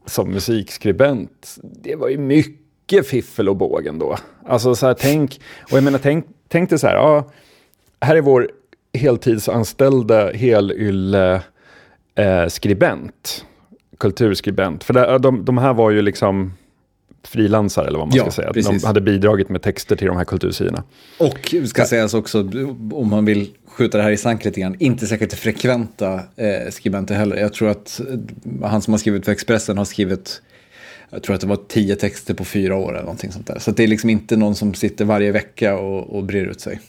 som 0.05 0.31
musikskribent, 0.31 1.57
det 1.63 1.95
var 1.95 2.09
ju 2.09 2.17
mycket 2.17 3.07
fiffel 3.07 3.49
och 3.49 3.55
bågen 3.55 3.99
då. 3.99 4.17
Alltså 4.45 4.75
så 4.75 4.87
här, 4.87 4.93
tänk, 4.93 5.39
och 5.71 5.77
jag 5.77 5.83
menar 5.83 5.99
tänk, 5.99 6.25
tänk 6.47 6.69
dig 6.69 6.79
så 6.79 6.87
här, 6.87 6.95
ja, 6.95 7.31
här 8.01 8.15
är 8.15 8.21
vår 8.21 8.49
heltidsanställda 8.93 10.31
helylle 10.31 11.41
eh, 12.15 12.47
skribent, 12.47 13.45
kulturskribent. 13.97 14.83
För 14.83 14.93
det, 14.93 15.17
de, 15.17 15.45
de 15.45 15.57
här 15.57 15.73
var 15.73 15.91
ju 15.91 16.01
liksom 16.01 16.53
frilansare 17.23 17.87
eller 17.87 17.99
vad 17.99 18.07
man 18.07 18.17
ja, 18.17 18.23
ska 18.23 18.31
säga. 18.31 18.53
Precis. 18.53 18.81
De 18.81 18.87
hade 18.87 19.01
bidragit 19.01 19.49
med 19.49 19.61
texter 19.61 19.95
till 19.95 20.07
de 20.07 20.17
här 20.17 20.25
kultursidorna. 20.25 20.83
Och 21.17 21.55
ska 21.65 21.85
sägas 21.85 22.13
också, 22.13 22.39
om 22.93 23.07
man 23.09 23.25
vill 23.25 23.53
skjuta 23.79 23.97
det 23.97 24.03
här 24.03 24.11
i 24.11 24.17
sank 24.17 24.45
lite 24.45 24.59
grann, 24.59 24.75
inte 24.79 25.07
säkert 25.07 25.33
frekventa 25.33 26.21
eh, 26.35 26.69
skribenter 26.69 27.15
heller. 27.15 27.35
Jag 27.35 27.53
tror 27.53 27.69
att 27.69 27.99
eh, 27.99 28.05
han 28.69 28.81
som 28.81 28.93
har 28.93 28.97
skrivit 28.97 29.25
för 29.25 29.31
Expressen 29.31 29.77
har 29.77 29.85
skrivit 29.85 30.41
jag 31.09 31.23
tror 31.23 31.35
att 31.35 31.41
det 31.41 31.47
var 31.47 31.59
tio 31.67 31.95
texter 31.95 32.33
på 32.33 32.45
fyra 32.45 32.75
år 32.75 32.91
eller 32.91 33.01
någonting 33.01 33.31
sånt 33.31 33.47
där. 33.47 33.59
Så 33.59 33.71
det 33.71 33.83
är 33.83 33.87
liksom 33.87 34.09
inte 34.09 34.37
någon 34.37 34.55
som 34.55 34.73
sitter 34.73 35.05
varje 35.05 35.31
vecka 35.31 35.77
och, 35.77 36.15
och 36.15 36.23
brer 36.23 36.45
ut 36.45 36.61
sig. 36.61 36.79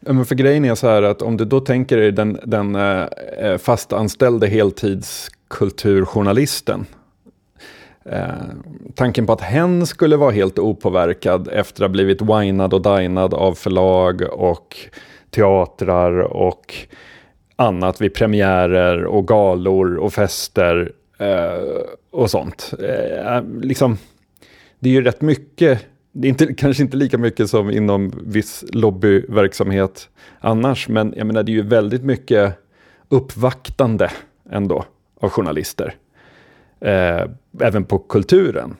Men 0.00 0.26
för 0.26 0.34
grejen 0.34 0.64
är 0.64 0.74
så 0.74 0.88
här 0.88 1.02
att 1.02 1.22
om 1.22 1.36
du 1.36 1.44
då 1.44 1.60
tänker 1.60 1.96
dig 1.96 2.12
den, 2.12 2.38
den 2.44 2.76
eh, 2.76 3.06
eh 3.38 3.58
fastanställde 3.58 4.46
heltidskulturjournalisten 4.46 6.86
Eh, 8.10 8.34
tanken 8.94 9.26
på 9.26 9.32
att 9.32 9.40
hen 9.40 9.86
skulle 9.86 10.16
vara 10.16 10.30
helt 10.30 10.58
opåverkad 10.58 11.48
efter 11.48 11.84
att 11.84 11.88
ha 11.88 11.92
blivit 11.92 12.22
winad 12.22 12.74
och 12.74 12.82
dinad 12.82 13.34
av 13.34 13.54
förlag 13.54 14.22
och 14.32 14.76
teatrar 15.34 16.18
och 16.18 16.74
annat 17.56 18.00
vid 18.00 18.14
premiärer 18.14 19.04
och 19.04 19.28
galor 19.28 19.96
och 19.96 20.12
fester 20.12 20.92
eh, 21.18 21.84
och 22.10 22.30
sånt. 22.30 22.74
Eh, 22.78 23.42
liksom, 23.60 23.98
det 24.78 24.88
är 24.88 24.92
ju 24.92 25.02
rätt 25.02 25.20
mycket, 25.20 25.86
det 26.12 26.28
är 26.28 26.30
inte, 26.30 26.54
kanske 26.58 26.82
inte 26.82 26.96
lika 26.96 27.18
mycket 27.18 27.50
som 27.50 27.70
inom 27.70 28.12
viss 28.24 28.64
lobbyverksamhet 28.72 30.08
annars, 30.40 30.88
men 30.88 31.14
jag 31.16 31.26
menar 31.26 31.42
det 31.42 31.52
är 31.52 31.54
ju 31.54 31.62
väldigt 31.62 32.02
mycket 32.02 32.54
uppvaktande 33.08 34.10
ändå 34.50 34.84
av 35.20 35.30
journalister 35.30 35.94
eh, 36.80 37.24
även 37.60 37.84
på 37.84 37.98
kulturen. 37.98 38.76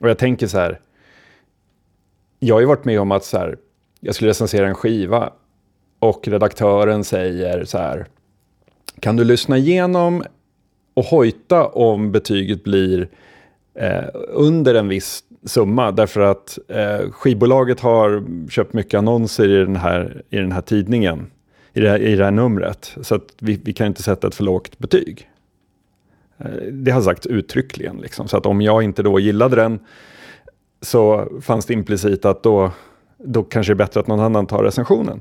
Och 0.00 0.08
jag 0.08 0.18
tänker 0.18 0.46
så 0.46 0.58
här, 0.58 0.80
jag 2.38 2.54
har 2.54 2.60
ju 2.60 2.66
varit 2.66 2.84
med 2.84 3.00
om 3.00 3.12
att 3.12 3.24
så 3.24 3.38
här, 3.38 3.56
jag 4.00 4.14
skulle 4.14 4.30
recensera 4.30 4.68
en 4.68 4.74
skiva 4.74 5.32
och 6.00 6.28
redaktören 6.28 7.04
säger 7.04 7.64
så 7.64 7.78
här, 7.78 8.06
kan 9.00 9.16
du 9.16 9.24
lyssna 9.24 9.58
igenom 9.58 10.24
och 10.94 11.04
hojta 11.04 11.66
om 11.66 12.12
betyget 12.12 12.64
blir 12.64 13.08
eh, 13.74 14.04
under 14.28 14.74
en 14.74 14.88
viss 14.88 15.24
summa 15.44 15.92
därför 15.92 16.20
att 16.20 16.58
eh, 16.68 17.10
skivbolaget 17.10 17.80
har 17.80 18.24
köpt 18.50 18.72
mycket 18.72 18.98
annonser 18.98 19.48
i 19.48 19.64
den 19.64 19.76
här, 19.76 20.22
i 20.30 20.36
den 20.36 20.52
här 20.52 20.60
tidningen, 20.60 21.26
i 21.72 21.80
det 21.80 21.88
här, 21.88 22.00
i 22.00 22.16
det 22.16 22.24
här 22.24 22.30
numret. 22.30 22.96
Så 23.00 23.14
att 23.14 23.34
vi, 23.38 23.60
vi 23.64 23.72
kan 23.72 23.86
inte 23.86 24.02
sätta 24.02 24.26
ett 24.26 24.34
för 24.34 24.44
lågt 24.44 24.78
betyg. 24.78 25.30
Eh, 26.38 26.50
det 26.72 26.90
har 26.90 27.02
sagts 27.02 27.26
uttryckligen. 27.26 27.96
Liksom. 27.96 28.28
Så 28.28 28.36
att 28.36 28.46
om 28.46 28.60
jag 28.60 28.82
inte 28.82 29.02
då 29.02 29.20
gillade 29.20 29.56
den 29.56 29.78
så 30.82 31.28
fanns 31.42 31.66
det 31.66 31.74
implicit 31.74 32.24
att 32.24 32.42
då 32.42 32.72
då 33.24 33.42
kanske 33.42 33.72
det 33.72 33.74
är 33.74 33.84
bättre 33.84 34.00
att 34.00 34.06
någon 34.06 34.20
annan 34.20 34.46
tar 34.46 34.62
recensionen. 34.62 35.20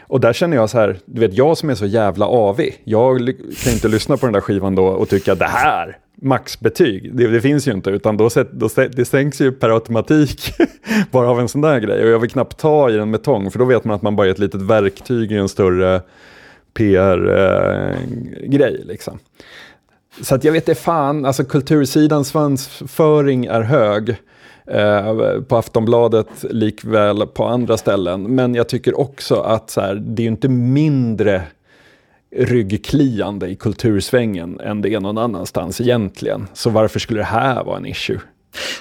Och 0.00 0.20
där 0.20 0.32
känner 0.32 0.56
jag 0.56 0.70
så 0.70 0.78
här, 0.78 0.98
du 1.04 1.20
vet 1.20 1.34
jag 1.34 1.58
som 1.58 1.70
är 1.70 1.74
så 1.74 1.86
jävla 1.86 2.26
avig, 2.26 2.80
jag 2.84 3.18
kan 3.64 3.72
inte 3.72 3.88
lyssna 3.88 4.16
på 4.16 4.26
den 4.26 4.32
där 4.32 4.40
skivan 4.40 4.74
då 4.74 4.86
och 4.86 5.08
tycka 5.08 5.34
det 5.34 5.44
här, 5.44 5.98
maxbetyg, 6.22 7.16
det, 7.16 7.26
det 7.26 7.40
finns 7.40 7.68
ju 7.68 7.72
inte, 7.72 7.90
utan 7.90 8.16
då, 8.16 8.28
då, 8.52 8.68
det 8.92 9.04
sänks 9.04 9.40
ju 9.40 9.52
per 9.52 9.70
automatik 9.70 10.52
bara 11.10 11.30
av 11.30 11.40
en 11.40 11.48
sån 11.48 11.60
där 11.60 11.80
grej. 11.80 12.04
Och 12.04 12.08
jag 12.08 12.18
vill 12.18 12.30
knappt 12.30 12.58
ta 12.58 12.90
i 12.90 12.92
den 12.92 13.10
med 13.10 13.22
tång, 13.22 13.50
för 13.50 13.58
då 13.58 13.64
vet 13.64 13.84
man 13.84 13.96
att 13.96 14.02
man 14.02 14.16
bara 14.16 14.26
är 14.26 14.30
ett 14.30 14.38
litet 14.38 14.62
verktyg 14.62 15.32
i 15.32 15.36
en 15.36 15.48
större 15.48 16.02
PR-grej. 16.74 18.80
Eh, 18.80 18.86
liksom. 18.86 19.18
Så 20.20 20.34
att 20.34 20.44
jag 20.44 20.52
vet 20.52 20.66
det 20.66 20.74
fan, 20.74 21.24
alltså 21.24 21.44
kultursidans 21.44 22.28
svansföring 22.28 23.46
är 23.46 23.60
hög. 23.60 24.16
Eh, 24.66 25.40
på 25.48 25.56
Aftonbladet 25.56 26.44
likväl 26.50 27.26
på 27.26 27.44
andra 27.44 27.76
ställen. 27.76 28.22
Men 28.22 28.54
jag 28.54 28.68
tycker 28.68 29.00
också 29.00 29.34
att 29.34 29.70
så 29.70 29.80
här, 29.80 29.94
det 29.94 30.22
är 30.22 30.26
inte 30.26 30.48
mindre 30.48 31.42
ryggkliande 32.36 33.46
i 33.46 33.56
kultursvängen 33.56 34.60
än 34.60 34.82
det 34.82 34.94
är 34.94 35.00
någon 35.00 35.18
annanstans 35.18 35.80
egentligen. 35.80 36.46
Så 36.52 36.70
varför 36.70 36.98
skulle 36.98 37.20
det 37.20 37.24
här 37.24 37.64
vara 37.64 37.76
en 37.76 37.86
issue? 37.86 38.20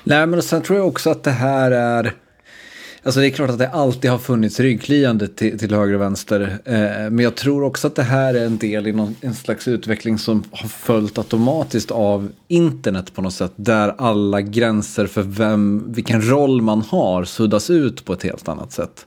Nej, 0.03 0.27
men 0.27 0.41
sen 0.41 0.61
tror 0.61 0.77
jag 0.77 0.87
också 0.87 1.09
att 1.09 1.23
det 1.23 1.31
här 1.31 1.71
är 1.71 2.13
Alltså 3.05 3.19
det 3.19 3.27
är 3.27 3.31
klart 3.31 3.49
att 3.49 3.57
det 3.57 3.69
alltid 3.69 4.11
har 4.11 4.17
funnits 4.17 4.59
ryggkliande 4.59 5.27
till, 5.27 5.59
till 5.59 5.73
höger 5.75 5.93
och 5.93 6.01
vänster. 6.01 6.41
Eh, 6.65 7.09
men 7.09 7.19
jag 7.19 7.35
tror 7.35 7.63
också 7.63 7.87
att 7.87 7.95
det 7.95 8.03
här 8.03 8.33
är 8.33 8.45
en 8.45 8.57
del 8.57 8.87
i 8.87 8.91
någon, 8.91 9.15
en 9.21 9.33
slags 9.33 9.67
utveckling 9.67 10.17
som 10.17 10.43
har 10.51 10.69
följt 10.69 11.17
automatiskt 11.17 11.91
av 11.91 12.31
internet 12.47 13.13
på 13.13 13.21
något 13.21 13.33
sätt. 13.33 13.51
Där 13.55 13.95
alla 13.97 14.41
gränser 14.41 15.07
för 15.07 15.21
vem, 15.21 15.93
vilken 15.93 16.29
roll 16.29 16.61
man 16.61 16.81
har 16.81 17.23
suddas 17.23 17.69
ut 17.69 18.05
på 18.05 18.13
ett 18.13 18.23
helt 18.23 18.47
annat 18.47 18.71
sätt. 18.71 19.05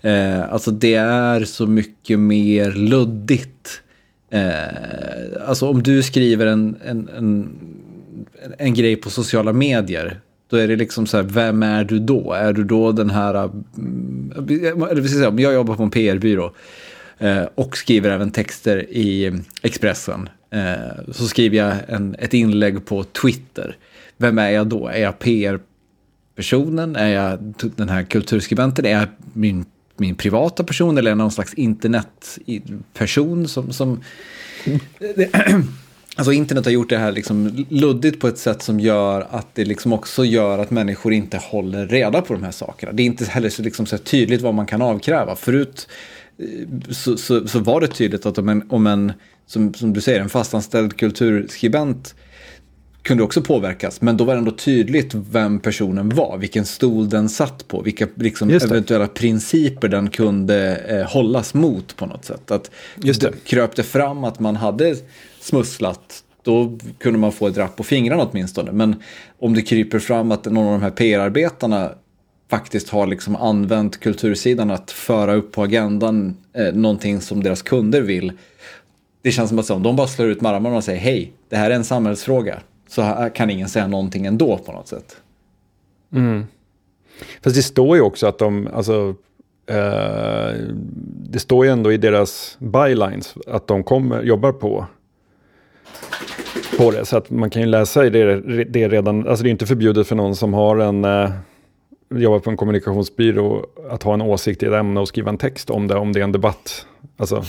Eh, 0.00 0.52
alltså 0.52 0.70
det 0.70 0.94
är 0.94 1.44
så 1.44 1.66
mycket 1.66 2.18
mer 2.18 2.72
luddigt. 2.72 3.82
Eh, 4.30 5.48
alltså 5.48 5.68
om 5.68 5.82
du 5.82 6.02
skriver 6.02 6.46
en, 6.46 6.76
en, 6.84 7.08
en, 7.08 7.48
en 8.58 8.74
grej 8.74 8.96
på 8.96 9.10
sociala 9.10 9.52
medier 9.52 10.20
då 10.48 10.56
är 10.56 10.68
det 10.68 10.76
liksom 10.76 11.06
så 11.06 11.16
här, 11.16 11.24
vem 11.24 11.62
är 11.62 11.84
du 11.84 11.98
då? 11.98 12.32
Är 12.32 12.52
du 12.52 12.64
då 12.64 12.92
den 12.92 13.10
här, 13.10 13.50
mm, 13.78 14.32
eller 14.90 15.00
vill 15.00 15.10
säga, 15.10 15.28
om 15.28 15.38
jag 15.38 15.54
jobbar 15.54 15.76
på 15.76 15.82
en 15.82 15.90
PR-byrå 15.90 16.52
eh, 17.18 17.44
och 17.54 17.76
skriver 17.76 18.10
även 18.10 18.30
texter 18.30 18.90
i 18.90 19.40
Expressen. 19.62 20.28
Eh, 20.50 21.12
så 21.12 21.28
skriver 21.28 21.56
jag 21.56 21.76
en, 21.88 22.16
ett 22.18 22.34
inlägg 22.34 22.86
på 22.86 23.04
Twitter. 23.04 23.76
Vem 24.16 24.38
är 24.38 24.50
jag 24.50 24.66
då? 24.66 24.88
Är 24.88 25.00
jag 25.00 25.18
PR-personen? 25.18 26.96
Är 26.96 27.08
jag 27.08 27.54
den 27.76 27.88
här 27.88 28.02
kulturskribenten? 28.02 28.86
Är 28.86 28.90
jag 28.90 29.08
min, 29.32 29.64
min 29.96 30.14
privata 30.14 30.64
person 30.64 30.98
eller 30.98 31.08
är 31.08 31.12
jag 31.12 31.18
någon 31.18 31.30
slags 31.30 31.54
internetperson 31.54 33.48
som... 33.48 33.72
som 33.72 34.00
Alltså 36.16 36.32
internet 36.32 36.64
har 36.64 36.72
gjort 36.72 36.88
det 36.88 36.98
här 36.98 37.12
liksom 37.12 37.66
luddigt 37.68 38.20
på 38.20 38.28
ett 38.28 38.38
sätt 38.38 38.62
som 38.62 38.80
gör 38.80 39.26
att 39.30 39.46
det 39.54 39.64
liksom 39.64 39.92
också 39.92 40.24
gör 40.24 40.58
att 40.58 40.70
människor 40.70 41.12
inte 41.12 41.36
håller 41.36 41.86
reda 41.86 42.22
på 42.22 42.34
de 42.34 42.42
här 42.42 42.50
sakerna. 42.50 42.92
Det 42.92 43.02
är 43.02 43.04
inte 43.04 43.24
heller 43.24 43.48
så, 43.48 43.62
liksom 43.62 43.86
så 43.86 43.98
tydligt 43.98 44.42
vad 44.42 44.54
man 44.54 44.66
kan 44.66 44.82
avkräva. 44.82 45.36
Förut 45.36 45.88
eh, 46.38 46.46
så, 46.90 47.16
så, 47.16 47.48
så 47.48 47.58
var 47.58 47.80
det 47.80 47.88
tydligt 47.88 48.26
att 48.26 48.38
om 48.38 48.48
en, 48.48 48.70
om 48.70 48.86
en 48.86 49.12
som, 49.46 49.74
som 49.74 49.92
du 49.92 50.00
säger, 50.00 50.20
en 50.20 50.28
fastanställd 50.28 50.96
kulturskribent 50.96 52.14
kunde 53.06 53.22
också 53.22 53.42
påverkas. 53.42 54.00
Men 54.00 54.16
då 54.16 54.24
var 54.24 54.34
det 54.34 54.38
ändå 54.38 54.50
tydligt 54.50 55.14
vem 55.14 55.60
personen 55.60 56.08
var, 56.08 56.38
vilken 56.38 56.64
stol 56.64 57.08
den 57.08 57.28
satt 57.28 57.68
på, 57.68 57.82
vilka 57.82 58.06
liksom, 58.14 58.50
eventuella 58.50 59.08
principer 59.08 59.88
den 59.88 60.10
kunde 60.10 60.76
eh, 60.76 61.12
hållas 61.12 61.54
mot 61.54 61.96
på 61.96 62.06
något 62.06 62.24
sätt. 62.24 62.50
Att 62.50 62.70
Just 63.02 63.20
det. 63.20 63.32
kröp 63.44 63.76
det 63.76 63.82
fram 63.82 64.24
att 64.24 64.40
man 64.40 64.56
hade 64.56 64.96
smusslat, 65.46 66.24
då 66.42 66.78
kunde 66.98 67.18
man 67.18 67.32
få 67.32 67.46
ett 67.46 67.56
rapp 67.56 67.76
på 67.76 67.84
fingrarna 67.84 68.28
åtminstone. 68.30 68.72
Men 68.72 69.02
om 69.38 69.54
det 69.54 69.62
kryper 69.62 69.98
fram 69.98 70.32
att 70.32 70.44
någon 70.44 70.66
av 70.66 70.72
de 70.72 70.82
här 70.82 70.90
PR-arbetarna 70.90 71.90
faktiskt 72.48 72.88
har 72.88 73.06
liksom 73.06 73.36
använt 73.36 74.00
kultursidan 74.00 74.70
att 74.70 74.90
föra 74.90 75.34
upp 75.34 75.52
på 75.52 75.62
agendan 75.62 76.36
eh, 76.52 76.74
någonting 76.74 77.20
som 77.20 77.42
deras 77.42 77.62
kunder 77.62 78.00
vill. 78.00 78.32
Det 79.22 79.30
känns 79.30 79.48
som 79.48 79.58
att 79.58 79.70
om 79.70 79.82
de 79.82 79.96
bara 79.96 80.06
slår 80.06 80.28
ut 80.28 80.40
med 80.40 80.52
armarna 80.52 80.76
och 80.76 80.84
säger 80.84 81.00
hej, 81.00 81.32
det 81.48 81.56
här 81.56 81.70
är 81.70 81.74
en 81.74 81.84
samhällsfråga. 81.84 82.60
Så 82.88 83.30
kan 83.34 83.50
ingen 83.50 83.68
säga 83.68 83.86
någonting 83.86 84.26
ändå 84.26 84.58
på 84.58 84.72
något 84.72 84.88
sätt. 84.88 85.16
Mm. 86.12 86.46
Fast 87.42 87.56
det 87.56 87.62
står 87.62 87.96
ju 87.96 88.02
också 88.02 88.26
att 88.26 88.38
de, 88.38 88.68
alltså, 88.74 89.14
eh, 89.66 90.54
det 91.30 91.38
står 91.38 91.66
ju 91.66 91.72
ändå 91.72 91.92
i 91.92 91.96
deras 91.96 92.56
bylines 92.60 93.34
att 93.46 93.66
de 93.66 93.84
kommer, 93.84 94.22
jobbar 94.22 94.52
på 94.52 94.86
på 96.78 96.90
det. 96.90 97.04
Så 97.04 97.16
att 97.16 97.30
man 97.30 97.50
kan 97.50 97.62
ju 97.62 97.68
läsa 97.68 98.06
i 98.06 98.10
det, 98.10 98.40
det 98.64 98.88
redan, 98.88 99.28
alltså 99.28 99.42
det 99.42 99.48
är 99.48 99.50
inte 99.50 99.66
förbjudet 99.66 100.06
för 100.06 100.16
någon 100.16 100.36
som 100.36 100.54
har 100.54 100.76
en, 100.76 101.04
eh, 101.04 101.30
jobbar 102.14 102.38
på 102.38 102.50
en 102.50 102.56
kommunikationsbyrå 102.56 103.66
att 103.90 104.02
ha 104.02 104.14
en 104.14 104.22
åsikt 104.22 104.62
i 104.62 104.66
ett 104.66 104.72
ämne 104.72 105.00
och 105.00 105.08
skriva 105.08 105.30
en 105.30 105.38
text 105.38 105.70
om 105.70 105.88
det, 105.88 105.94
om 105.94 106.12
det 106.12 106.20
är 106.20 106.24
en 106.24 106.32
debatt, 106.32 106.86
alltså 107.16 107.44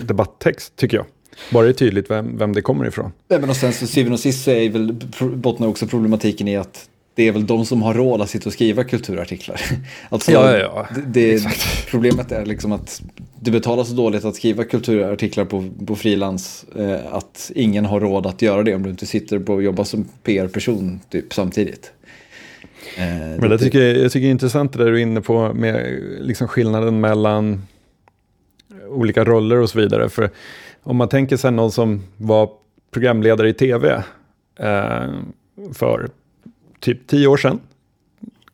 debatttext 0.00 0.76
tycker 0.76 0.96
jag. 0.96 1.06
Bara 1.50 1.64
det 1.64 1.70
är 1.70 1.72
tydligt 1.72 2.10
vem, 2.10 2.38
vem 2.38 2.52
det 2.52 2.62
kommer 2.62 2.86
ifrån. 2.86 3.12
Nej, 3.28 3.40
men 3.40 3.50
och 3.50 3.56
sen 3.56 3.72
så 3.72 3.86
syvende 3.86 4.14
och 4.14 4.20
sist 4.20 4.44
så 4.44 4.50
är 4.50 4.70
väl, 4.70 4.96
bottnar 5.20 5.68
också 5.68 5.86
problematiken 5.86 6.48
i 6.48 6.56
att 6.56 6.88
det 7.14 7.28
är 7.28 7.32
väl 7.32 7.46
de 7.46 7.66
som 7.66 7.82
har 7.82 7.94
råd 7.94 8.20
att 8.20 8.30
sitta 8.30 8.48
och 8.48 8.52
skriva 8.52 8.84
kulturartiklar. 8.84 9.60
Alltså, 10.08 10.32
ja, 10.32 10.52
ja, 10.52 10.58
ja. 10.58 11.02
Det, 11.06 11.46
problemet 11.90 12.32
är 12.32 12.46
liksom 12.46 12.72
att 12.72 13.02
det 13.40 13.50
betalas 13.50 13.88
så 13.88 13.94
dåligt 13.94 14.24
att 14.24 14.36
skriva 14.36 14.64
kulturartiklar 14.64 15.44
på, 15.44 15.64
på 15.86 15.96
frilans 15.96 16.64
eh, 16.76 17.14
att 17.14 17.50
ingen 17.54 17.84
har 17.84 18.00
råd 18.00 18.26
att 18.26 18.42
göra 18.42 18.62
det 18.62 18.74
om 18.74 18.82
du 18.82 18.90
inte 18.90 19.06
sitter 19.06 19.38
på 19.38 19.54
och 19.54 19.62
jobbar 19.62 19.84
som 19.84 20.08
PR-person 20.22 21.00
typ, 21.10 21.34
samtidigt. 21.34 21.92
Eh, 22.96 23.04
Men 23.04 23.40
det, 23.40 23.48
det 23.48 23.58
tycker 23.58 23.82
jag, 23.82 23.96
jag 23.96 24.12
tycker 24.12 24.24
det 24.24 24.28
är 24.28 24.30
intressant 24.30 24.72
det 24.72 24.84
där 24.84 24.90
du 24.90 24.98
är 24.98 25.02
inne 25.02 25.20
på 25.20 25.52
med 25.54 25.98
liksom 26.20 26.48
skillnaden 26.48 27.00
mellan 27.00 27.62
olika 28.88 29.24
roller 29.24 29.56
och 29.56 29.70
så 29.70 29.78
vidare. 29.78 30.08
För 30.08 30.30
om 30.82 30.96
man 30.96 31.08
tänker 31.08 31.36
sig 31.36 31.52
någon 31.52 31.72
som 31.72 32.02
var 32.16 32.50
programledare 32.90 33.48
i 33.48 33.54
tv 33.54 34.02
eh, 34.58 35.10
för 35.72 36.08
typ 36.82 37.06
10 37.06 37.26
år 37.26 37.36
sedan, 37.36 37.60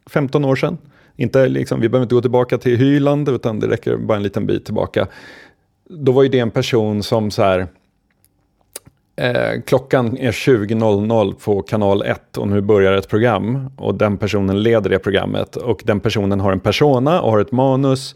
15 0.07 0.45
år 0.45 0.57
sedan. 0.57 0.79
Inte 1.17 1.49
liksom, 1.49 1.81
vi 1.81 1.89
behöver 1.89 2.05
inte 2.05 2.15
gå 2.15 2.21
tillbaka 2.21 2.59
till 2.59 2.77
Hyland, 2.77 3.29
utan 3.29 3.61
det 3.61 3.69
räcker 3.69 3.97
bara 3.97 4.17
en 4.17 4.23
liten 4.23 4.47
bit 4.47 4.65
tillbaka. 4.65 5.07
Då 5.91 6.13
var 6.13 6.23
ju 6.23 6.29
det 6.29 6.39
en 6.39 6.51
person 6.51 7.03
som 7.03 7.31
så 7.31 7.43
här, 7.43 7.67
eh, 9.17 9.63
klockan 9.67 10.17
är 10.19 10.33
20.00 10.33 11.35
på 11.45 11.63
kanal 11.63 12.03
1 12.03 12.37
och 12.37 12.49
nu 12.49 12.61
börjar 12.61 12.93
ett 12.93 13.09
program 13.09 13.71
och 13.77 13.95
den 13.95 14.17
personen 14.17 14.63
leder 14.63 14.91
det 14.91 14.99
programmet 14.99 15.57
och 15.57 15.83
den 15.85 16.01
personen 16.01 16.41
har 16.41 16.53
en 16.53 16.61
persona 16.61 17.21
och 17.21 17.31
har 17.31 17.39
ett 17.39 17.53
manus 17.53 18.15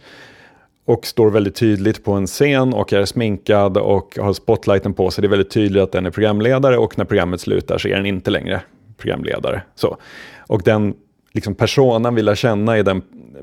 och 0.85 1.07
står 1.07 1.31
väldigt 1.31 1.55
tydligt 1.55 2.05
på 2.05 2.13
en 2.13 2.27
scen 2.27 2.75
och 2.75 2.93
är 2.93 3.05
sminkad 3.05 3.77
och 3.77 4.19
har 4.21 4.33
spotlighten 4.33 4.95
på 4.95 5.11
sig. 5.11 5.23
Det 5.23 5.27
är 5.27 5.31
väldigt 5.31 5.51
tydligt 5.51 5.83
att 5.83 5.93
den 5.93 6.07
är 6.07 6.11
programledare 6.11 6.79
och 6.79 6.99
när 6.99 7.05
programmet 7.05 7.41
slutar 7.41 7.79
så 7.79 7.89
är 7.89 7.97
den 7.97 8.07
inte 8.07 8.31
längre 8.31 8.63
programledare. 9.03 9.63
Så. 9.75 9.97
Och 10.47 10.63
den 10.63 10.95
liksom, 11.33 11.55
personan 11.55 12.15
vill 12.15 12.27
jag 12.27 12.39
känna 12.39 12.77
är 12.77 12.83
den 12.83 13.03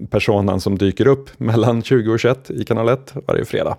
personan 0.10 0.62
som 0.62 0.78
dyker 0.78 1.08
upp 1.08 1.30
mellan 1.40 1.84
20 1.84 2.12
och 2.12 2.20
21 2.20 2.52
i 2.52 2.66
kanal 2.66 2.90
1 2.90 3.14
varje 3.28 3.46
fredag. 3.46 3.78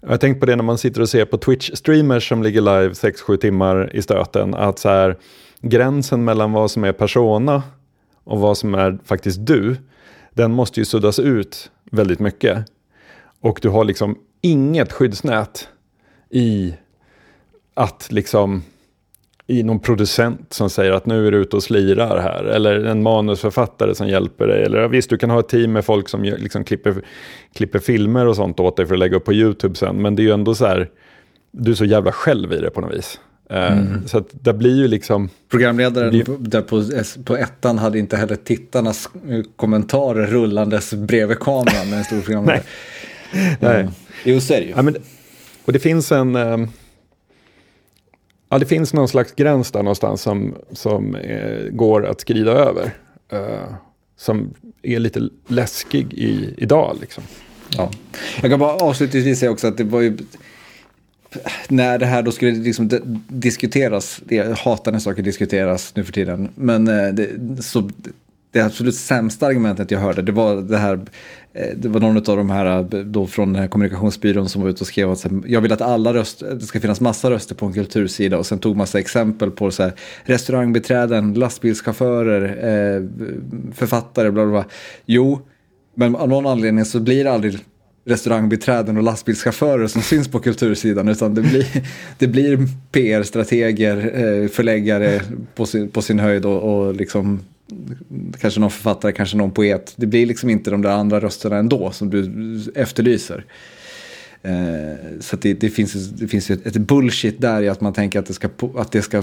Jag 0.00 0.08
har 0.08 0.16
tänkt 0.16 0.40
på 0.40 0.46
det 0.46 0.56
när 0.56 0.64
man 0.64 0.78
sitter 0.78 1.00
och 1.00 1.08
ser 1.08 1.24
på 1.24 1.36
Twitch-streamers 1.36 2.28
som 2.28 2.42
ligger 2.42 2.60
live 2.60 2.88
6-7 2.88 3.36
timmar 3.36 3.96
i 3.96 4.02
stöten. 4.02 4.54
Att 4.54 4.78
så 4.78 4.88
här, 4.88 5.16
gränsen 5.60 6.24
mellan 6.24 6.52
vad 6.52 6.70
som 6.70 6.84
är 6.84 6.92
persona 6.92 7.62
och 8.24 8.40
vad 8.40 8.58
som 8.58 8.74
är 8.74 8.98
faktiskt 9.04 9.46
du, 9.46 9.76
den 10.30 10.52
måste 10.52 10.80
ju 10.80 10.84
suddas 10.84 11.18
ut 11.18 11.70
väldigt 11.90 12.20
mycket. 12.20 12.64
Och 13.40 13.58
du 13.62 13.68
har 13.68 13.84
liksom 13.84 14.18
inget 14.40 14.92
skyddsnät 14.92 15.68
i 16.30 16.74
att 17.74 18.12
liksom 18.12 18.62
i 19.46 19.62
någon 19.62 19.80
producent 19.80 20.52
som 20.52 20.70
säger 20.70 20.92
att 20.92 21.06
nu 21.06 21.26
är 21.26 21.30
du 21.30 21.38
ute 21.38 21.56
och 21.56 21.62
slirar 21.62 22.18
här. 22.18 22.44
Eller 22.44 22.84
en 22.84 23.02
manusförfattare 23.02 23.94
som 23.94 24.08
hjälper 24.08 24.46
dig. 24.46 24.62
Eller 24.62 24.88
visst, 24.88 25.10
du 25.10 25.18
kan 25.18 25.30
ha 25.30 25.40
ett 25.40 25.48
team 25.48 25.72
med 25.72 25.84
folk 25.84 26.08
som 26.08 26.22
liksom 26.22 26.64
klipper, 26.64 26.94
klipper 27.54 27.78
filmer 27.78 28.26
och 28.26 28.36
sånt 28.36 28.60
åt 28.60 28.76
dig 28.76 28.86
för 28.86 28.94
att 28.94 28.98
lägga 28.98 29.16
upp 29.16 29.24
på 29.24 29.32
YouTube 29.32 29.74
sen. 29.74 29.96
Men 29.96 30.16
det 30.16 30.22
är 30.22 30.24
ju 30.24 30.32
ändå 30.32 30.54
så 30.54 30.66
här, 30.66 30.90
du 31.50 31.70
är 31.70 31.74
så 31.74 31.84
jävla 31.84 32.12
själv 32.12 32.52
i 32.52 32.56
det 32.56 32.70
på 32.70 32.80
något 32.80 32.94
vis. 32.94 33.20
Eh, 33.50 33.72
mm. 33.72 34.08
Så 34.08 34.18
att 34.18 34.28
det 34.30 34.54
blir 34.54 34.76
ju 34.76 34.88
liksom... 34.88 35.28
Programledaren 35.50 36.10
blir... 36.10 36.24
där 36.38 36.62
på, 36.62 36.84
på 37.24 37.36
ettan 37.36 37.78
hade 37.78 37.98
inte 37.98 38.16
heller 38.16 38.36
tittarnas 38.36 39.10
kommentarer 39.56 40.26
rullandes 40.26 40.94
bredvid 40.94 41.38
kameran 41.38 41.90
med 41.90 41.98
en 41.98 42.04
stor 42.04 42.20
programledare. 42.24 42.62
Nej. 43.32 43.56
Nej. 43.60 43.80
Mm. 43.80 43.92
Jo, 44.24 44.40
så 44.40 44.54
är 44.54 44.60
det 44.60 44.66
ju. 44.66 44.72
Ja, 44.76 44.82
men, 44.82 44.96
och 45.64 45.72
det 45.72 45.78
finns 45.78 46.12
en... 46.12 46.36
Um, 46.36 46.68
Ja, 48.54 48.58
det 48.58 48.66
finns 48.66 48.92
någon 48.92 49.08
slags 49.08 49.32
gräns 49.32 49.70
där 49.70 49.82
någonstans 49.82 50.22
som, 50.22 50.54
som 50.72 51.14
eh, 51.14 51.68
går 51.70 52.06
att 52.06 52.20
skrida 52.20 52.50
över. 52.52 52.90
Eh, 53.32 53.74
som 54.16 54.54
är 54.82 54.98
lite 54.98 55.28
läskig 55.46 56.12
i, 56.12 56.54
idag. 56.58 56.96
Liksom. 57.00 57.24
Ja. 57.76 57.90
Jag 58.42 58.50
kan 58.50 58.60
bara 58.60 58.74
avslutningsvis 58.74 59.38
säga 59.38 59.50
också 59.50 59.66
att 59.66 59.76
det 59.76 59.84
var 59.84 60.00
ju 60.00 60.16
när 61.68 61.98
det 61.98 62.06
här 62.06 62.22
då 62.22 62.32
skulle 62.32 62.52
liksom 62.52 62.90
diskuteras, 63.28 64.20
jag 64.28 64.54
hatar 64.54 64.92
när 64.92 64.98
saker 64.98 65.22
diskuteras 65.22 65.92
nu 65.96 66.04
för 66.04 66.12
tiden, 66.12 66.48
men 66.54 66.88
eh, 66.88 67.08
det, 67.14 67.62
så 67.62 67.90
det 68.54 68.60
absolut 68.60 68.94
sämsta 68.94 69.46
argumentet 69.46 69.90
jag 69.90 70.00
hörde, 70.00 70.22
det 70.22 70.32
var 70.32 70.56
det 70.56 70.76
här, 70.76 71.00
eh, 71.52 71.76
det 71.76 71.88
var 71.88 72.00
någon 72.00 72.16
av 72.16 72.36
de 72.36 72.50
här 72.50 72.78
eh, 72.78 73.00
då 73.00 73.26
från 73.26 73.56
eh, 73.56 73.66
kommunikationsbyrån 73.66 74.48
som 74.48 74.62
var 74.62 74.68
ute 74.68 74.80
och 74.80 74.86
skrev 74.86 75.10
att 75.10 75.26
jag 75.46 75.60
vill 75.60 75.72
att 75.72 75.80
alla 75.80 76.14
röster, 76.14 76.54
det 76.54 76.60
ska 76.60 76.80
finnas 76.80 77.00
massa 77.00 77.30
röster 77.30 77.54
på 77.54 77.66
en 77.66 77.72
kultursida 77.72 78.38
och 78.38 78.46
sen 78.46 78.58
tog 78.58 78.76
massa 78.76 78.98
exempel 78.98 79.50
på 79.50 79.70
så 79.70 79.82
här, 79.82 79.92
restaurangbeträden, 80.24 81.34
lastbilschaufförer, 81.34 83.08
författare, 83.72 84.30
bla 84.30 84.44
bla 84.44 84.52
bla. 84.52 84.64
Jo, 85.06 85.40
men 85.94 86.16
av 86.16 86.28
någon 86.28 86.46
anledning 86.46 86.84
så 86.84 87.00
blir 87.00 87.24
det 87.24 87.32
aldrig 87.32 87.58
restaurangbiträden 88.06 88.96
och 88.96 89.02
lastbilschaufförer 89.02 89.86
som 89.86 90.02
syns 90.02 90.28
på 90.28 90.38
kultursidan 90.38 91.08
utan 91.08 91.34
det 91.34 91.42
blir, 91.42 91.66
det 92.18 92.26
blir 92.26 92.58
PR-strateger, 92.92 94.48
förläggare 94.48 95.20
på 95.54 95.66
sin, 95.66 95.88
på 95.88 96.02
sin 96.02 96.18
höjd 96.18 96.44
och, 96.44 96.86
och 96.86 96.94
liksom 96.94 97.40
kanske 98.40 98.60
någon 98.60 98.70
författare, 98.70 99.12
kanske 99.12 99.36
någon 99.36 99.50
poet. 99.50 99.92
Det 99.96 100.06
blir 100.06 100.26
liksom 100.26 100.50
inte 100.50 100.70
de 100.70 100.82
där 100.82 100.90
andra 100.90 101.20
rösterna 101.20 101.56
ändå 101.56 101.90
som 101.90 102.10
du 102.10 102.72
efterlyser. 102.74 103.44
Eh, 104.42 105.20
så 105.20 105.36
det, 105.36 105.54
det, 105.54 105.70
finns, 105.70 106.10
det 106.10 106.28
finns 106.28 106.50
ju 106.50 106.54
ett 106.54 106.76
bullshit 106.76 107.40
där 107.40 107.62
i 107.62 107.68
att 107.68 107.80
man 107.80 107.92
tänker 107.92 108.18
att 108.18 108.26
det 108.26 108.34
ska, 108.34 108.48
att 108.76 108.92
det 108.92 109.02
ska 109.02 109.22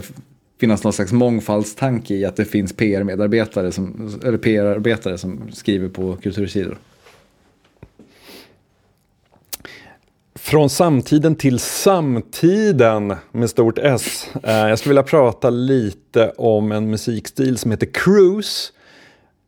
finnas 0.59 0.83
någon 0.83 0.93
slags 0.93 1.11
mångfaldstanke 1.11 2.15
i 2.15 2.25
att 2.25 2.35
det 2.35 2.45
finns 2.45 2.73
PR-medarbetare 2.73 3.71
som, 3.71 4.17
eller 4.23 4.37
PR-arbetare 4.37 5.17
som 5.17 5.51
skriver 5.51 5.89
på 5.89 6.15
kultursidor. 6.15 6.77
Från 10.43 10.69
samtiden 10.69 11.35
till 11.35 11.59
samtiden 11.59 13.15
med 13.31 13.49
stort 13.49 13.77
S. 13.77 14.27
Eh, 14.43 14.53
jag 14.53 14.79
skulle 14.79 14.91
vilja 14.91 15.03
prata 15.03 15.49
lite 15.49 16.29
om 16.37 16.71
en 16.71 16.89
musikstil 16.89 17.57
som 17.57 17.71
heter 17.71 17.87
cruise. 17.93 18.73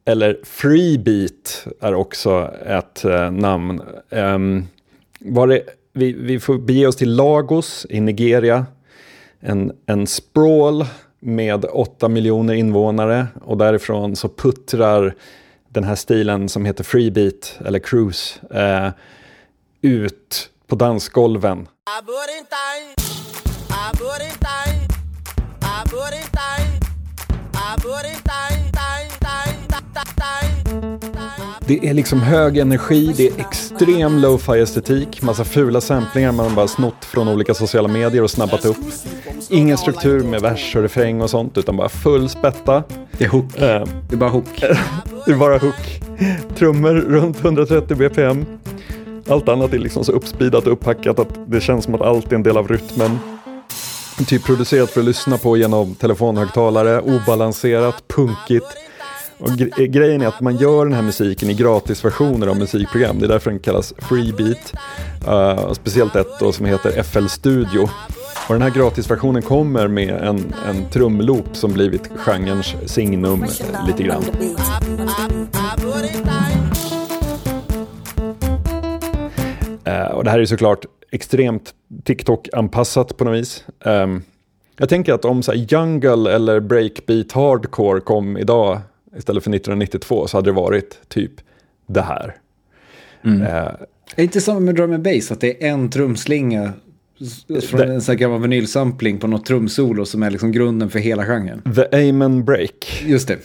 Eller 0.06 0.40
freebeat 0.44 1.68
är 1.82 1.94
också 1.94 2.52
ett 2.66 3.06
eh, 3.06 3.32
namn. 3.32 3.82
Ehm, 4.10 4.68
var 5.20 5.48
det, 5.48 5.62
vi, 5.94 6.14
vi 6.14 6.40
får 6.40 6.58
bege 6.58 6.88
oss 6.88 6.96
till 6.96 7.16
Lagos 7.16 7.86
i 7.90 8.00
Nigeria. 8.00 8.66
En, 9.40 9.72
en 9.86 10.08
sprawl 10.08 10.86
med 11.20 11.66
8 11.66 12.10
miljoner 12.10 12.54
invånare 12.54 13.28
och 13.42 13.58
därifrån 13.58 14.16
så 14.16 14.30
puttrar 14.30 15.16
den 15.70 15.84
här 15.84 15.96
stilen 15.96 16.50
som 16.50 16.66
heter 16.66 16.84
freebeat 16.84 17.60
eller 17.66 17.80
cruise 17.80 18.40
eh, 18.52 18.90
ut 19.82 20.50
på 20.74 20.78
dansgolven. 20.78 21.68
Det 31.68 31.90
är 31.90 31.94
liksom 31.94 32.20
hög 32.20 32.58
energi, 32.58 33.14
det 33.18 33.28
är 33.28 33.40
extrem 33.40 34.18
lo-fi 34.18 34.60
estetik, 34.60 35.22
massa 35.22 35.44
fula 35.44 35.82
samplingar 35.82 36.32
man 36.32 36.56
bara 36.56 36.68
snott 36.68 37.06
från 37.06 37.28
olika 37.28 37.54
sociala 37.54 37.88
medier 37.88 38.24
och 38.24 38.32
snabbat 38.32 38.66
upp. 38.66 38.78
Ingen 39.50 39.78
struktur 39.78 40.24
med 40.24 40.42
vers 40.42 40.76
och 40.76 40.82
refräng 40.82 41.22
och 41.22 41.30
sånt, 41.30 41.58
utan 41.58 41.78
bara 41.78 41.90
full 41.90 42.30
spätta. 42.30 42.84
Det 43.18 43.24
är 43.24 43.30
hook. 43.30 43.46
Uh, 43.56 43.62
det 44.10 44.16
är 44.16 44.18
bara 44.18 44.30
hook. 44.30 44.60
det 45.26 45.32
är 45.32 45.36
bara 45.36 45.58
hook. 45.58 46.02
Trummor 46.58 46.94
runt 46.94 47.46
130 47.46 47.98
bpm. 47.98 48.46
Allt 49.28 49.50
annat 49.50 49.74
är 49.74 49.80
liksom 49.80 50.06
så 50.06 50.12
uppspeedat 50.12 50.68
och 50.68 50.74
upphackat 50.74 51.20
att 51.20 51.40
det 51.48 51.62
känns 51.62 51.86
som 51.86 51.96
att 51.96 52.02
allt 52.02 52.32
är 52.32 52.36
en 52.36 52.44
del 52.44 52.58
av 52.58 52.68
rytmen. 52.68 53.20
Typ 54.28 54.44
producerat 54.44 54.90
för 54.90 55.00
att 55.00 55.06
lyssna 55.06 55.38
på 55.38 55.58
genom 55.58 55.96
telefonhögtalare, 55.96 57.02
obalanserat, 57.02 58.08
punkigt. 58.08 58.66
Och 59.38 59.50
gre 59.50 59.70
eh, 59.78 59.86
grejen 59.86 60.22
är 60.22 60.28
att 60.28 60.42
man 60.42 60.58
gör 60.58 60.86
den 60.86 60.94
här 60.94 61.02
musiken 61.02 61.50
i 61.50 61.54
gratisversioner 61.54 62.48
av 62.48 62.58
musikprogram. 62.58 63.20
Det 63.20 63.26
är 63.26 63.30
därför 63.30 63.52
den 63.52 63.60
kallas 63.60 63.94
freebeat. 63.98 64.74
Uh, 65.28 65.74
speciellt 65.74 66.16
ett 66.16 66.40
då 66.40 66.52
som 66.52 66.66
heter 66.66 67.04
FL 67.04 67.28
Studio. 67.28 67.90
Och 68.48 68.54
den 68.54 68.62
här 68.62 68.70
gratisversionen 68.70 69.42
kommer 69.42 69.88
med 69.88 70.10
en, 70.10 70.54
en 70.70 70.90
trumloop 70.90 71.56
som 71.56 71.74
blivit 71.74 72.10
genrens 72.18 72.76
signum 72.86 73.46
lite 73.88 74.04
grann. 74.04 74.24
Uh, 79.94 80.12
och 80.12 80.24
det 80.24 80.30
här 80.30 80.40
är 80.40 80.46
såklart 80.46 80.86
extremt 81.12 81.74
TikTok-anpassat 82.04 83.18
på 83.18 83.24
något 83.24 83.36
vis. 83.36 83.66
Um, 83.86 84.24
jag 84.78 84.90
tänker 84.90 85.14
att 85.14 85.26
om 85.26 85.44
så 85.44 85.52
här, 85.52 85.60
jungle 85.60 86.36
eller 86.36 86.60
breakbeat 86.60 87.32
hardcore 87.32 88.00
kom 88.00 88.38
idag 88.38 88.82
istället 89.18 89.44
för 89.44 89.52
1992 89.52 90.28
så 90.28 90.38
hade 90.38 90.50
det 90.50 90.56
varit 90.56 91.00
typ 91.08 91.32
det 91.88 92.02
här. 92.02 92.36
Mm. 93.24 93.42
Uh, 93.42 93.48
är 93.48 93.78
det 94.16 94.24
inte 94.24 94.42
samma 94.42 94.60
med 94.60 94.76
drum 94.76 94.94
and 94.94 95.04
bass, 95.04 95.32
att 95.32 95.42
det 95.42 95.66
är 95.66 95.70
en 95.70 95.90
trumslinga 95.90 96.74
från 97.70 97.82
the, 97.82 97.88
en 97.88 98.02
sån 98.02 98.14
här 98.14 98.20
gammal 98.20 98.42
vinylsampling 98.42 99.18
på 99.20 99.28
något 99.28 99.46
trumsolo 99.46 100.06
som 100.06 100.24
är 100.24 100.32
liksom 100.32 100.52
grunden 100.52 100.90
för 100.90 101.00
hela 101.00 101.26
genren. 101.26 101.62
The 101.76 102.10
Amen 102.10 102.46
Break. 102.46 103.04
Just 103.06 103.28
det. 103.28 103.38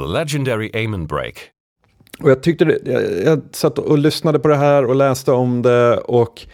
The 0.00 0.12
Legendary 0.12 0.70
Amen 0.84 1.06
Break. 1.06 1.50
Och 2.22 2.30
jag 2.30 2.42
tyckte 2.42 2.64
det, 2.64 2.78
jag, 2.84 3.02
jag 3.24 3.40
satt 3.52 3.78
och 3.78 3.98
lyssnade 3.98 4.38
på 4.38 4.48
det 4.48 4.56
här 4.56 4.84
och 4.84 4.94
läste 4.94 5.32
om 5.32 5.62
det 5.62 5.96
och 5.98 6.46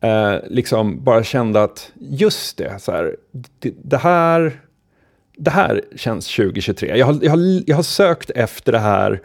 eh, 0.00 0.36
liksom 0.46 1.04
bara 1.04 1.24
kände 1.24 1.62
att 1.62 1.92
just 1.94 2.56
det, 2.56 2.78
så 2.78 2.92
här, 2.92 3.16
det, 3.58 3.74
det, 3.82 3.96
här, 3.96 4.60
det 5.36 5.50
här 5.50 5.82
känns 5.96 6.36
2023. 6.36 6.98
Jag 6.98 7.06
har, 7.06 7.18
jag, 7.22 7.30
har, 7.30 7.62
jag 7.66 7.76
har 7.76 7.82
sökt 7.82 8.30
efter 8.30 8.72
det 8.72 8.78
här 8.78 9.22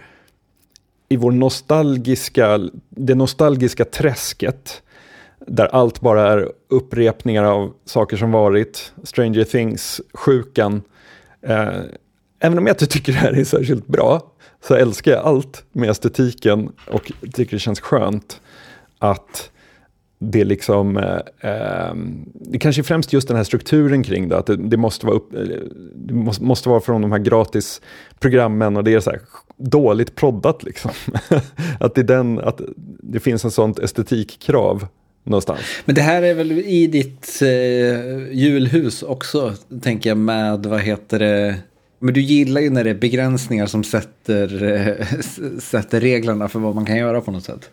i 1.10 1.18
vår 1.18 1.32
nostalgiska, 1.32 2.60
det 2.90 3.16
nostalgiska 3.16 3.86
träsket. 3.86 4.84
Där 5.48 5.66
allt 5.66 6.02
bara 6.02 6.32
är 6.32 6.52
upprepningar 6.70 7.44
av 7.44 7.74
saker 7.86 8.18
som 8.18 8.32
varit. 8.32 8.94
Stranger 9.04 9.44
Things-sjukan. 9.44 10.82
Eh, 11.42 11.80
även 12.40 12.58
om 12.58 12.68
jag 12.68 12.74
inte 12.74 12.88
tycker 12.88 13.12
det 13.12 13.20
här 13.20 13.40
är 13.40 13.44
särskilt 13.44 13.88
bra 13.88 14.32
så 14.64 14.76
älskar 14.76 15.12
jag 15.12 15.26
allt 15.26 15.64
med 15.72 15.90
estetiken 15.90 16.72
och 16.88 17.12
tycker 17.34 17.56
det 17.56 17.60
känns 17.60 17.80
skönt 17.80 18.42
att 19.00 19.52
det 20.20 20.44
liksom, 20.44 20.98
eh, 20.98 21.20
ehm, 21.42 22.26
det 22.34 22.60
kanske 22.60 22.82
är 22.82 22.84
främst 22.84 23.14
just 23.14 23.28
den 23.28 23.38
här 23.38 23.44
strukturen 23.44 24.04
kring 24.04 24.30
det, 24.30 24.38
att 24.38 24.46
det, 24.46 24.56
det 24.56 24.78
måste, 24.78 25.06
vara 25.06 25.16
upp, 25.16 25.34
eh, 25.34 25.42
det 25.96 26.14
måste, 26.14 26.44
måste, 26.44 26.70
vara 26.70 26.82
från 26.82 27.02
de 27.02 27.12
här 27.12 27.20
gratisprogrammen 27.20 28.78
och 28.78 28.84
det 28.84 28.94
är 28.94 29.00
så 29.00 29.10
här 29.10 29.20
dåligt 29.58 30.16
proddat 30.16 30.64
liksom. 30.64 30.92
att, 31.80 31.96
det 31.96 32.04
den, 32.04 32.40
att 32.40 32.62
det 33.00 33.20
finns 33.20 33.46
en 33.46 33.52
sånt 33.52 33.80
estetikkrav 33.80 34.88
någonstans. 35.24 35.62
Men 35.86 35.96
det 35.96 36.02
här 36.02 36.22
är 36.22 36.34
väl 36.34 36.52
i 36.52 36.88
ditt 36.88 37.42
eh, 37.42 38.32
julhus 38.32 39.04
också, 39.04 39.54
tänker 39.82 40.10
jag 40.10 40.18
med, 40.18 40.66
vad 40.66 40.82
heter 40.82 41.20
det, 41.20 41.56
men 42.00 42.14
du 42.14 42.22
gillar 42.22 42.62
ju 42.62 42.70
när 42.70 42.84
det 42.84 42.90
är 42.90 42.96
begränsningar 42.96 43.66
som 43.66 43.84
sätter, 43.84 44.64
äh, 44.64 45.06
sätter 45.60 46.00
reglerna 46.00 46.48
för 46.48 46.60
vad 46.60 46.76
man 46.76 46.86
kan 46.86 46.98
göra 46.98 47.22
på 47.22 47.32
något 47.32 47.44
sätt. 47.44 47.70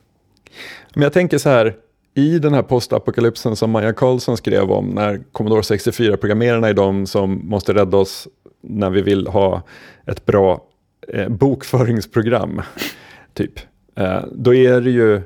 Men 0.95 1.03
jag 1.03 1.13
tänker 1.13 1.39
så 1.39 1.49
här, 1.49 1.75
i 2.15 2.39
den 2.39 2.55
här 2.55 2.63
postapokalypsen 2.63 3.57
som 3.57 3.71
Maja 3.71 3.93
Karlsson 3.93 4.37
skrev 4.37 4.71
om, 4.71 4.87
när 4.87 5.21
Commodore 5.33 5.61
64-programmerarna 5.61 6.69
är 6.69 6.75
de 6.75 7.07
som 7.07 7.49
måste 7.49 7.75
rädda 7.75 7.97
oss 7.97 8.29
när 8.63 8.91
vi 8.91 9.03
vill 9.03 9.27
ha 9.27 9.63
ett 10.07 10.27
bra 10.27 10.65
eh, 11.09 11.29
bokföringsprogram, 11.29 12.63
typ. 13.35 13.53
Eh, 13.97 14.25
då 14.33 14.55
är 14.55 14.81
det 14.81 14.91
ju 14.91 15.23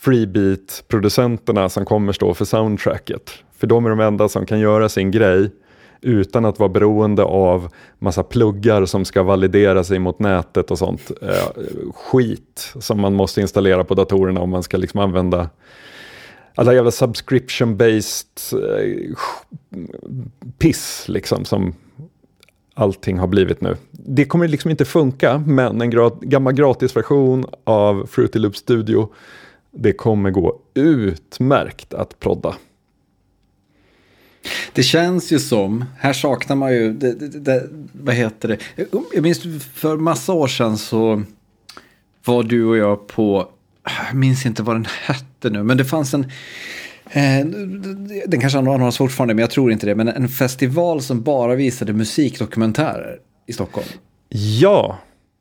Freebeat-producenterna 0.00 1.68
som 1.68 1.84
kommer 1.84 2.12
stå 2.12 2.34
för 2.34 2.44
soundtracket. 2.44 3.30
För 3.58 3.66
de 3.66 3.86
är 3.86 3.90
de 3.90 4.00
enda 4.00 4.28
som 4.28 4.46
kan 4.46 4.60
göra 4.60 4.88
sin 4.88 5.10
grej 5.10 5.50
utan 6.00 6.44
att 6.44 6.58
vara 6.58 6.68
beroende 6.68 7.24
av 7.24 7.68
massa 7.98 8.22
pluggar 8.22 8.84
som 8.84 9.04
ska 9.04 9.22
validera 9.22 9.84
sig 9.84 9.98
mot 9.98 10.18
nätet 10.18 10.70
och 10.70 10.78
sånt. 10.78 11.10
Eh, 11.22 11.62
skit 11.94 12.72
som 12.80 13.00
man 13.00 13.14
måste 13.14 13.40
installera 13.40 13.84
på 13.84 13.94
datorerna 13.94 14.40
om 14.40 14.50
man 14.50 14.62
ska 14.62 14.76
liksom 14.76 15.00
använda 15.00 15.50
alla 16.54 16.74
jävla 16.74 16.90
subscription-based 16.90 18.52
eh, 18.52 19.16
piss 20.58 21.04
liksom 21.08 21.44
som 21.44 21.74
allting 22.74 23.18
har 23.18 23.26
blivit 23.26 23.60
nu. 23.60 23.76
Det 23.90 24.24
kommer 24.24 24.48
liksom 24.48 24.70
inte 24.70 24.84
funka, 24.84 25.42
men 25.46 25.80
en 25.80 25.90
gra 25.90 26.10
gammal 26.20 26.52
gratisversion 26.52 27.44
av 27.64 28.06
Fruity 28.06 28.38
Loop 28.38 28.56
Studio, 28.56 29.12
det 29.70 29.92
kommer 29.92 30.30
gå 30.30 30.60
utmärkt 30.74 31.94
att 31.94 32.20
prodda. 32.20 32.54
Det 34.72 34.82
känns 34.82 35.32
ju 35.32 35.38
som, 35.38 35.84
här 35.98 36.12
saknar 36.12 36.56
man 36.56 36.72
ju, 36.72 36.92
det, 36.92 37.14
det, 37.14 37.28
det, 37.28 37.68
vad 37.92 38.14
heter 38.14 38.48
det, 38.48 38.86
jag 39.14 39.22
minns 39.22 39.42
för 39.74 39.96
massa 39.96 40.32
år 40.32 40.48
sedan 40.48 40.78
så 40.78 41.22
var 42.24 42.42
du 42.42 42.64
och 42.64 42.76
jag 42.76 43.06
på, 43.06 43.48
jag 44.08 44.16
minns 44.16 44.46
inte 44.46 44.62
vad 44.62 44.76
den 44.76 44.86
hette 45.06 45.50
nu, 45.50 45.62
men 45.62 45.76
det 45.76 45.84
fanns 45.84 46.14
en, 46.14 46.24
eh, 47.10 47.46
den 48.26 48.40
kanske 48.40 48.58
anordnas 48.58 48.96
fortfarande, 48.96 49.34
men 49.34 49.42
jag 49.42 49.50
tror 49.50 49.72
inte 49.72 49.86
det, 49.86 49.94
men 49.94 50.08
en 50.08 50.28
festival 50.28 51.02
som 51.02 51.22
bara 51.22 51.54
visade 51.54 51.92
musikdokumentärer 51.92 53.18
i 53.46 53.52
Stockholm. 53.52 53.88
Ja, 54.28 54.98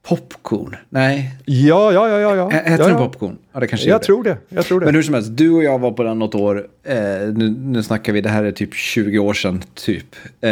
Popcorn? 0.08 0.76
Nej, 0.90 1.32
ja, 1.46 1.92
ja, 1.94 2.10
ja, 2.10 2.20
ja. 2.20 2.36
ja. 2.36 2.50
Ä- 2.52 2.70
hette 2.70 2.84
ja, 2.84 2.90
ja. 2.90 2.98
popcorn? 2.98 3.38
Ja, 3.54 3.60
det 3.60 3.68
kanske 3.68 3.90
Jag 3.90 4.04
tror 4.04 4.24
det. 4.24 4.38
Jag 4.50 4.66
tror 4.66 4.80
det. 4.80 4.86
Men 4.86 4.96
hur 4.96 5.02
som 5.02 5.14
helst, 5.14 5.30
du 5.38 5.52
och 5.52 5.64
jag 5.64 5.80
var 5.80 5.92
på 5.92 6.04
den 6.04 6.20
något 6.20 6.36
år, 6.36 6.68
eh, 6.84 6.96
nu, 7.34 7.50
nu 7.50 7.84
snackar 7.84 8.14
vi, 8.14 8.22
det 8.22 8.30
här 8.30 8.44
är 8.44 8.52
typ 8.52 8.74
20 8.74 9.20
år 9.20 9.34
sedan 9.34 9.64
typ. 9.74 10.16
Eh, 10.42 10.52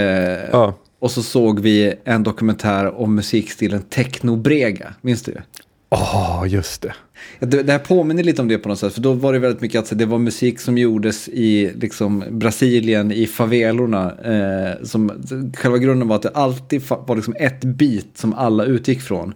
Ja. 0.51 0.73
Och 0.99 1.11
så 1.11 1.23
såg 1.23 1.59
vi 1.59 1.93
en 2.03 2.23
dokumentär 2.23 2.95
om 3.01 3.15
musikstilen 3.15 3.81
technobrega, 3.81 4.93
minns 5.01 5.23
du 5.23 5.33
Ja, 5.99 6.39
oh, 6.41 6.49
just 6.49 6.81
det. 6.81 6.93
Det, 7.39 7.63
det 7.63 7.71
här 7.71 7.79
påminner 7.79 8.23
lite 8.23 8.41
om 8.41 8.47
det 8.47 8.57
på 8.57 8.69
något 8.69 8.79
sätt, 8.79 8.93
för 8.93 9.01
då 9.01 9.13
var 9.13 9.33
det 9.33 9.39
väldigt 9.39 9.61
mycket 9.61 9.79
att 9.79 9.99
det 9.99 10.05
var 10.05 10.17
musik 10.17 10.59
som 10.59 10.77
gjordes 10.77 11.27
i 11.27 11.71
liksom, 11.75 12.23
Brasilien, 12.29 13.11
i 13.11 13.27
favelorna. 13.27 14.11
Eh, 14.11 14.83
som, 14.83 15.11
själva 15.57 15.77
grunden 15.77 16.07
var 16.07 16.15
att 16.15 16.21
det 16.21 16.29
alltid 16.29 16.81
var 17.07 17.15
liksom 17.15 17.35
ett 17.39 17.61
bit 17.61 18.17
som 18.17 18.33
alla 18.33 18.63
utgick 18.65 19.01
från. 19.01 19.33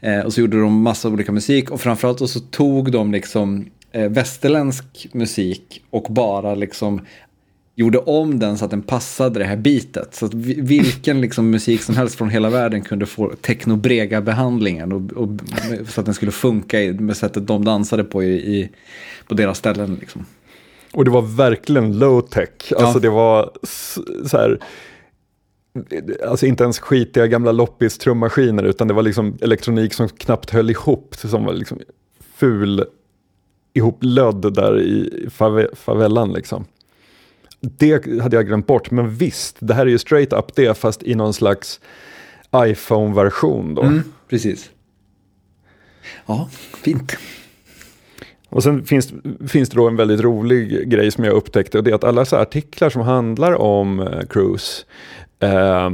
Eh, 0.00 0.20
och 0.20 0.32
så 0.32 0.40
gjorde 0.40 0.60
de 0.60 0.82
massa 0.82 1.08
olika 1.08 1.32
musik 1.32 1.70
och 1.70 1.80
framförallt 1.80 2.20
och 2.20 2.30
så 2.30 2.40
tog 2.40 2.92
de 2.92 3.12
liksom 3.12 3.66
eh, 3.92 4.08
västerländsk 4.10 5.08
musik 5.12 5.82
och 5.90 6.06
bara 6.10 6.54
liksom 6.54 7.00
gjorde 7.78 7.98
om 7.98 8.38
den 8.38 8.58
så 8.58 8.64
att 8.64 8.70
den 8.70 8.82
passade 8.82 9.38
det 9.38 9.44
här 9.44 9.56
bitet. 9.56 10.14
Så 10.14 10.26
att 10.26 10.34
vi- 10.34 10.60
vilken 10.60 11.20
liksom 11.20 11.50
musik 11.50 11.82
som 11.82 11.96
helst 11.96 12.14
från 12.14 12.30
hela 12.30 12.50
världen 12.50 12.82
kunde 12.82 13.06
få 13.06 13.32
technobrega-behandlingen. 13.40 14.92
Och, 14.92 15.12
och, 15.22 15.28
så 15.88 16.00
att 16.00 16.04
den 16.04 16.14
skulle 16.14 16.32
funka 16.32 16.82
i, 16.82 16.92
med 16.92 17.16
sättet 17.16 17.46
de 17.46 17.64
dansade 17.64 18.04
på 18.04 18.22
i, 18.22 18.28
i, 18.56 18.70
på 19.28 19.34
deras 19.34 19.58
ställen. 19.58 19.96
Liksom. 20.00 20.26
Och 20.92 21.04
det 21.04 21.10
var 21.10 21.22
verkligen 21.22 21.98
low 21.98 22.20
tech. 22.20 22.72
Alltså 22.76 22.98
det 22.98 23.08
var 23.10 23.50
så 24.26 24.36
här. 24.36 24.58
Alltså 26.28 26.46
inte 26.46 26.64
ens 26.64 26.78
skitiga 26.78 27.26
gamla 27.26 27.52
loppis 27.52 27.98
trummaskiner 27.98 28.62
utan 28.62 28.88
det 28.88 28.94
var 28.94 29.02
liksom 29.02 29.38
elektronik 29.40 29.94
som 29.94 30.08
knappt 30.08 30.50
höll 30.50 30.70
ihop. 30.70 31.14
Som 31.16 31.44
var 31.44 31.52
liksom 31.52 31.78
ful 32.36 32.84
ihoplödd 33.74 34.54
där 34.54 34.80
i 34.80 35.26
fave, 35.30 35.68
favelan 35.74 36.32
liksom. 36.32 36.64
Det 37.60 38.20
hade 38.22 38.36
jag 38.36 38.46
glömt 38.46 38.66
bort, 38.66 38.90
men 38.90 39.10
visst, 39.10 39.56
det 39.60 39.74
här 39.74 39.86
är 39.86 39.90
ju 39.90 39.98
straight 39.98 40.32
up 40.32 40.54
det 40.54 40.78
fast 40.78 41.02
i 41.02 41.14
någon 41.14 41.34
slags 41.34 41.80
iPhone-version 42.56 43.74
då. 43.74 43.82
Mm, 43.82 44.02
precis. 44.28 44.70
Ja, 46.26 46.48
fint. 46.84 47.16
Och 48.48 48.62
sen 48.62 48.84
finns, 48.84 49.12
finns 49.48 49.68
det 49.68 49.76
då 49.76 49.88
en 49.88 49.96
väldigt 49.96 50.20
rolig 50.20 50.88
grej 50.90 51.10
som 51.10 51.24
jag 51.24 51.34
upptäckte 51.34 51.78
och 51.78 51.84
det 51.84 51.90
är 51.90 51.94
att 51.94 52.04
alla 52.04 52.24
så 52.24 52.36
artiklar 52.36 52.90
som 52.90 53.02
handlar 53.02 53.52
om 53.52 54.00
eh, 54.00 54.26
cruise 54.30 54.84
eh, 55.40 55.90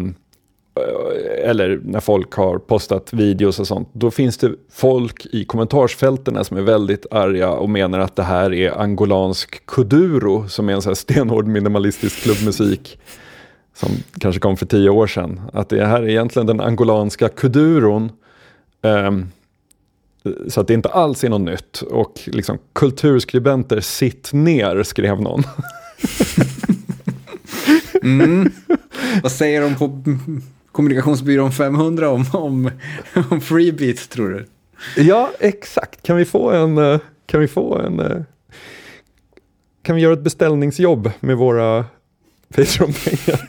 Eh, 0.76 1.50
eller 1.50 1.80
när 1.84 2.00
folk 2.00 2.32
har 2.32 2.58
postat 2.58 3.12
videos 3.12 3.60
och 3.60 3.66
sånt, 3.66 3.88
då 3.92 4.10
finns 4.10 4.38
det 4.38 4.52
folk 4.70 5.26
i 5.26 5.44
kommentarsfälten 5.44 6.44
som 6.44 6.56
är 6.56 6.62
väldigt 6.62 7.06
arga 7.10 7.50
och 7.50 7.70
menar 7.70 7.98
att 7.98 8.16
det 8.16 8.22
här 8.22 8.52
är 8.52 8.80
angolansk 8.80 9.66
kuduro 9.66 10.48
som 10.48 10.68
är 10.68 10.72
en 10.72 10.82
så 10.82 10.90
här 10.90 10.94
stenhård 10.94 11.46
minimalistisk 11.46 12.22
klubbmusik 12.22 12.98
som 13.74 13.90
kanske 14.18 14.40
kom 14.40 14.56
för 14.56 14.66
tio 14.66 14.90
år 14.90 15.06
sedan. 15.06 15.40
Att 15.52 15.68
det 15.68 15.86
här 15.86 16.02
är 16.02 16.08
egentligen 16.08 16.46
den 16.46 16.60
angolanska 16.60 17.28
kuduron 17.28 18.12
Um, 18.82 19.30
så 20.48 20.60
att 20.60 20.66
det 20.66 20.74
inte 20.74 20.88
alls 20.88 21.24
är 21.24 21.28
något 21.28 21.40
nytt. 21.40 21.82
Och 21.82 22.20
liksom 22.26 22.58
kulturskribenter, 22.72 23.80
sitt 23.80 24.32
ner, 24.32 24.82
skrev 24.82 25.20
någon. 25.20 25.42
Mm. 28.02 28.52
Vad 29.22 29.32
säger 29.32 29.60
de 29.60 29.74
på 29.74 30.02
kommunikationsbyrån 30.72 31.52
500 31.52 32.08
om, 32.10 32.24
om, 32.32 32.70
om 33.30 33.40
freebeat 33.40 34.08
tror 34.08 34.28
du? 34.28 34.46
ja, 35.02 35.30
exakt. 35.40 36.02
Kan 36.02 36.16
vi 36.16 36.24
få 36.24 36.50
en... 36.50 36.78
eh, 36.78 37.00
Kan 37.26 37.40
vi 37.40 37.48
få 37.48 37.78
en... 37.78 38.00
eh, 38.00 38.16
Kan 39.82 39.96
vi 39.96 40.02
göra 40.02 40.12
ett 40.12 40.22
beställningsjobb 40.24 41.10
med 41.20 41.36
våra 41.36 41.84
Patreon-pengar? 42.54 43.48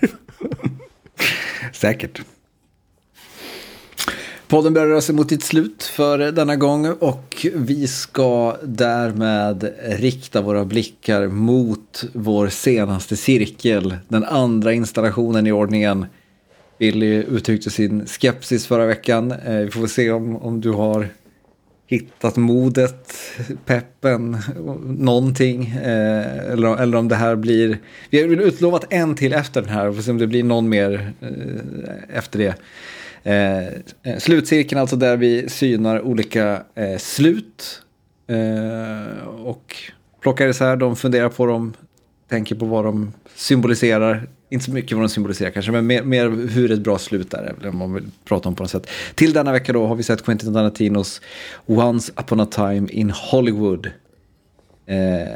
Säkert. 1.73 2.21
Podden 4.47 4.73
börjar 4.73 4.87
röra 4.87 5.01
sig 5.01 5.15
mot 5.15 5.29
sitt 5.29 5.43
slut 5.43 5.83
för 5.83 6.17
denna 6.17 6.55
gång 6.55 6.91
och 6.99 7.45
vi 7.55 7.87
ska 7.87 8.57
därmed 8.63 9.73
rikta 9.83 10.41
våra 10.41 10.65
blickar 10.65 11.27
mot 11.27 12.03
vår 12.13 12.47
senaste 12.47 13.15
cirkel, 13.17 13.97
den 14.07 14.23
andra 14.23 14.73
installationen 14.73 15.47
i 15.47 15.51
ordningen. 15.51 16.05
Billy 16.83 17.23
uttryckte 17.23 17.69
sin 17.69 18.07
skepsis 18.07 18.67
förra 18.67 18.85
veckan. 18.85 19.31
Eh, 19.31 19.57
vi 19.57 19.71
får 19.71 19.79
väl 19.79 19.89
se 19.89 20.11
om, 20.11 20.37
om 20.37 20.61
du 20.61 20.71
har 20.71 21.07
hittat 21.87 22.35
modet, 22.35 23.13
peppen, 23.65 24.37
någonting. 24.85 25.65
Eh, 25.65 26.51
eller, 26.51 26.77
eller 26.81 26.97
om 26.97 27.07
det 27.07 27.15
här 27.15 27.35
blir... 27.35 27.77
Vi 28.09 28.21
har 28.21 28.27
utlovat 28.27 28.85
en 28.89 29.15
till 29.15 29.33
efter 29.33 29.61
den 29.61 29.69
här. 29.69 29.89
Vi 29.89 29.95
får 29.95 30.03
se 30.03 30.11
om 30.11 30.17
det 30.17 30.27
blir 30.27 30.43
någon 30.43 30.69
mer 30.69 31.13
eh, 31.21 32.17
efter 32.17 32.39
det. 32.39 32.55
Eh, 33.31 34.17
slutcirkeln 34.19 34.81
alltså 34.81 34.95
där 34.95 35.17
vi 35.17 35.49
synar 35.49 36.01
olika 36.01 36.63
eh, 36.75 36.97
slut. 36.97 37.81
Eh, 38.27 39.27
och 39.27 39.75
plockar 40.21 40.47
isär 40.47 40.75
dem, 40.75 40.95
funderar 40.95 41.29
på 41.29 41.45
dem, 41.45 41.73
tänker 42.29 42.55
på 42.55 42.65
vad 42.65 42.85
de 42.85 43.13
symboliserar. 43.35 44.27
Inte 44.53 44.65
så 44.65 44.71
mycket 44.71 44.91
vad 44.97 45.03
de 45.03 45.09
symboliserar 45.09 45.51
kanske, 45.51 45.71
men 45.71 45.87
mer, 45.87 46.03
mer 46.03 46.29
hur 46.29 46.71
ett 46.71 46.79
bra 46.79 46.97
slut 46.97 47.33
är, 47.33 47.55
om 47.67 47.77
man 47.77 47.93
vill 47.93 48.03
prata 48.25 48.49
om 48.49 48.55
på 48.55 48.63
något 48.63 48.71
sätt. 48.71 48.87
Till 49.15 49.33
denna 49.33 49.51
vecka 49.51 49.73
då 49.73 49.87
har 49.87 49.95
vi 49.95 50.03
sett 50.03 50.23
Quentin 50.25 50.53
Tarantinos 50.53 51.21
Once 51.65 52.11
upon 52.17 52.39
a 52.39 52.45
time 52.45 52.87
in 52.91 53.09
Hollywood. 53.09 53.89
Eh, 54.85 55.27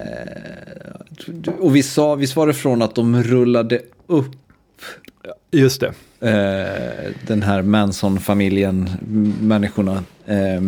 och 1.60 1.76
vi 1.76 1.84
sa, 1.84 2.16
visst 2.16 2.36
var 2.36 2.48
det 2.48 2.54
från 2.54 2.82
att 2.82 2.96
de 2.96 3.24
rullade 3.24 3.82
upp 4.08 4.32
Just 5.52 5.82
det. 5.82 5.94
eh, 6.30 7.12
den 7.28 7.42
här 7.42 7.62
Manson-familjen, 7.62 8.90
människorna. 9.42 10.04
Eh, 10.26 10.62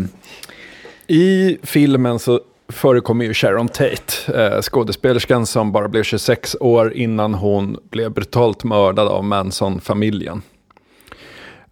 I 1.08 1.58
filmen 1.64 2.20
så 2.20 2.42
förekommer 2.70 3.26
ju 3.26 3.34
Sharon 3.34 3.68
Tate, 3.68 4.34
eh, 4.56 4.62
skådespelerskan 4.62 5.46
som 5.46 5.72
bara 5.72 5.88
blev 5.88 6.04
26 6.04 6.56
år 6.60 6.94
innan 6.94 7.34
hon 7.34 7.78
blev 7.92 8.12
brutalt 8.12 8.64
mördad 8.64 9.08
av 9.08 9.24
Manson-familjen. 9.24 10.42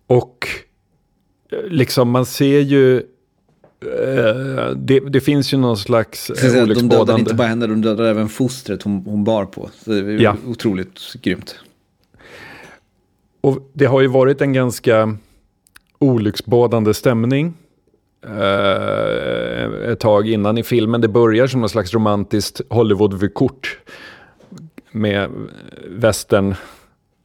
Och 0.07 0.47
eh, 1.51 1.59
liksom 1.69 2.09
man 2.11 2.25
ser 2.25 2.59
ju, 2.59 2.97
eh, 2.97 4.71
det, 4.75 4.99
det 4.99 5.21
finns 5.21 5.53
ju 5.53 5.57
någon 5.57 5.77
slags 5.77 6.25
säga, 6.25 6.35
att 6.35 6.39
de 6.39 6.49
dödade 6.49 6.61
inte 6.61 6.63
olycksbådande. 6.83 7.33
bara 7.33 7.47
henne, 7.47 7.67
de 7.67 7.81
dödade 7.81 8.09
även 8.09 8.29
fostret 8.29 8.83
hon, 8.83 9.03
hon 9.05 9.23
bar 9.23 9.45
på. 9.45 9.69
Så 9.83 9.91
det 9.91 9.97
är 9.97 10.21
Ja. 10.21 10.35
otroligt 10.47 10.99
grymt. 11.21 11.55
Och 13.41 13.69
det 13.73 13.85
har 13.85 14.01
ju 14.01 14.07
varit 14.07 14.41
en 14.41 14.53
ganska 14.53 15.17
olycksbådande 15.99 16.93
stämning 16.93 17.53
eh, 18.25 19.06
ett 19.91 19.99
tag 19.99 20.29
innan 20.29 20.57
i 20.57 20.63
filmen. 20.63 21.01
Det 21.01 21.07
börjar 21.07 21.47
som 21.47 21.59
någon 21.59 21.69
slags 21.69 21.93
romantiskt 21.93 22.61
Hollywood-vykort 22.69 23.79
med 24.91 25.29
västern 25.87 26.55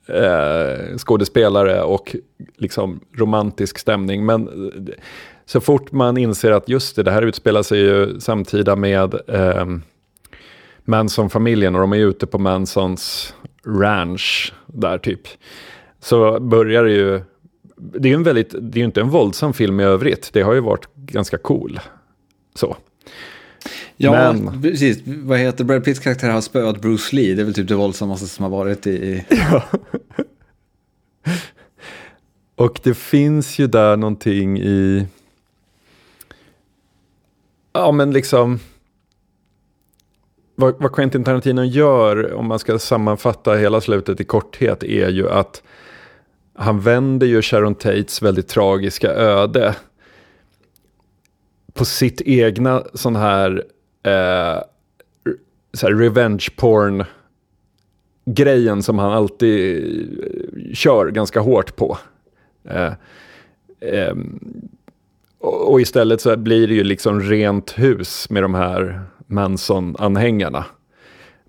eh, 0.09 0.97
skådespelare 0.97 1.83
och 1.83 2.17
liksom 2.57 3.01
romantisk 3.17 3.79
stämning. 3.79 4.27
Men 4.27 4.49
eh, 4.49 4.95
så 5.45 5.61
fort 5.61 5.93
man 5.93 6.17
inser 6.17 6.51
att 6.51 6.69
just 6.69 6.97
det, 6.97 7.03
det 7.03 7.11
här 7.11 7.23
utspelar 7.23 7.63
sig 7.63 7.79
ju 7.79 8.21
samtida 8.21 8.77
med 8.77 9.15
eh, 9.29 9.67
Manson-familjen 10.85 11.75
och 11.75 11.81
de 11.81 11.93
är 11.93 11.97
ute 11.97 12.27
på 12.27 12.39
Mansons 12.39 13.35
ranch 13.67 14.55
där 14.67 14.99
typ. 14.99 15.21
Så 16.01 16.41
börjar 16.41 16.85
det 16.85 16.93
ju, 16.93 17.21
det 17.77 18.09
är 18.09 18.11
ju 18.11 18.15
en 18.15 18.23
väldigt, 18.23 18.55
det 18.61 18.77
är 18.77 18.81
ju 18.81 18.85
inte 18.85 19.01
en 19.01 19.09
våldsam 19.09 19.53
film 19.53 19.81
i 19.81 19.85
övrigt, 19.85 20.31
det 20.33 20.43
har 20.43 20.55
ju 20.55 20.61
varit 20.61 20.95
ganska 20.95 21.39
cool. 21.39 21.81
Så. 22.55 22.77
Ja, 23.97 24.33
Men- 24.33 24.63
precis. 24.63 25.03
Vad 25.07 25.39
heter 25.39 25.65
Brad 25.65 25.85
Pitts 25.85 26.01
karaktär 26.01 26.31
har 26.31 26.41
spöat 26.41 26.81
Bruce 26.81 27.17
Lee. 27.17 27.35
Det 27.35 27.43
är 27.43 27.45
väl 27.45 27.55
typ 27.55 27.69
det 27.69 27.75
våldsammaste 27.75 28.27
som 28.27 28.43
har 28.43 28.51
varit 28.51 28.87
i... 28.87 29.25
Och 32.57 32.81
det 32.83 32.95
finns 32.95 33.59
ju 33.59 33.67
där 33.67 33.97
någonting 33.97 34.59
i, 34.59 35.07
ja 37.73 37.93
men 37.93 38.11
liksom, 38.11 38.59
vad, 40.55 40.75
vad 40.79 40.93
Quentin 40.93 41.25
Tarantino 41.25 41.63
gör, 41.65 42.33
om 42.33 42.47
man 42.47 42.59
ska 42.59 42.79
sammanfatta 42.79 43.55
hela 43.55 43.81
slutet 43.81 44.21
i 44.21 44.25
korthet, 44.25 44.83
är 44.83 45.09
ju 45.09 45.31
att 45.31 45.63
han 46.55 46.81
vänder 46.81 47.27
ju 47.27 47.43
Sharon 47.43 47.75
Tates 47.75 48.23
väldigt 48.23 48.49
tragiska 48.49 49.11
öde 49.11 49.75
på 51.75 51.85
sitt 51.85 52.21
egna 52.21 52.83
sån 52.95 53.17
här, 53.17 53.65
eh, 54.03 54.63
så 55.73 55.87
här 55.87 55.95
revenge 55.95 56.49
porn 56.57 57.05
grejen 58.25 58.83
som 58.83 58.99
han 58.99 59.13
alltid 59.13 59.85
eh, 60.23 60.75
kör 60.75 61.11
ganska 61.11 61.41
hårt 61.41 61.77
på. 61.77 61.99
Eh, 62.65 62.93
eh, 63.81 64.15
och 65.39 65.81
istället 65.81 66.21
så 66.21 66.37
blir 66.37 66.69
det 66.69 66.75
ju 66.75 66.85
liksom 66.85 67.21
rent 67.21 67.79
hus 67.79 68.31
med 68.31 68.43
de 68.43 68.55
här 68.55 69.01
Manson-anhängarna 69.27 70.65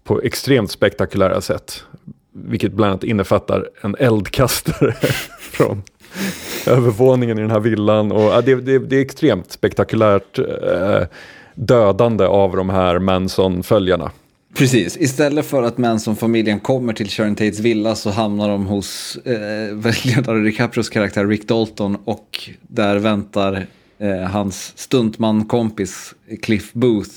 på 0.04 0.22
extremt 0.22 0.72
spektakulära 0.72 1.42
sätt. 1.42 1.84
Vilket 2.32 2.74
bland 2.74 2.92
annat 2.92 3.04
innefattar 3.04 3.70
en 3.82 3.96
eldkastare 4.00 4.94
från 5.40 5.84
övervåningen 6.68 7.38
i 7.38 7.42
den 7.42 7.52
här 7.52 7.60
villan. 7.60 8.12
Och, 8.12 8.22
ja, 8.22 8.42
det, 8.42 8.56
det, 8.56 8.80
det 8.80 8.96
är 8.96 9.02
extremt 9.02 9.52
spektakulärt 9.52 10.40
eh, 10.40 11.08
dödande 11.56 12.26
av 12.26 12.56
de 12.56 12.70
här 12.70 13.00
Manson-följarna. 13.00 14.12
Precis, 14.54 14.98
istället 14.98 15.46
för 15.46 15.64
att 15.64 15.78
Manson-familjen 15.78 16.60
kommer 16.60 16.94
till 16.94 17.10
Sharon 17.10 17.36
Tates 17.36 17.60
villa 17.60 17.96
så 17.96 18.10
hamnar 18.10 18.50
de 18.50 18.66
hos 18.66 19.18
eh, 19.26 19.34
Leonardo 20.06 20.44
DiCaprios 20.44 20.90
karaktär 20.90 21.26
Rick 21.26 21.48
Dalton 21.48 21.98
och 22.06 22.50
där 22.62 22.96
väntar 22.96 23.68
eh, 24.00 24.22
hans 24.22 24.74
stuntman-kompis 24.76 26.14
Cliff 26.42 26.74
Booth. 26.74 27.12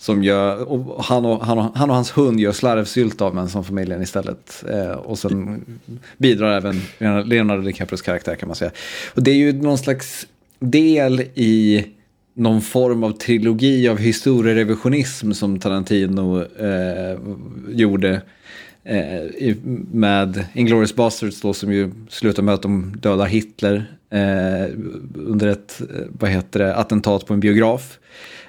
Som 0.00 0.22
gör, 0.22 0.68
och 0.72 1.04
han, 1.04 1.24
och, 1.24 1.46
han, 1.46 1.58
och, 1.58 1.70
han 1.74 1.90
och 1.90 1.96
hans 1.96 2.10
hund 2.18 2.40
gör 2.40 2.52
slarvsylt 2.52 3.20
av 3.20 3.46
som 3.46 3.64
familjen 3.64 4.02
istället. 4.02 4.64
Eh, 4.70 4.92
och 4.92 5.18
sen 5.18 5.64
bidrar 6.16 6.56
även 6.56 6.80
Leonardo 7.28 7.62
DiCaprios 7.62 8.02
karaktär 8.02 8.34
kan 8.34 8.46
man 8.46 8.56
säga. 8.56 8.70
Och 9.14 9.22
det 9.22 9.30
är 9.30 9.34
ju 9.34 9.52
någon 9.52 9.78
slags 9.78 10.26
del 10.58 11.20
i 11.34 11.86
någon 12.34 12.60
form 12.60 13.04
av 13.04 13.12
trilogi 13.12 13.88
av 13.88 13.98
historierevisionism 13.98 15.32
som 15.32 15.58
Tarantino 15.58 16.42
eh, 16.42 17.18
gjorde 17.68 18.22
eh, 18.84 19.56
med 19.92 20.44
Inglourious 20.54 20.94
Basterds 20.94 21.40
då 21.40 21.52
som 21.52 21.72
ju 21.72 21.90
slutar 22.08 22.42
med 22.42 22.54
att 22.54 22.62
de 22.62 22.96
dödar 23.00 23.26
Hitler 23.26 23.94
eh, 24.10 24.74
under 25.14 25.46
ett, 25.46 25.80
eh, 25.80 26.06
vad 26.18 26.30
heter 26.30 26.60
det, 26.60 26.76
attentat 26.76 27.26
på 27.26 27.34
en 27.34 27.40
biograf. 27.40 27.98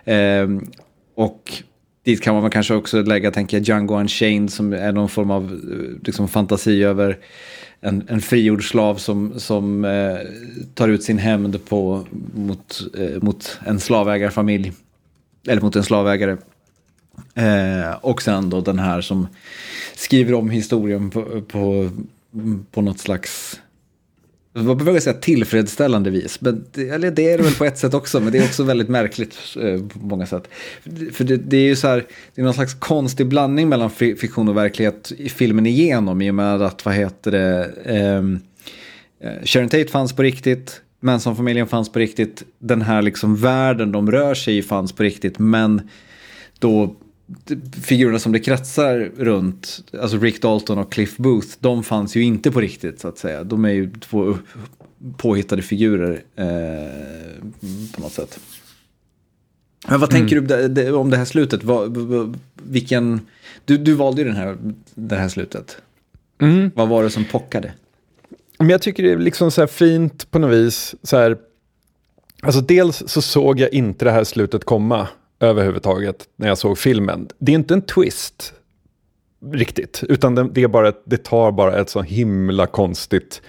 Eh, 0.04 0.47
och 1.22 1.63
dit 2.03 2.22
kan 2.22 2.41
man 2.41 2.51
kanske 2.51 2.74
också 2.74 3.01
lägga, 3.01 3.32
tänker 3.32 3.57
jag, 3.57 3.67
Django 3.67 3.99
Unchained 3.99 4.51
som 4.51 4.74
är 4.74 4.91
någon 4.91 5.09
form 5.09 5.32
av 5.32 5.43
eh, 5.43 6.05
liksom, 6.05 6.28
fantasi 6.28 6.84
över 6.84 7.17
en, 7.82 8.03
en 8.07 8.22
frigjord 8.22 8.69
slav 8.69 8.95
som, 8.95 9.39
som 9.39 9.86
eh, 9.86 10.17
tar 10.74 10.88
ut 10.89 11.03
sin 11.03 11.17
hämnd 11.17 11.65
på, 11.65 12.05
mot, 12.34 12.82
eh, 12.97 13.22
mot 13.22 13.59
en 13.65 13.80
slavägarfamilj. 13.80 14.72
Eller 15.47 15.61
mot 15.61 15.76
en 15.76 15.84
slavägare. 15.84 16.38
Eh, 17.34 17.91
och 18.01 18.22
sen 18.22 18.49
då 18.49 18.61
den 18.61 18.80
här 18.80 19.01
som 19.01 19.28
skriver 19.95 20.34
om 20.34 20.49
historien 20.49 21.09
på, 21.09 21.41
på, 21.41 21.89
på 22.72 22.82
något 22.82 22.99
slags 22.99 23.61
vad 24.54 24.78
behöver 24.78 24.93
jag 24.93 25.04
säga 25.04 25.18
tillfredsställande 25.18 26.10
vis. 26.10 26.41
Men 26.41 26.66
det, 26.72 26.89
eller 26.89 27.12
det 27.12 27.32
är 27.34 27.38
det 27.38 27.43
väl 27.43 27.54
på 27.54 27.66
ett 27.66 27.78
sätt 27.78 27.93
också, 27.93 28.20
men 28.20 28.32
det 28.32 28.38
är 28.38 28.43
också 28.43 28.64
väldigt 28.64 28.89
märkligt 28.89 29.38
eh, 29.62 29.80
på 29.88 29.99
många 29.99 30.26
sätt. 30.26 30.43
För 31.12 31.24
det, 31.24 31.38
det, 31.38 31.58
är 31.58 31.68
ju 31.68 31.76
så 31.76 31.88
här, 31.88 32.06
det 32.36 32.41
är 32.41 32.45
någon 32.45 32.54
slags 32.54 32.74
konstig 32.74 33.28
blandning 33.28 33.70
mellan 33.70 33.89
fiktion 33.89 34.49
och 34.49 34.58
verklighet 34.58 35.12
i 35.18 35.30
filmen 35.30 35.66
igenom 35.66 36.22
i 36.22 36.32
och 36.32 36.36
med 36.36 36.62
att, 36.62 36.86
vad 36.86 36.93
heter 36.93 37.32
det, 37.32 37.72
ehm, 37.86 38.39
eh, 39.24 39.45
Sharon 39.45 39.70
Tate 39.70 39.88
fanns 39.88 40.14
på 40.14 40.24
riktigt, 40.24 40.82
Manson-familjen 40.99 41.68
fanns 41.68 41.91
på 41.91 41.99
riktigt, 41.99 42.43
den 42.60 42.82
här 42.82 43.02
liksom 43.02 43.36
världen 43.36 43.91
de 43.91 44.12
rör 44.12 44.34
sig 44.34 44.58
i 44.58 44.64
fanns 44.64 44.91
på 44.91 45.04
riktigt, 45.04 45.39
men 45.39 45.89
då 46.60 46.95
figurerna 47.84 48.19
som 48.19 48.32
det 48.32 48.39
kretsar 48.39 49.11
runt, 49.17 49.84
alltså 50.01 50.17
Rick 50.17 50.41
Dalton 50.41 50.77
och 50.77 50.91
Cliff 50.91 51.17
Booth, 51.17 51.47
de 51.59 51.84
fanns 51.84 52.15
ju 52.15 52.23
inte 52.23 52.51
på 52.51 52.61
riktigt 52.61 52.99
så 52.99 53.07
att 53.07 53.17
säga. 53.17 53.43
De 53.43 53.65
är 53.65 53.69
ju 53.69 53.91
två 53.91 54.38
påhittade 55.17 55.61
figurer 55.61 56.23
eh, 56.36 57.43
på 57.95 58.01
något 58.01 58.11
sätt. 58.11 58.39
Men 59.88 59.99
vad 59.99 60.09
tänker 60.09 60.38
mm. 60.38 60.73
du 60.73 60.91
om 60.91 61.09
det 61.09 61.17
här 61.17 61.25
slutet? 61.25 61.61
vilken, 62.63 63.21
du, 63.65 63.77
du 63.77 63.93
valde 63.93 64.21
ju 64.21 64.27
den 64.27 64.38
här, 64.38 64.57
det 64.93 65.15
här 65.15 65.29
slutet. 65.29 65.77
Mm. 66.39 66.71
Vad 66.75 66.88
var 66.88 67.03
det 67.03 67.09
som 67.09 67.25
pockade? 67.25 67.73
Men 68.57 68.69
jag 68.69 68.82
tycker 68.82 69.03
det 69.03 69.11
är 69.11 69.17
liksom 69.17 69.51
så 69.51 69.67
fint 69.67 70.32
på 70.32 70.39
något 70.39 70.51
vis. 70.51 70.95
Så 71.03 71.17
här, 71.17 71.38
alltså 72.41 72.61
dels 72.61 73.03
så 73.07 73.21
såg 73.21 73.59
jag 73.59 73.73
inte 73.73 74.05
det 74.05 74.11
här 74.11 74.23
slutet 74.23 74.63
komma 74.63 75.07
överhuvudtaget 75.42 76.28
när 76.36 76.48
jag 76.48 76.58
såg 76.58 76.78
filmen. 76.78 77.28
Det 77.38 77.52
är 77.52 77.56
inte 77.56 77.74
en 77.74 77.82
twist 77.82 78.54
riktigt, 79.52 80.04
utan 80.10 80.36
det, 80.36 80.50
det, 80.52 80.64
är 80.64 80.68
bara 80.68 80.94
det 81.04 81.24
tar 81.24 81.52
bara 81.52 81.80
ett 81.80 81.89
så 81.89 82.02
himla 82.02 82.68
konstigt, 82.68 83.42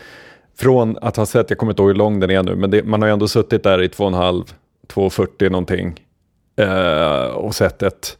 från 0.57 0.99
att 1.01 1.17
ha 1.17 1.27
sett, 1.27 1.51
jag 1.51 1.59
kommer 1.59 1.73
inte 1.73 1.83
ihåg 1.83 1.91
hur 1.91 1.97
lång 1.97 2.21
den 2.21 2.31
är 2.31 2.43
nu, 2.43 2.57
men 2.57 2.71
det, 2.71 2.83
man 2.83 3.03
har 3.03 3.09
ju 3.09 3.13
ändå 3.13 3.29
suttit 3.29 3.63
där 3.63 3.83
i 3.83 3.89
två 3.89 4.05
och 4.05 4.11
en 4.11 4.15
halv, 4.15 4.45
2.40 4.89 5.51
någonting 5.51 6.07
eh, 6.57 7.25
och 7.25 7.55
sett 7.55 7.83
ett 7.83 8.19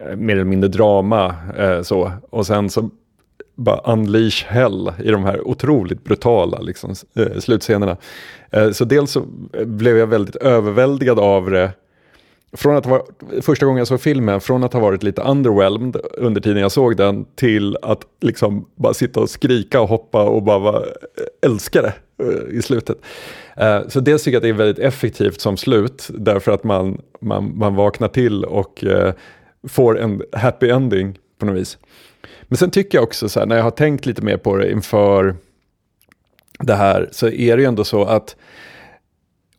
eh, 0.00 0.16
mer 0.16 0.34
eller 0.34 0.44
mindre 0.44 0.68
drama 0.68 1.34
eh, 1.58 1.82
så, 1.82 2.12
och 2.30 2.46
sen 2.46 2.70
så 2.70 2.90
bara 3.54 3.92
unleash 3.92 4.44
hell 4.46 4.92
i 5.04 5.10
de 5.10 5.24
här 5.24 5.48
otroligt 5.48 6.04
brutala 6.04 6.60
liksom, 6.60 6.94
eh, 7.14 7.38
slutscenerna. 7.38 7.96
Eh, 8.50 8.70
så 8.70 8.84
dels 8.84 9.10
så 9.10 9.22
blev 9.64 9.96
jag 9.96 10.06
väldigt 10.06 10.36
överväldigad 10.36 11.18
av 11.18 11.50
det 11.50 11.72
från 12.56 12.76
att 12.76 12.86
vara, 12.86 13.02
första 13.42 13.66
gången 13.66 13.78
jag 13.78 13.86
såg 13.86 14.00
filmen, 14.00 14.40
från 14.40 14.64
att 14.64 14.72
ha 14.72 14.80
varit 14.80 15.02
lite 15.02 15.22
underwhelmed 15.22 15.96
under 16.14 16.40
tiden 16.40 16.62
jag 16.62 16.72
såg 16.72 16.96
den 16.96 17.24
till 17.34 17.76
att 17.82 18.00
liksom 18.20 18.66
bara 18.74 18.94
sitta 18.94 19.20
och 19.20 19.30
skrika 19.30 19.80
och 19.80 19.88
hoppa 19.88 20.24
och 20.24 20.42
bara 20.42 20.82
älska 21.46 21.82
det 21.82 21.94
eh, 22.18 22.58
i 22.58 22.62
slutet. 22.62 22.98
Eh, 23.56 23.88
så 23.88 24.00
dels 24.00 24.22
tycker 24.24 24.34
jag 24.34 24.38
att 24.38 24.42
det 24.42 24.48
är 24.48 24.66
väldigt 24.66 24.84
effektivt 24.84 25.40
som 25.40 25.56
slut 25.56 26.10
därför 26.14 26.52
att 26.52 26.64
man, 26.64 27.00
man, 27.20 27.58
man 27.58 27.74
vaknar 27.74 28.08
till 28.08 28.44
och 28.44 28.84
eh, 28.84 29.14
får 29.68 30.00
en 30.00 30.22
happy 30.32 30.68
ending 30.68 31.18
på 31.38 31.46
något 31.46 31.56
vis. 31.56 31.78
Men 32.42 32.56
sen 32.56 32.70
tycker 32.70 32.98
jag 32.98 33.02
också 33.02 33.28
så 33.28 33.40
här, 33.40 33.46
när 33.46 33.56
jag 33.56 33.62
har 33.62 33.70
tänkt 33.70 34.06
lite 34.06 34.22
mer 34.22 34.36
på 34.36 34.56
det 34.56 34.70
inför 34.70 35.36
det 36.58 36.74
här 36.74 37.08
så 37.12 37.28
är 37.28 37.56
det 37.56 37.62
ju 37.62 37.68
ändå 37.68 37.84
så 37.84 38.04
att 38.04 38.36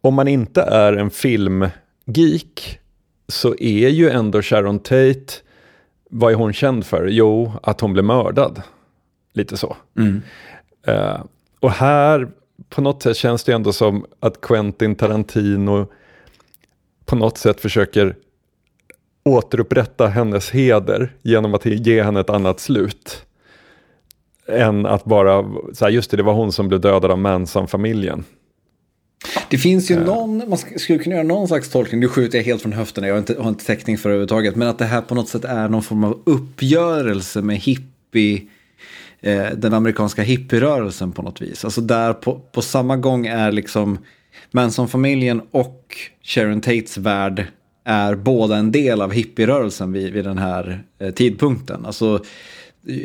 om 0.01 0.13
man 0.13 0.27
inte 0.27 0.61
är 0.61 0.93
en 0.93 1.09
filmgeek 1.09 2.79
så 3.33 3.55
är 3.59 3.89
ju 3.89 4.09
ändå 4.09 4.41
Sharon 4.41 4.79
Tate, 4.79 5.33
vad 6.09 6.31
är 6.31 6.35
hon 6.35 6.53
känd 6.53 6.85
för? 6.85 7.07
Jo, 7.07 7.51
att 7.63 7.81
hon 7.81 7.93
blev 7.93 8.05
mördad. 8.05 8.61
Lite 9.33 9.57
så. 9.57 9.77
Mm. 9.97 10.21
Uh, 10.87 11.23
och 11.59 11.71
här 11.71 12.27
på 12.69 12.81
något 12.81 13.03
sätt 13.03 13.17
känns 13.17 13.43
det 13.43 13.51
ändå 13.51 13.73
som 13.73 14.05
att 14.19 14.41
Quentin 14.41 14.95
Tarantino 14.95 15.87
på 17.05 17.15
något 17.15 17.37
sätt 17.37 17.61
försöker 17.61 18.15
återupprätta 19.23 20.07
hennes 20.07 20.51
heder 20.51 21.15
genom 21.21 21.53
att 21.53 21.65
ge 21.65 22.03
henne 22.03 22.19
ett 22.19 22.29
annat 22.29 22.59
slut. 22.59 23.25
Än 24.47 24.85
att 24.85 25.05
bara, 25.05 25.43
så 25.73 25.85
här, 25.85 25.91
just 25.91 26.11
det, 26.11 26.17
det 26.17 26.23
var 26.23 26.33
hon 26.33 26.51
som 26.51 26.67
blev 26.67 26.81
dödad 26.81 27.11
av 27.11 27.17
Manson-familjen. 27.17 28.23
Det 29.49 29.57
finns 29.57 29.91
ju 29.91 29.99
någon, 29.99 30.49
man 30.49 30.57
skulle 30.57 30.99
kunna 30.99 31.15
göra 31.15 31.27
någon 31.27 31.47
slags 31.47 31.69
tolkning, 31.69 32.01
nu 32.01 32.07
skjuter 32.07 32.37
jag 32.37 32.45
helt 32.45 32.61
från 32.61 32.73
höften, 32.73 33.03
jag 33.03 33.13
har 33.13 33.19
inte, 33.19 33.35
har 33.39 33.49
inte 33.49 33.65
täckning 33.65 33.97
för 33.97 34.09
det 34.09 34.13
överhuvudtaget, 34.13 34.55
men 34.55 34.67
att 34.67 34.79
det 34.79 34.85
här 34.85 35.01
på 35.01 35.15
något 35.15 35.29
sätt 35.29 35.45
är 35.45 35.69
någon 35.69 35.83
form 35.83 36.03
av 36.03 36.21
uppgörelse 36.25 37.41
med 37.41 37.57
hippie, 37.57 38.41
eh, 39.21 39.45
den 39.55 39.73
amerikanska 39.73 40.21
hippierörelsen 40.21 41.11
på 41.11 41.21
något 41.21 41.41
vis. 41.41 41.65
Alltså 41.65 41.81
där 41.81 42.13
på, 42.13 42.39
på 42.51 42.61
samma 42.61 42.97
gång 42.97 43.27
är 43.27 43.51
liksom 43.51 43.97
Manson-familjen 44.51 45.41
och 45.51 45.95
Sharon 46.23 46.61
Tates 46.61 46.97
värld 46.97 47.45
är 47.83 48.15
båda 48.15 48.57
en 48.57 48.71
del 48.71 49.01
av 49.01 49.11
hippierörelsen 49.11 49.93
vid, 49.93 50.13
vid 50.13 50.25
den 50.25 50.37
här 50.37 50.83
eh, 50.99 51.11
tidpunkten. 51.11 51.85
Alltså 51.85 52.23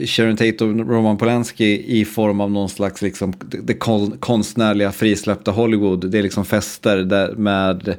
Sharon 0.06 0.36
Tate 0.36 0.64
och 0.64 0.88
Roman 0.88 1.18
Polanski 1.18 1.98
i 2.00 2.04
form 2.04 2.40
av 2.40 2.50
någon 2.50 2.68
slags 2.68 3.02
liksom, 3.02 3.32
det 3.62 3.74
konstnärliga 4.20 4.92
frisläppta 4.92 5.50
Hollywood. 5.50 6.10
Det 6.10 6.18
är 6.18 6.22
liksom 6.22 6.44
fester 6.44 6.96
där 6.96 7.32
med 7.32 7.96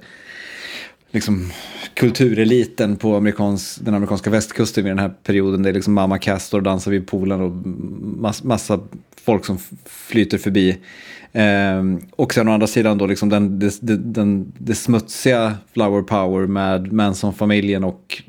liksom, 1.11 1.51
kultureliten 1.93 2.95
på 2.95 3.15
amerikans, 3.15 3.75
den 3.75 3.93
amerikanska 3.93 4.29
västkusten 4.29 4.83
vid 4.83 4.91
den 4.91 4.99
här 4.99 5.09
perioden. 5.23 5.63
Det 5.63 5.69
är 5.69 5.73
liksom 5.73 5.93
Mama 5.93 6.17
Castor 6.17 6.61
dansar 6.61 6.91
vid 6.91 7.07
poolen 7.07 7.41
och 7.41 7.51
mass, 8.21 8.43
massa 8.43 8.79
folk 9.25 9.45
som 9.45 9.59
flyter 9.85 10.37
förbi. 10.37 10.77
Um, 11.33 12.01
och 12.11 12.33
sen 12.33 12.47
å 12.47 12.51
andra 12.51 12.67
sidan 12.67 12.97
då 12.97 13.05
liksom 13.05 13.29
den, 13.29 13.59
den, 13.59 13.71
den, 13.81 14.13
den, 14.13 14.53
det 14.57 14.75
smutsiga 14.75 15.57
flower 15.73 16.01
power 16.01 16.47
med 16.47 16.93
Manson-familjen 16.93 17.83
och 17.83 18.23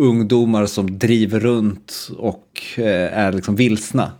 ungdomar 0.00 0.66
som 0.66 0.98
driver 0.98 1.40
runt 1.40 2.10
och 2.18 2.62
eh, 2.76 3.18
är 3.18 3.32
liksom 3.32 3.56
vilsna. 3.56 4.12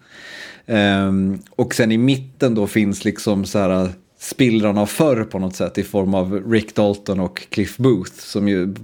Ehm, 0.66 1.39
och 1.51 1.74
sen 1.74 1.93
i 1.93 1.99
mitten 1.99 2.55
då 2.55 2.66
finns 2.66 3.05
liksom 3.05 3.45
så 3.45 3.59
här 3.59 3.89
spillran 4.18 4.78
av 4.78 4.87
förr 4.87 5.24
på 5.24 5.39
något 5.39 5.57
sätt 5.57 5.78
i 5.78 5.83
form 5.83 6.14
av 6.14 6.51
Rick 6.51 6.74
Dalton 6.74 7.20
och 7.20 7.47
Cliff 7.51 7.76
Booth 7.76 8.12
som 8.12 8.49
ju 8.49 8.74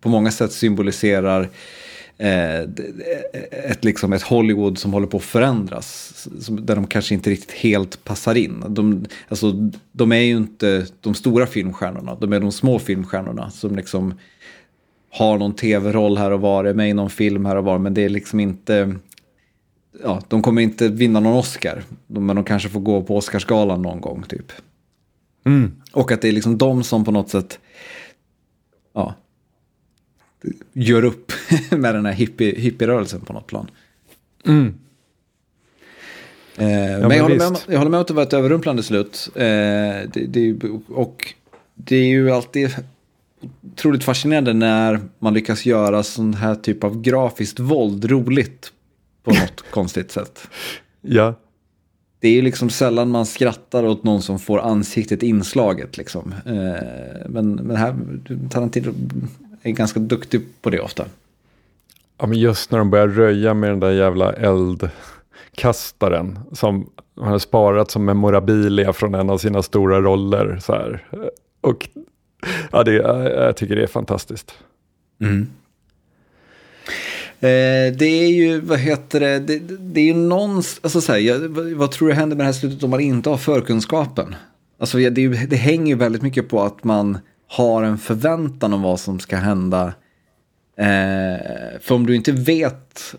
på 0.00 0.08
många 0.08 0.30
sätt 0.30 0.52
symboliserar 0.52 1.48
eh, 2.18 2.60
eh, 2.60 2.68
ett, 3.52 3.84
liksom 3.84 4.12
ett 4.12 4.22
Hollywood 4.22 4.78
som 4.78 4.92
håller 4.92 5.06
på 5.06 5.16
att 5.16 5.22
förändras. 5.22 6.14
Där 6.48 6.74
de 6.74 6.86
kanske 6.86 7.14
inte 7.14 7.30
riktigt 7.30 7.52
helt 7.52 8.04
passar 8.04 8.34
in. 8.34 8.64
De, 8.68 9.06
alltså, 9.28 9.52
de 9.92 10.12
är 10.12 10.20
ju 10.20 10.36
inte 10.36 10.86
de 11.00 11.14
stora 11.14 11.46
filmstjärnorna, 11.46 12.14
de 12.14 12.32
är 12.32 12.40
de 12.40 12.52
små 12.52 12.78
filmstjärnorna 12.78 13.50
som 13.50 13.76
liksom 13.76 14.14
har 15.10 15.38
någon 15.38 15.54
tv-roll 15.54 16.18
här 16.18 16.30
och 16.30 16.40
var, 16.40 16.64
är 16.64 16.74
med 16.74 16.90
i 16.90 16.94
någon 16.94 17.10
film 17.10 17.46
här 17.46 17.56
och 17.56 17.64
var, 17.64 17.78
men 17.78 17.94
det 17.94 18.04
är 18.04 18.08
liksom 18.08 18.40
inte 18.40 18.94
ja, 20.02 20.22
de 20.28 20.42
kommer 20.42 20.62
inte 20.62 20.88
vinna 20.88 21.20
någon 21.20 21.36
Oscar. 21.36 21.82
Men 22.06 22.36
de 22.36 22.44
kanske 22.44 22.68
får 22.68 22.80
gå 22.80 23.02
på 23.02 23.16
Oscarsgalan 23.16 23.82
någon 23.82 24.00
gång 24.00 24.22
typ. 24.28 24.52
Mm. 25.44 25.72
Och 25.92 26.12
att 26.12 26.22
det 26.22 26.28
är 26.28 26.32
liksom 26.32 26.58
de 26.58 26.84
som 26.84 27.04
på 27.04 27.12
något 27.12 27.30
sätt 27.30 27.58
ja, 28.92 29.14
gör 30.72 31.04
upp 31.04 31.32
med 31.70 31.94
den 31.94 32.06
här 32.06 32.12
hippie, 32.12 32.60
hippierörelsen 32.60 33.20
på 33.20 33.32
något 33.32 33.46
plan. 33.46 33.70
Mm. 34.46 34.74
Eh, 36.56 36.66
men, 36.66 37.08
men 37.08 37.16
jag, 37.16 37.22
håller 37.22 37.50
med, 37.50 37.58
jag 37.68 37.78
håller 37.78 37.90
med 37.90 37.98
om 37.98 38.02
att 38.02 38.08
det 38.08 38.14
var 38.14 38.22
ett 38.22 38.32
överrumplande 38.32 38.82
slut. 38.82 39.28
Eh, 39.34 39.42
det, 39.42 40.26
det, 40.28 40.56
och 40.88 41.34
det 41.74 41.96
är 41.96 42.08
ju 42.08 42.30
alltid 42.30 42.70
otroligt 43.72 44.04
fascinerande 44.04 44.52
när 44.52 45.00
man 45.18 45.34
lyckas 45.34 45.66
göra 45.66 46.02
sån 46.02 46.34
här 46.34 46.54
typ 46.54 46.84
av 46.84 47.02
grafiskt 47.02 47.60
våld 47.60 48.04
roligt 48.04 48.72
på 49.24 49.30
något 49.30 49.64
konstigt 49.70 50.10
sätt. 50.10 50.48
Ja. 51.00 51.34
Det 52.20 52.28
är 52.28 52.32
ju 52.32 52.42
liksom 52.42 52.70
sällan 52.70 53.10
man 53.10 53.26
skrattar 53.26 53.84
åt 53.84 54.04
någon 54.04 54.22
som 54.22 54.38
får 54.38 54.60
ansiktet 54.60 55.22
inslaget. 55.22 55.96
Liksom. 55.96 56.34
Eh, 56.46 56.82
men, 57.28 57.54
men 57.54 57.76
här, 57.76 57.96
Tarantino 58.50 58.92
är 59.62 59.70
ganska 59.70 60.00
duktig 60.00 60.40
på 60.62 60.70
det 60.70 60.80
ofta. 60.80 61.04
Ja, 62.18 62.26
men 62.26 62.38
just 62.38 62.70
när 62.70 62.78
de 62.78 62.90
börjar 62.90 63.08
röja 63.08 63.54
med 63.54 63.70
den 63.70 63.80
där 63.80 63.90
jävla 63.90 64.32
eldkastaren 64.32 66.38
som 66.52 66.90
han 67.16 67.28
har 67.28 67.38
sparat 67.38 67.90
som 67.90 68.04
memorabilia 68.04 68.92
från 68.92 69.14
en 69.14 69.30
av 69.30 69.38
sina 69.38 69.62
stora 69.62 70.00
roller. 70.00 70.58
Så 70.62 70.72
här. 70.72 71.04
Och 71.60 71.88
ja, 72.72 72.84
det, 72.84 72.92
jag 72.92 73.56
tycker 73.56 73.76
det 73.76 73.82
är 73.82 73.86
fantastiskt. 73.86 74.54
Mm. 75.20 75.48
Eh, 77.42 77.96
det 77.96 78.04
är 78.04 78.28
ju, 78.28 78.60
vad 78.60 78.78
heter 78.78 79.20
det, 79.20 79.38
det, 79.38 79.58
det 79.78 80.00
är 80.00 80.04
ju 80.04 80.14
någon, 80.14 80.56
alltså 80.56 81.00
så 81.00 81.12
här, 81.12 81.18
jag, 81.18 81.38
vad 81.76 81.90
tror 81.90 82.08
du 82.08 82.14
händer 82.14 82.36
med 82.36 82.44
det 82.44 82.48
här 82.48 82.60
slutet 82.60 82.82
om 82.82 82.90
man 82.90 83.00
inte 83.00 83.30
har 83.30 83.36
förkunskapen? 83.36 84.34
Alltså 84.78 84.98
det, 84.98 85.10
det 85.46 85.56
hänger 85.56 85.86
ju 85.86 85.94
väldigt 85.94 86.22
mycket 86.22 86.48
på 86.48 86.62
att 86.62 86.84
man 86.84 87.18
har 87.46 87.82
en 87.82 87.98
förväntan 87.98 88.72
om 88.72 88.82
vad 88.82 89.00
som 89.00 89.20
ska 89.20 89.36
hända. 89.36 89.94
Eh, 90.76 91.80
för 91.80 91.94
om 91.94 92.06
du 92.06 92.16
inte 92.16 92.32
vet 92.32 93.14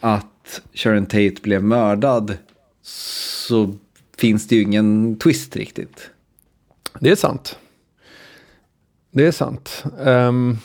att 0.00 0.62
Sharon 0.74 1.06
Tate 1.06 1.34
blev 1.42 1.64
mördad 1.64 2.36
så 2.82 3.74
finns 4.18 4.48
det 4.48 4.56
ju 4.56 4.62
ingen 4.62 5.18
twist 5.18 5.56
riktigt. 5.56 6.10
Det 7.00 7.10
är 7.10 7.16
sant. 7.16 7.58
Det 9.14 9.26
är 9.26 9.32
sant. 9.32 9.84
Um, 9.98 10.58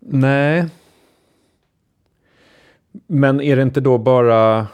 nej. 0.00 0.66
Men 3.06 3.40
är 3.40 3.56
det 3.56 3.62
inte 3.62 3.80
då 3.80 3.98
bara... 3.98 4.66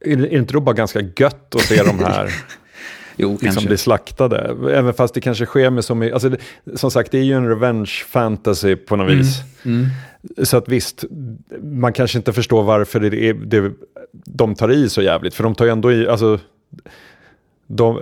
Är 0.00 0.16
det, 0.16 0.28
inte 0.34 0.52
då 0.52 0.60
bara 0.60 0.74
ganska 0.74 1.00
gött 1.00 1.54
att 1.54 1.60
se 1.60 1.82
de 1.82 1.98
här 1.98 2.30
jo, 3.16 3.30
liksom 3.30 3.46
kanske. 3.48 3.66
bli 3.66 3.76
slaktade? 3.78 4.56
Även 4.74 4.94
fast 4.94 5.14
det 5.14 5.20
kanske 5.20 5.46
sker 5.46 5.70
med 5.70 5.84
så 5.84 5.94
mycket... 5.94 6.14
Alltså 6.14 6.28
det, 6.28 6.38
som 6.74 6.90
sagt, 6.90 7.10
det 7.10 7.18
är 7.18 7.22
ju 7.22 7.32
en 7.34 7.48
revenge 7.48 7.90
fantasy 8.08 8.76
på 8.76 8.96
något 8.96 9.08
Mm. 9.10 9.18
vis. 9.18 10.48
Så 10.48 10.56
att 10.56 10.68
visst, 10.68 11.04
man 11.62 11.92
kanske 11.92 12.18
inte 12.18 12.32
förstår 12.32 12.62
varför 12.62 13.00
det 13.00 13.22
är, 13.28 13.34
det, 13.34 13.72
de 14.24 14.54
tar 14.54 14.70
i 14.70 14.88
så 14.88 15.02
jävligt. 15.02 15.34
För 15.34 15.44
de 15.44 15.54
tar 15.54 15.64
ju 15.64 15.70
ändå 15.70 15.92
i, 15.92 16.08
alltså, 16.08 16.38
de, 17.66 18.00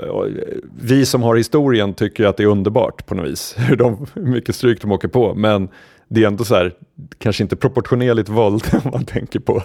vi 0.80 1.06
som 1.06 1.22
har 1.22 1.36
historien 1.36 1.94
tycker 1.94 2.24
att 2.24 2.36
det 2.36 2.42
är 2.42 2.46
underbart 2.46 3.06
på 3.06 3.14
något 3.14 3.28
vis. 3.28 3.54
Hur 3.58 3.76
de, 3.76 4.06
hur 4.14 4.22
mycket 4.22 4.54
stryk 4.54 4.82
de 4.82 4.92
åker 4.92 5.08
på. 5.08 5.34
Men 5.34 5.68
det 6.08 6.22
är 6.22 6.26
ändå 6.26 6.44
så 6.44 6.54
här, 6.54 6.72
kanske 7.18 7.42
inte 7.42 7.56
proportionerligt 7.56 8.28
våld 8.28 8.64
om 8.84 8.90
man 8.90 9.04
tänker 9.04 9.40
på 9.40 9.62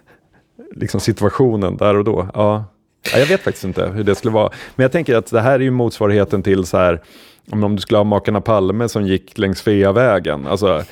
liksom 0.74 1.00
situationen 1.00 1.76
där 1.76 1.96
och 1.96 2.04
då. 2.04 2.28
Ja. 2.34 2.64
ja, 3.12 3.18
jag 3.18 3.26
vet 3.26 3.40
faktiskt 3.40 3.64
inte 3.64 3.86
hur 3.86 4.04
det 4.04 4.14
skulle 4.14 4.34
vara. 4.34 4.50
Men 4.76 4.84
jag 4.84 4.92
tänker 4.92 5.16
att 5.16 5.30
det 5.30 5.40
här 5.40 5.54
är 5.54 5.64
ju 5.64 5.70
motsvarigheten 5.70 6.42
till 6.42 6.64
så 6.64 6.76
här, 6.76 7.02
om, 7.50 7.64
om 7.64 7.76
du 7.76 7.82
skulle 7.82 7.98
ha 7.98 8.04
makarna 8.04 8.40
Palme 8.40 8.88
som 8.88 9.06
gick 9.06 9.38
längs 9.38 9.58
Sveavägen. 9.58 10.46
Alltså, 10.46 10.82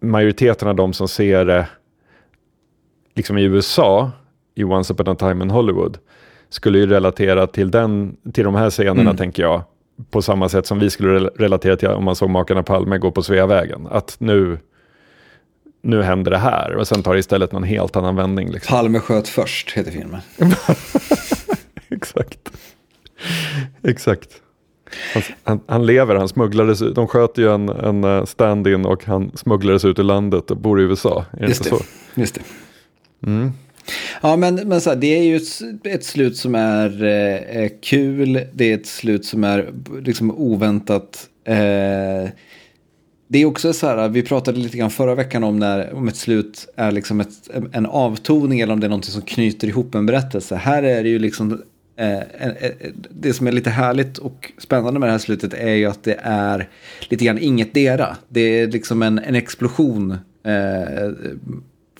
majoriteten 0.00 0.68
av 0.68 0.74
de 0.74 0.92
som 0.92 1.08
ser 1.08 1.44
det 1.44 1.66
liksom 3.16 3.38
i 3.38 3.42
USA, 3.42 4.10
i 4.54 4.64
Once 4.64 4.92
upon 4.92 5.08
a 5.08 5.14
time 5.14 5.44
in 5.44 5.50
Hollywood, 5.50 5.98
skulle 6.48 6.78
ju 6.78 6.86
relatera 6.86 7.46
till, 7.46 7.70
den, 7.70 8.16
till 8.32 8.44
de 8.44 8.54
här 8.54 8.70
scenerna, 8.70 9.00
Mm. 9.00 9.16
tänker 9.16 9.42
jag, 9.42 9.62
på 10.10 10.22
samma 10.22 10.48
sätt 10.48 10.66
som 10.66 10.78
vi 10.78 10.90
skulle 10.90 11.14
rel- 11.14 11.30
relatera 11.38 11.76
till 11.76 11.88
om 11.88 12.04
man 12.04 12.16
såg 12.16 12.30
makarna 12.30 12.62
Palme 12.62 12.98
gå 12.98 13.10
på 13.10 13.22
Sveavägen. 13.22 13.86
Att 13.90 14.16
nu, 14.18 14.58
nu 15.82 16.02
händer 16.02 16.30
det 16.30 16.38
här 16.38 16.74
och 16.76 16.88
sen 16.88 17.02
tar 17.02 17.12
det 17.12 17.18
istället 17.20 17.52
någon 17.52 17.62
helt 17.64 17.96
annan 17.96 18.16
vändning. 18.16 18.50
Liksom. 18.50 18.76
Palme 18.76 19.00
sköt 19.00 19.28
först, 19.28 19.70
heter 19.70 19.90
filmen. 19.90 20.20
Exakt. 21.90 22.38
Exakt. 23.82 24.28
Han, 25.14 25.22
han, 25.44 25.60
han 25.66 25.86
lever, 25.86 26.14
han 26.14 26.28
smugglades 26.28 26.82
ut. 26.82 26.94
De 26.94 27.06
sköt 27.08 27.38
ju 27.38 27.54
en, 27.54 27.68
en 27.68 28.04
eh, 28.04 28.24
stand-in 28.24 28.84
och 28.86 29.04
han 29.04 29.30
smugglades 29.34 29.84
ut 29.84 29.98
ur 29.98 30.02
landet 30.02 30.50
och 30.50 30.56
bor 30.56 30.80
i 30.80 30.84
USA. 30.84 31.24
Är 31.32 31.40
det 31.40 31.46
Just 31.46 31.60
inte 31.66 31.76
det. 31.76 31.82
så? 32.14 32.20
Just 32.20 32.34
det. 32.34 32.40
Mm. 33.26 33.52
Ja, 34.22 34.36
men, 34.36 34.54
men 34.54 34.80
så 34.80 34.90
här, 34.90 34.96
det 34.96 35.18
är 35.18 35.22
ju 35.22 35.36
ett, 35.36 35.86
ett 35.86 36.04
slut 36.04 36.36
som 36.36 36.54
är 36.54 37.04
eh, 37.04 37.62
eh, 37.62 37.70
kul. 37.82 38.40
Det 38.52 38.70
är 38.70 38.74
ett 38.74 38.86
slut 38.86 39.24
som 39.24 39.44
är 39.44 39.72
liksom 40.02 40.30
oväntat. 40.30 41.28
Eh, 41.44 42.30
det 43.28 43.38
är 43.38 43.44
också 43.44 43.72
så 43.72 43.86
här, 43.86 44.08
vi 44.08 44.22
pratade 44.22 44.58
lite 44.58 44.78
grann 44.78 44.90
förra 44.90 45.14
veckan 45.14 45.44
om 45.44 45.58
när 45.58 45.94
om 45.94 46.08
ett 46.08 46.16
slut 46.16 46.68
är 46.76 46.92
liksom 46.92 47.20
ett, 47.20 47.50
en 47.72 47.86
avtoning 47.86 48.60
eller 48.60 48.72
om 48.72 48.80
det 48.80 48.86
är 48.86 48.88
någonting 48.88 49.12
som 49.12 49.22
knyter 49.22 49.68
ihop 49.68 49.94
en 49.94 50.06
berättelse. 50.06 50.56
Här 50.56 50.82
är 50.82 51.02
det 51.02 51.08
ju 51.08 51.18
liksom, 51.18 51.62
eh, 51.96 52.18
eh, 52.18 52.48
eh 52.60 52.72
det 53.10 53.32
som 53.32 53.46
är 53.46 53.52
lite 53.52 53.70
härligt 53.70 54.18
och 54.18 54.52
spännande 54.58 55.00
med 55.00 55.08
det 55.08 55.12
här 55.12 55.18
slutet 55.18 55.54
är 55.54 55.74
ju 55.74 55.86
att 55.86 56.02
det 56.02 56.18
är 56.22 56.68
lite 57.08 57.24
grann 57.24 57.38
ingetdera. 57.38 58.16
Det 58.28 58.40
är 58.40 58.66
liksom 58.66 59.02
en, 59.02 59.18
en 59.18 59.34
explosion 59.34 60.18
eh, 60.44 61.10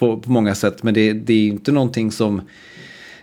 på, 0.05 0.21
på 0.21 0.31
många 0.31 0.55
sätt. 0.55 0.83
Men 0.83 0.95
det, 0.95 1.13
det 1.13 1.33
är 1.33 1.47
inte 1.47 1.73
någonting 1.73 2.13
som 2.13 2.43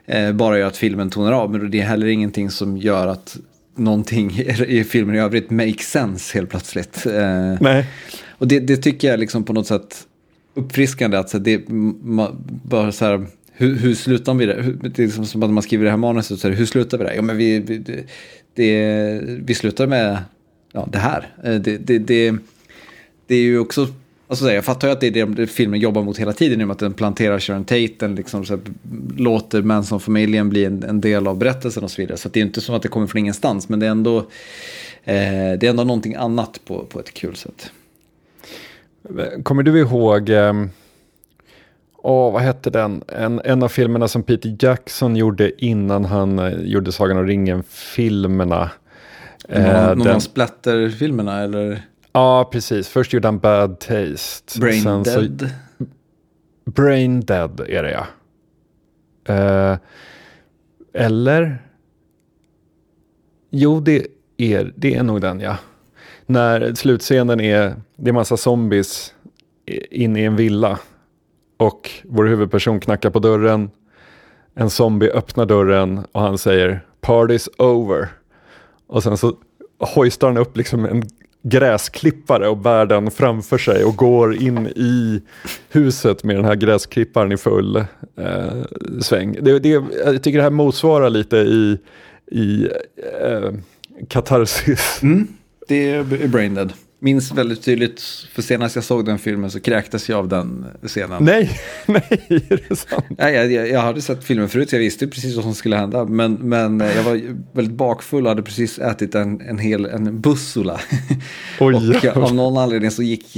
eh, 0.06 0.32
bara 0.32 0.60
gör 0.60 0.68
att 0.68 0.78
filmen 0.78 1.10
tonar 1.10 1.32
av. 1.32 1.52
Men 1.52 1.72
det 1.72 1.80
är 1.80 1.86
heller 1.86 2.08
ingenting 2.08 2.50
som 2.50 2.78
gör 2.78 3.08
att 3.08 3.38
någonting 3.76 4.32
i 4.68 4.84
filmen 4.84 5.16
i 5.16 5.20
övrigt 5.20 5.50
makes 5.50 5.92
sense 5.92 6.38
helt 6.38 6.50
plötsligt. 6.50 7.06
Eh, 7.06 7.56
Nej. 7.62 7.86
och 8.30 8.48
det, 8.48 8.60
det 8.60 8.78
tycker 8.78 9.08
jag 9.08 9.20
liksom 9.20 9.44
på 9.44 9.54
något 9.54 9.68
sätt 9.68 10.08
uppfriskande. 10.54 11.18
Att 11.18 11.30
så 11.30 11.38
det, 11.38 11.70
ma, 11.70 12.32
bara 12.48 12.92
så 12.92 13.06
här, 13.06 13.26
hur, 13.54 13.76
hur 13.76 13.96
slutar 13.96 14.34
vi 14.34 14.46
det? 14.46 14.62
Hur, 14.62 14.74
det 14.74 15.00
är 15.00 15.06
liksom 15.06 15.26
som 15.26 15.44
att 15.44 15.50
man 15.50 15.64
skriver 15.64 15.84
det 15.86 15.92
här 15.92 15.98
manuset. 15.98 16.40
Så 16.40 16.48
här, 16.48 16.56
hur 16.56 16.66
slutar 16.66 16.98
vi 16.98 17.04
det? 17.04 17.16
Ja, 17.16 17.22
men 17.22 17.38
vi, 17.38 17.60
vi, 17.60 17.78
det, 17.78 18.06
det, 18.56 19.22
vi 19.26 19.54
slutar 19.54 19.88
med 19.88 20.18
ja, 20.74 20.88
det 20.92 20.98
här. 20.98 21.34
Eh, 21.44 21.56
Det, 21.56 21.78
det, 21.78 22.00
det, 22.00 22.36
det 23.28 23.36
är 23.36 23.42
ju 23.42 23.60
också, 23.60 23.88
alltså 24.32 24.52
jag 24.52 24.66
fattar 24.66 24.88
ju 24.88 24.92
att 24.94 25.00
det 25.02 25.08
är 25.20 25.26
det 25.26 25.48
filmen 25.48 25.80
jobbar 25.80 26.02
mot 26.04 26.18
hela 26.18 26.34
tiden. 26.34 26.62
I 26.62 26.64
och 26.64 26.68
med 26.68 26.74
att 26.74 26.80
den 26.80 26.94
planterar 26.94 27.40
Sharon 27.40 27.64
Tate, 27.66 27.88
den 28.00 28.16
liksom 28.16 28.46
så 28.46 28.54
här, 28.54 28.62
låter 29.18 29.62
Manson-familjen 29.62 30.50
bli 30.50 30.66
en, 30.66 30.84
en 30.84 31.02
del 31.02 31.28
av 31.28 31.38
berättelsen 31.38 31.84
och 31.84 31.92
så 31.92 32.02
vidare. 32.02 32.18
Så 32.18 32.30
det 32.30 32.40
är 32.40 32.42
inte 32.42 32.62
som 32.62 32.76
att 32.76 32.82
det 32.82 32.88
kommer 32.88 33.08
från 33.08 33.20
ingenstans, 33.20 33.70
men 33.70 33.80
det 33.80 33.86
är 33.86 33.92
ändå, 33.92 34.18
eh, 34.18 34.24
det 35.60 35.64
är 35.64 35.70
ändå 35.70 35.84
någonting 35.84 36.16
annat 36.16 36.60
på, 36.66 36.86
på 36.86 37.00
ett 37.00 37.14
kul 37.14 37.36
sätt. 37.36 37.72
Kommer 39.44 39.64
du 39.64 39.80
ihåg, 39.80 40.30
ehm, 40.30 40.70
åh, 41.98 42.34
vad 42.34 42.42
hette 42.42 42.70
den? 42.70 43.04
En, 43.08 43.42
en 43.46 43.64
av 43.64 43.68
filmerna 43.68 44.08
som 44.08 44.24
Peter 44.24 44.58
Jackson 44.60 45.16
gjorde 45.16 45.66
innan 45.66 46.06
han 46.06 46.40
eh, 46.40 46.60
gjorde 46.62 46.92
Sagan 46.92 47.18
om 47.18 47.28
ringen-filmerna. 47.28 48.70
Någon, 49.50 49.62
Eh, 49.62 49.88
någon 49.88 50.00
den- 50.00 50.16
av 50.16 50.20
Splatter-filmerna 50.20 51.42
eller 51.44 51.82
Ja, 52.14 52.50
precis. 52.52 52.88
Först 52.90 53.14
gjorde 53.14 53.28
han 53.28 53.40
Bad 53.40 53.80
Taste. 53.80 54.60
Brain 54.60 54.84
Sen 54.84 55.06
så- 55.06 55.20
Dead? 55.22 55.50
Brain 56.66 57.20
Dead 57.22 57.60
är 57.60 57.84
det 57.84 57.92
ja. 57.92 58.06
Eh, 59.34 59.78
eller? 60.94 61.58
Jo, 63.50 63.80
det 63.80 64.08
är, 64.38 64.74
det 64.76 64.96
är 64.96 65.04
nog 65.04 65.22
den 65.22 65.40
ja. 65.40 65.58
När 66.26 66.74
slutscenen 66.74 67.40
är, 67.42 67.76
det 67.96 68.10
är 68.10 68.14
massa 68.14 68.38
zombies 68.38 69.14
inne 69.92 70.22
i 70.22 70.26
en 70.26 70.36
villa. 70.36 70.80
Och 71.58 71.92
vår 72.04 72.26
huvudperson 72.26 72.80
knackar 72.80 73.10
på 73.10 73.20
dörren. 73.20 73.70
En 74.54 74.70
zombie 74.70 75.10
öppnar 75.10 75.46
dörren 75.46 76.06
och 76.12 76.22
han 76.22 76.38
säger 76.38 76.86
Party's 77.02 77.50
over. 77.58 78.08
Och 78.88 79.04
sen 79.04 79.18
så 79.18 79.38
hoistar 79.96 80.28
han 80.28 80.38
upp 80.38 80.58
liksom 80.58 80.86
en 80.86 81.04
gräsklippare 81.44 82.48
och 82.48 82.58
bär 82.58 82.86
den 82.86 83.12
framför 83.12 83.58
sig 83.58 83.84
och 83.84 83.96
går 83.96 84.36
in 84.36 84.68
i 84.68 85.22
huset 85.70 86.24
med 86.24 86.36
den 86.36 86.46
här 86.46 86.56
gräsklipparen 86.56 87.32
i 87.32 87.38
full 87.38 87.76
eh, 88.18 88.64
sväng. 89.02 89.38
Det, 89.42 89.60
det, 89.60 89.70
jag 90.06 90.24
tycker 90.24 90.38
det 90.38 90.44
här 90.44 90.50
motsvarar 90.50 91.10
lite 91.10 91.38
i, 91.38 91.78
i 92.32 92.70
eh, 93.24 93.52
katarsis. 94.08 95.00
Mm, 95.04 95.28
det 95.68 95.92
är 95.92 96.28
Braindead 96.28 96.74
minns 97.04 97.32
väldigt 97.32 97.64
tydligt, 97.64 98.02
för 98.32 98.42
senast 98.42 98.76
jag 98.76 98.84
såg 98.84 99.06
den 99.06 99.20
filmen 99.20 99.52
så 99.52 99.60
kräktes 99.60 100.10
jag 100.10 100.20
av 100.20 100.28
den 100.28 100.66
scenen. 100.84 101.24
Nej, 101.24 101.60
nej, 101.86 102.04
är 102.30 102.64
det 102.70 102.76
sant? 102.76 103.06
Nej, 103.18 103.34
jag, 103.34 103.70
jag 103.70 103.80
hade 103.80 104.02
sett 104.02 104.24
filmen 104.24 104.50
förut, 104.50 104.70
så 104.70 104.76
jag 104.76 104.80
visste 104.80 105.08
precis 105.08 105.36
vad 105.36 105.44
som 105.44 105.56
skulle 105.56 105.76
hända. 105.76 106.06
Men, 106.06 106.34
men 106.34 106.80
jag 106.80 107.04
var 107.04 107.22
väldigt 107.56 107.76
bakfull 107.76 108.24
och 108.24 108.30
hade 108.30 108.44
precis 108.44 108.80
ätit 108.80 109.16
en, 109.16 109.42
en 109.42 109.58
hel 109.58 109.86
en 109.86 110.22
bussula. 110.22 110.80
Oj, 111.60 111.76
och 111.76 112.04
ja. 112.04 112.12
av 112.12 112.36
någon 112.36 112.58
anledning 112.58 112.92
så 112.92 113.04
gick 113.04 113.38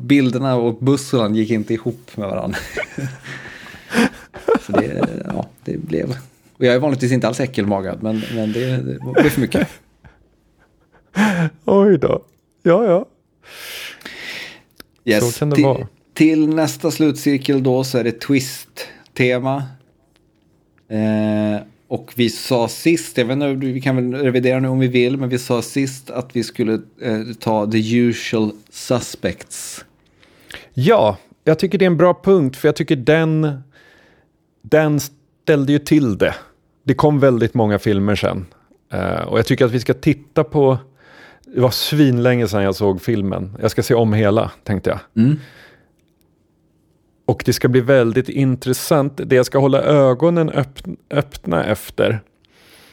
bilderna 0.00 0.54
och 0.54 0.84
bussulan 0.84 1.34
gick 1.34 1.50
inte 1.50 1.74
ihop 1.74 2.16
med 2.16 2.28
varandra. 2.28 2.58
så 4.66 4.72
det, 4.72 5.08
ja, 5.24 5.48
det 5.64 5.78
blev... 5.78 6.16
Och 6.56 6.64
jag 6.64 6.74
är 6.74 6.78
vanligtvis 6.78 7.12
inte 7.12 7.28
alls 7.28 7.40
äckelmagad, 7.40 8.02
men, 8.02 8.22
men 8.34 8.52
det, 8.52 8.76
det 8.76 8.98
blev 9.20 9.30
för 9.30 9.40
mycket. 9.40 9.68
Oj 11.64 11.98
då. 11.98 12.22
Ja, 12.62 12.84
ja. 12.84 13.06
Yes. 15.04 15.32
Så 15.34 15.38
kan 15.38 15.50
det 15.50 15.56
till, 15.56 15.64
vara. 15.64 15.86
Till 16.14 16.48
nästa 16.48 16.90
slutcirkel 16.90 17.62
då 17.62 17.84
så 17.84 17.98
är 17.98 18.04
det 18.04 18.20
twist-tema. 18.20 19.62
Eh, 20.88 21.62
och 21.88 22.12
vi 22.16 22.30
sa 22.30 22.68
sist, 22.68 23.18
jag 23.18 23.24
vet 23.24 23.34
inte, 23.34 23.66
vi 23.66 23.80
kan 23.80 23.96
väl 23.96 24.14
revidera 24.14 24.60
nu 24.60 24.68
om 24.68 24.78
vi 24.78 24.88
vill, 24.88 25.16
men 25.16 25.28
vi 25.28 25.38
sa 25.38 25.62
sist 25.62 26.10
att 26.10 26.36
vi 26.36 26.44
skulle 26.44 26.72
eh, 27.00 27.22
ta 27.38 27.70
the 27.70 27.96
usual 27.96 28.52
suspects. 28.70 29.84
Ja, 30.74 31.16
jag 31.44 31.58
tycker 31.58 31.78
det 31.78 31.84
är 31.84 31.86
en 31.86 31.96
bra 31.96 32.20
punkt, 32.24 32.56
för 32.56 32.68
jag 32.68 32.76
tycker 32.76 32.96
den, 32.96 33.62
den 34.62 35.00
ställde 35.00 35.72
ju 35.72 35.78
till 35.78 36.18
det. 36.18 36.34
Det 36.84 36.94
kom 36.94 37.20
väldigt 37.20 37.54
många 37.54 37.78
filmer 37.78 38.16
sen. 38.16 38.46
Uh, 38.94 39.20
och 39.28 39.38
jag 39.38 39.46
tycker 39.46 39.64
att 39.64 39.70
vi 39.70 39.80
ska 39.80 39.94
titta 39.94 40.44
på 40.44 40.78
det 41.54 41.60
var 41.60 41.70
svinlänge 41.70 42.48
sedan 42.48 42.62
jag 42.62 42.74
såg 42.74 43.02
filmen. 43.02 43.56
Jag 43.60 43.70
ska 43.70 43.82
se 43.82 43.94
om 43.94 44.12
hela, 44.12 44.50
tänkte 44.64 44.90
jag. 44.90 45.24
Mm. 45.24 45.36
Och 47.24 47.42
det 47.46 47.52
ska 47.52 47.68
bli 47.68 47.80
väldigt 47.80 48.28
intressant. 48.28 49.20
Det 49.24 49.36
jag 49.36 49.46
ska 49.46 49.58
hålla 49.58 49.82
ögonen 49.82 50.50
öppna, 50.50 50.94
öppna 51.10 51.64
efter, 51.64 52.20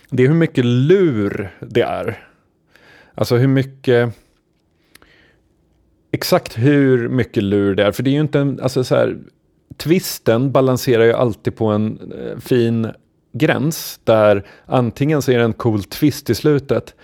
det 0.10 0.24
är 0.24 0.28
hur 0.28 0.36
mycket 0.36 0.66
lur 0.66 1.50
det 1.60 1.82
är. 1.82 2.28
Alltså 3.16 3.36
hur 3.36 3.48
mycket... 3.48 4.16
Exakt 6.12 6.58
hur 6.58 7.10
mycket 7.10 7.44
lur 7.44 7.76
det 7.76 7.84
är. 7.84 7.92
För 7.92 8.04
det 8.04 8.10
är 8.10 8.14
ju 8.14 8.20
inte 8.20 8.40
en... 8.40 8.60
Alltså 8.60 8.84
så 8.84 8.96
här, 8.96 9.18
twisten 9.78 10.52
balanserar 10.52 11.04
ju 11.04 11.14
alltid 11.14 11.56
på 11.56 11.68
en 11.68 12.12
eh, 12.12 12.40
fin 12.40 12.92
gräns. 13.34 14.00
Där 14.04 14.46
antingen 14.66 15.22
så 15.22 15.32
är 15.32 15.38
det 15.38 15.44
en 15.44 15.54
cool 15.54 15.84
twist 15.84 16.30
i 16.30 16.36
slutet. 16.36 16.96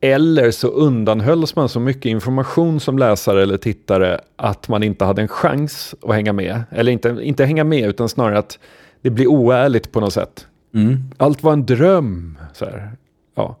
Eller 0.00 0.50
så 0.50 0.68
undanhölls 0.68 1.56
man 1.56 1.68
så 1.68 1.80
mycket 1.80 2.06
information 2.06 2.80
som 2.80 2.98
läsare 2.98 3.42
eller 3.42 3.56
tittare 3.56 4.20
att 4.36 4.68
man 4.68 4.82
inte 4.82 5.04
hade 5.04 5.22
en 5.22 5.28
chans 5.28 5.94
att 6.02 6.14
hänga 6.14 6.32
med. 6.32 6.62
Eller 6.70 6.92
inte, 6.92 7.18
inte 7.22 7.44
hänga 7.44 7.64
med 7.64 7.88
utan 7.88 8.08
snarare 8.08 8.38
att 8.38 8.58
det 9.02 9.10
blir 9.10 9.26
oärligt 9.26 9.92
på 9.92 10.00
något 10.00 10.12
sätt. 10.12 10.46
Mm. 10.74 10.96
Allt 11.16 11.42
var 11.42 11.52
en 11.52 11.66
dröm. 11.66 12.38
Så 12.52 12.64
här. 12.64 12.92
Ja. 13.34 13.56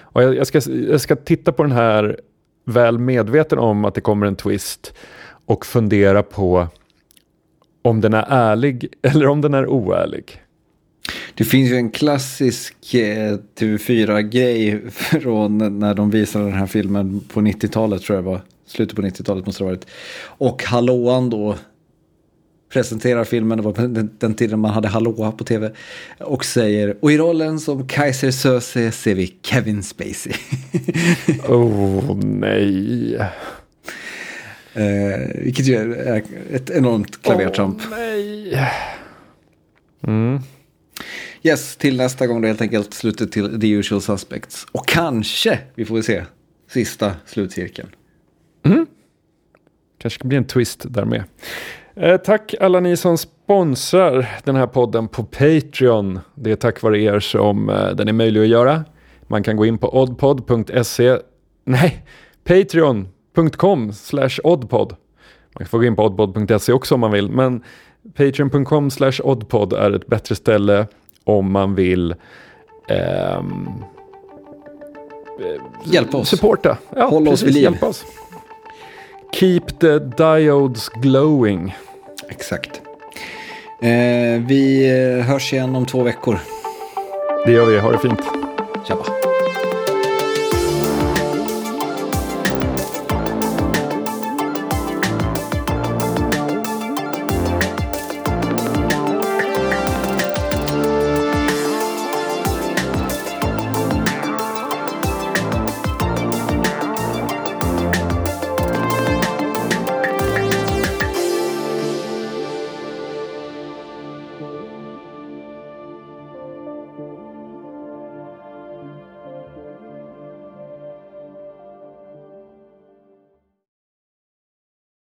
Och 0.00 0.22
jag, 0.22 0.36
jag, 0.36 0.46
ska, 0.46 0.60
jag 0.70 1.00
ska 1.00 1.16
titta 1.16 1.52
på 1.52 1.62
den 1.62 1.72
här 1.72 2.20
väl 2.64 2.98
medveten 2.98 3.58
om 3.58 3.84
att 3.84 3.94
det 3.94 4.00
kommer 4.00 4.26
en 4.26 4.36
twist 4.36 4.94
och 5.46 5.66
fundera 5.66 6.22
på 6.22 6.68
om 7.82 8.00
den 8.00 8.14
är 8.14 8.26
ärlig 8.28 8.88
eller 9.02 9.26
om 9.26 9.40
den 9.40 9.54
är 9.54 9.66
oärlig. 9.66 10.42
Det 11.40 11.44
finns 11.44 11.70
ju 11.70 11.76
en 11.76 11.90
klassisk 11.90 12.94
eh, 12.94 13.38
TV4-grej 13.58 14.90
från 14.90 15.78
när 15.78 15.94
de 15.94 16.10
visade 16.10 16.44
den 16.44 16.54
här 16.54 16.66
filmen 16.66 17.20
på 17.20 17.40
90-talet 17.40 18.02
tror 18.02 18.18
jag 18.18 18.22
var. 18.22 18.40
Slutet 18.66 18.96
på 18.96 19.02
90-talet 19.02 19.46
måste 19.46 19.62
det 19.62 19.66
ha 19.66 19.70
varit. 19.70 19.86
Och 20.22 20.64
Hallåan 20.64 21.30
då 21.30 21.56
presenterar 22.72 23.24
filmen, 23.24 23.58
det 23.58 23.64
var 23.64 23.72
den, 23.72 24.10
den 24.18 24.34
tiden 24.34 24.58
man 24.58 24.70
hade 24.70 24.88
Hallåa 24.88 25.32
på 25.32 25.44
tv. 25.44 25.72
Och 26.18 26.44
säger, 26.44 26.96
och 27.00 27.12
i 27.12 27.18
rollen 27.18 27.60
som 27.60 27.88
Kaiser 27.88 28.30
Söze 28.30 28.92
ser 28.92 29.14
vi 29.14 29.34
Kevin 29.42 29.82
Spacey. 29.82 30.32
oh 31.48 32.16
nej. 32.16 33.14
Eh, 34.74 35.28
vilket 35.34 35.66
ju 35.66 35.94
är 35.94 36.22
ett 36.52 36.70
enormt 36.70 37.22
klavertramp. 37.22 37.80
Oh, 37.80 37.90
nej. 37.90 38.70
Mm. 40.06 40.40
Yes, 41.42 41.76
till 41.76 41.96
nästa 41.96 42.26
gång 42.26 42.40
då 42.40 42.48
helt 42.48 42.60
enkelt 42.60 42.94
slutet 42.94 43.32
till 43.32 43.60
The 43.60 43.70
Usual 43.70 44.00
Suspects. 44.00 44.66
Och 44.72 44.86
kanske, 44.86 45.58
vi 45.74 45.84
får 45.84 45.94
väl 45.94 46.04
se, 46.04 46.24
sista 46.68 47.12
slutcirkeln. 47.26 47.88
Mm. 48.62 48.86
Kanske 49.98 50.18
blir 50.18 50.28
bli 50.28 50.36
en 50.36 50.44
twist 50.44 50.84
där 50.88 51.04
med. 51.04 51.22
Eh, 51.94 52.16
tack 52.16 52.54
alla 52.60 52.80
ni 52.80 52.96
som 52.96 53.18
sponsrar 53.18 54.28
den 54.44 54.56
här 54.56 54.66
podden 54.66 55.08
på 55.08 55.24
Patreon. 55.24 56.20
Det 56.34 56.50
är 56.50 56.56
tack 56.56 56.82
vare 56.82 57.00
er 57.00 57.20
som 57.20 57.68
eh, 57.68 57.90
den 57.90 58.08
är 58.08 58.12
möjlig 58.12 58.40
att 58.40 58.48
göra. 58.48 58.84
Man 59.22 59.42
kan 59.42 59.56
gå 59.56 59.66
in 59.66 59.78
på 59.78 60.02
oddpod.se, 60.02 61.18
nej, 61.64 62.04
patreon.com 62.44 63.92
slash 63.92 64.40
oddpod. 64.44 64.96
Man 65.54 65.58
kan 65.58 65.66
få 65.66 65.78
gå 65.78 65.84
in 65.84 65.96
på 65.96 66.04
oddpod.se 66.04 66.72
också 66.72 66.94
om 66.94 67.00
man 67.00 67.12
vill, 67.12 67.30
men 67.30 67.64
patreon.com 68.14 68.90
slash 68.90 69.20
oddpod 69.22 69.72
är 69.72 69.90
ett 69.90 70.06
bättre 70.06 70.34
ställe 70.34 70.86
om 71.30 71.52
man 71.52 71.74
vill 71.74 72.14
ehm, 72.88 73.68
hjälpa 75.84 76.18
oss. 76.18 76.28
Supporta. 76.28 76.78
Ja, 76.96 77.06
Hålla 77.06 77.30
oss 77.30 77.42
vid 77.42 77.54
liv. 77.54 77.62
Hjälpa 77.62 77.86
oss. 77.86 78.04
Keep 79.34 79.60
the 79.80 79.98
diodes 79.98 80.88
glowing. 80.88 81.76
Exakt. 82.28 82.80
Eh, 83.82 84.42
vi 84.46 84.88
hörs 85.26 85.52
igen 85.52 85.76
om 85.76 85.86
två 85.86 86.02
veckor. 86.02 86.38
Det 87.46 87.52
gör 87.52 87.66
vi. 87.66 87.78
Ha 87.78 87.92
det 87.92 87.98
fint. 87.98 88.20
Tjabba. 88.88 89.19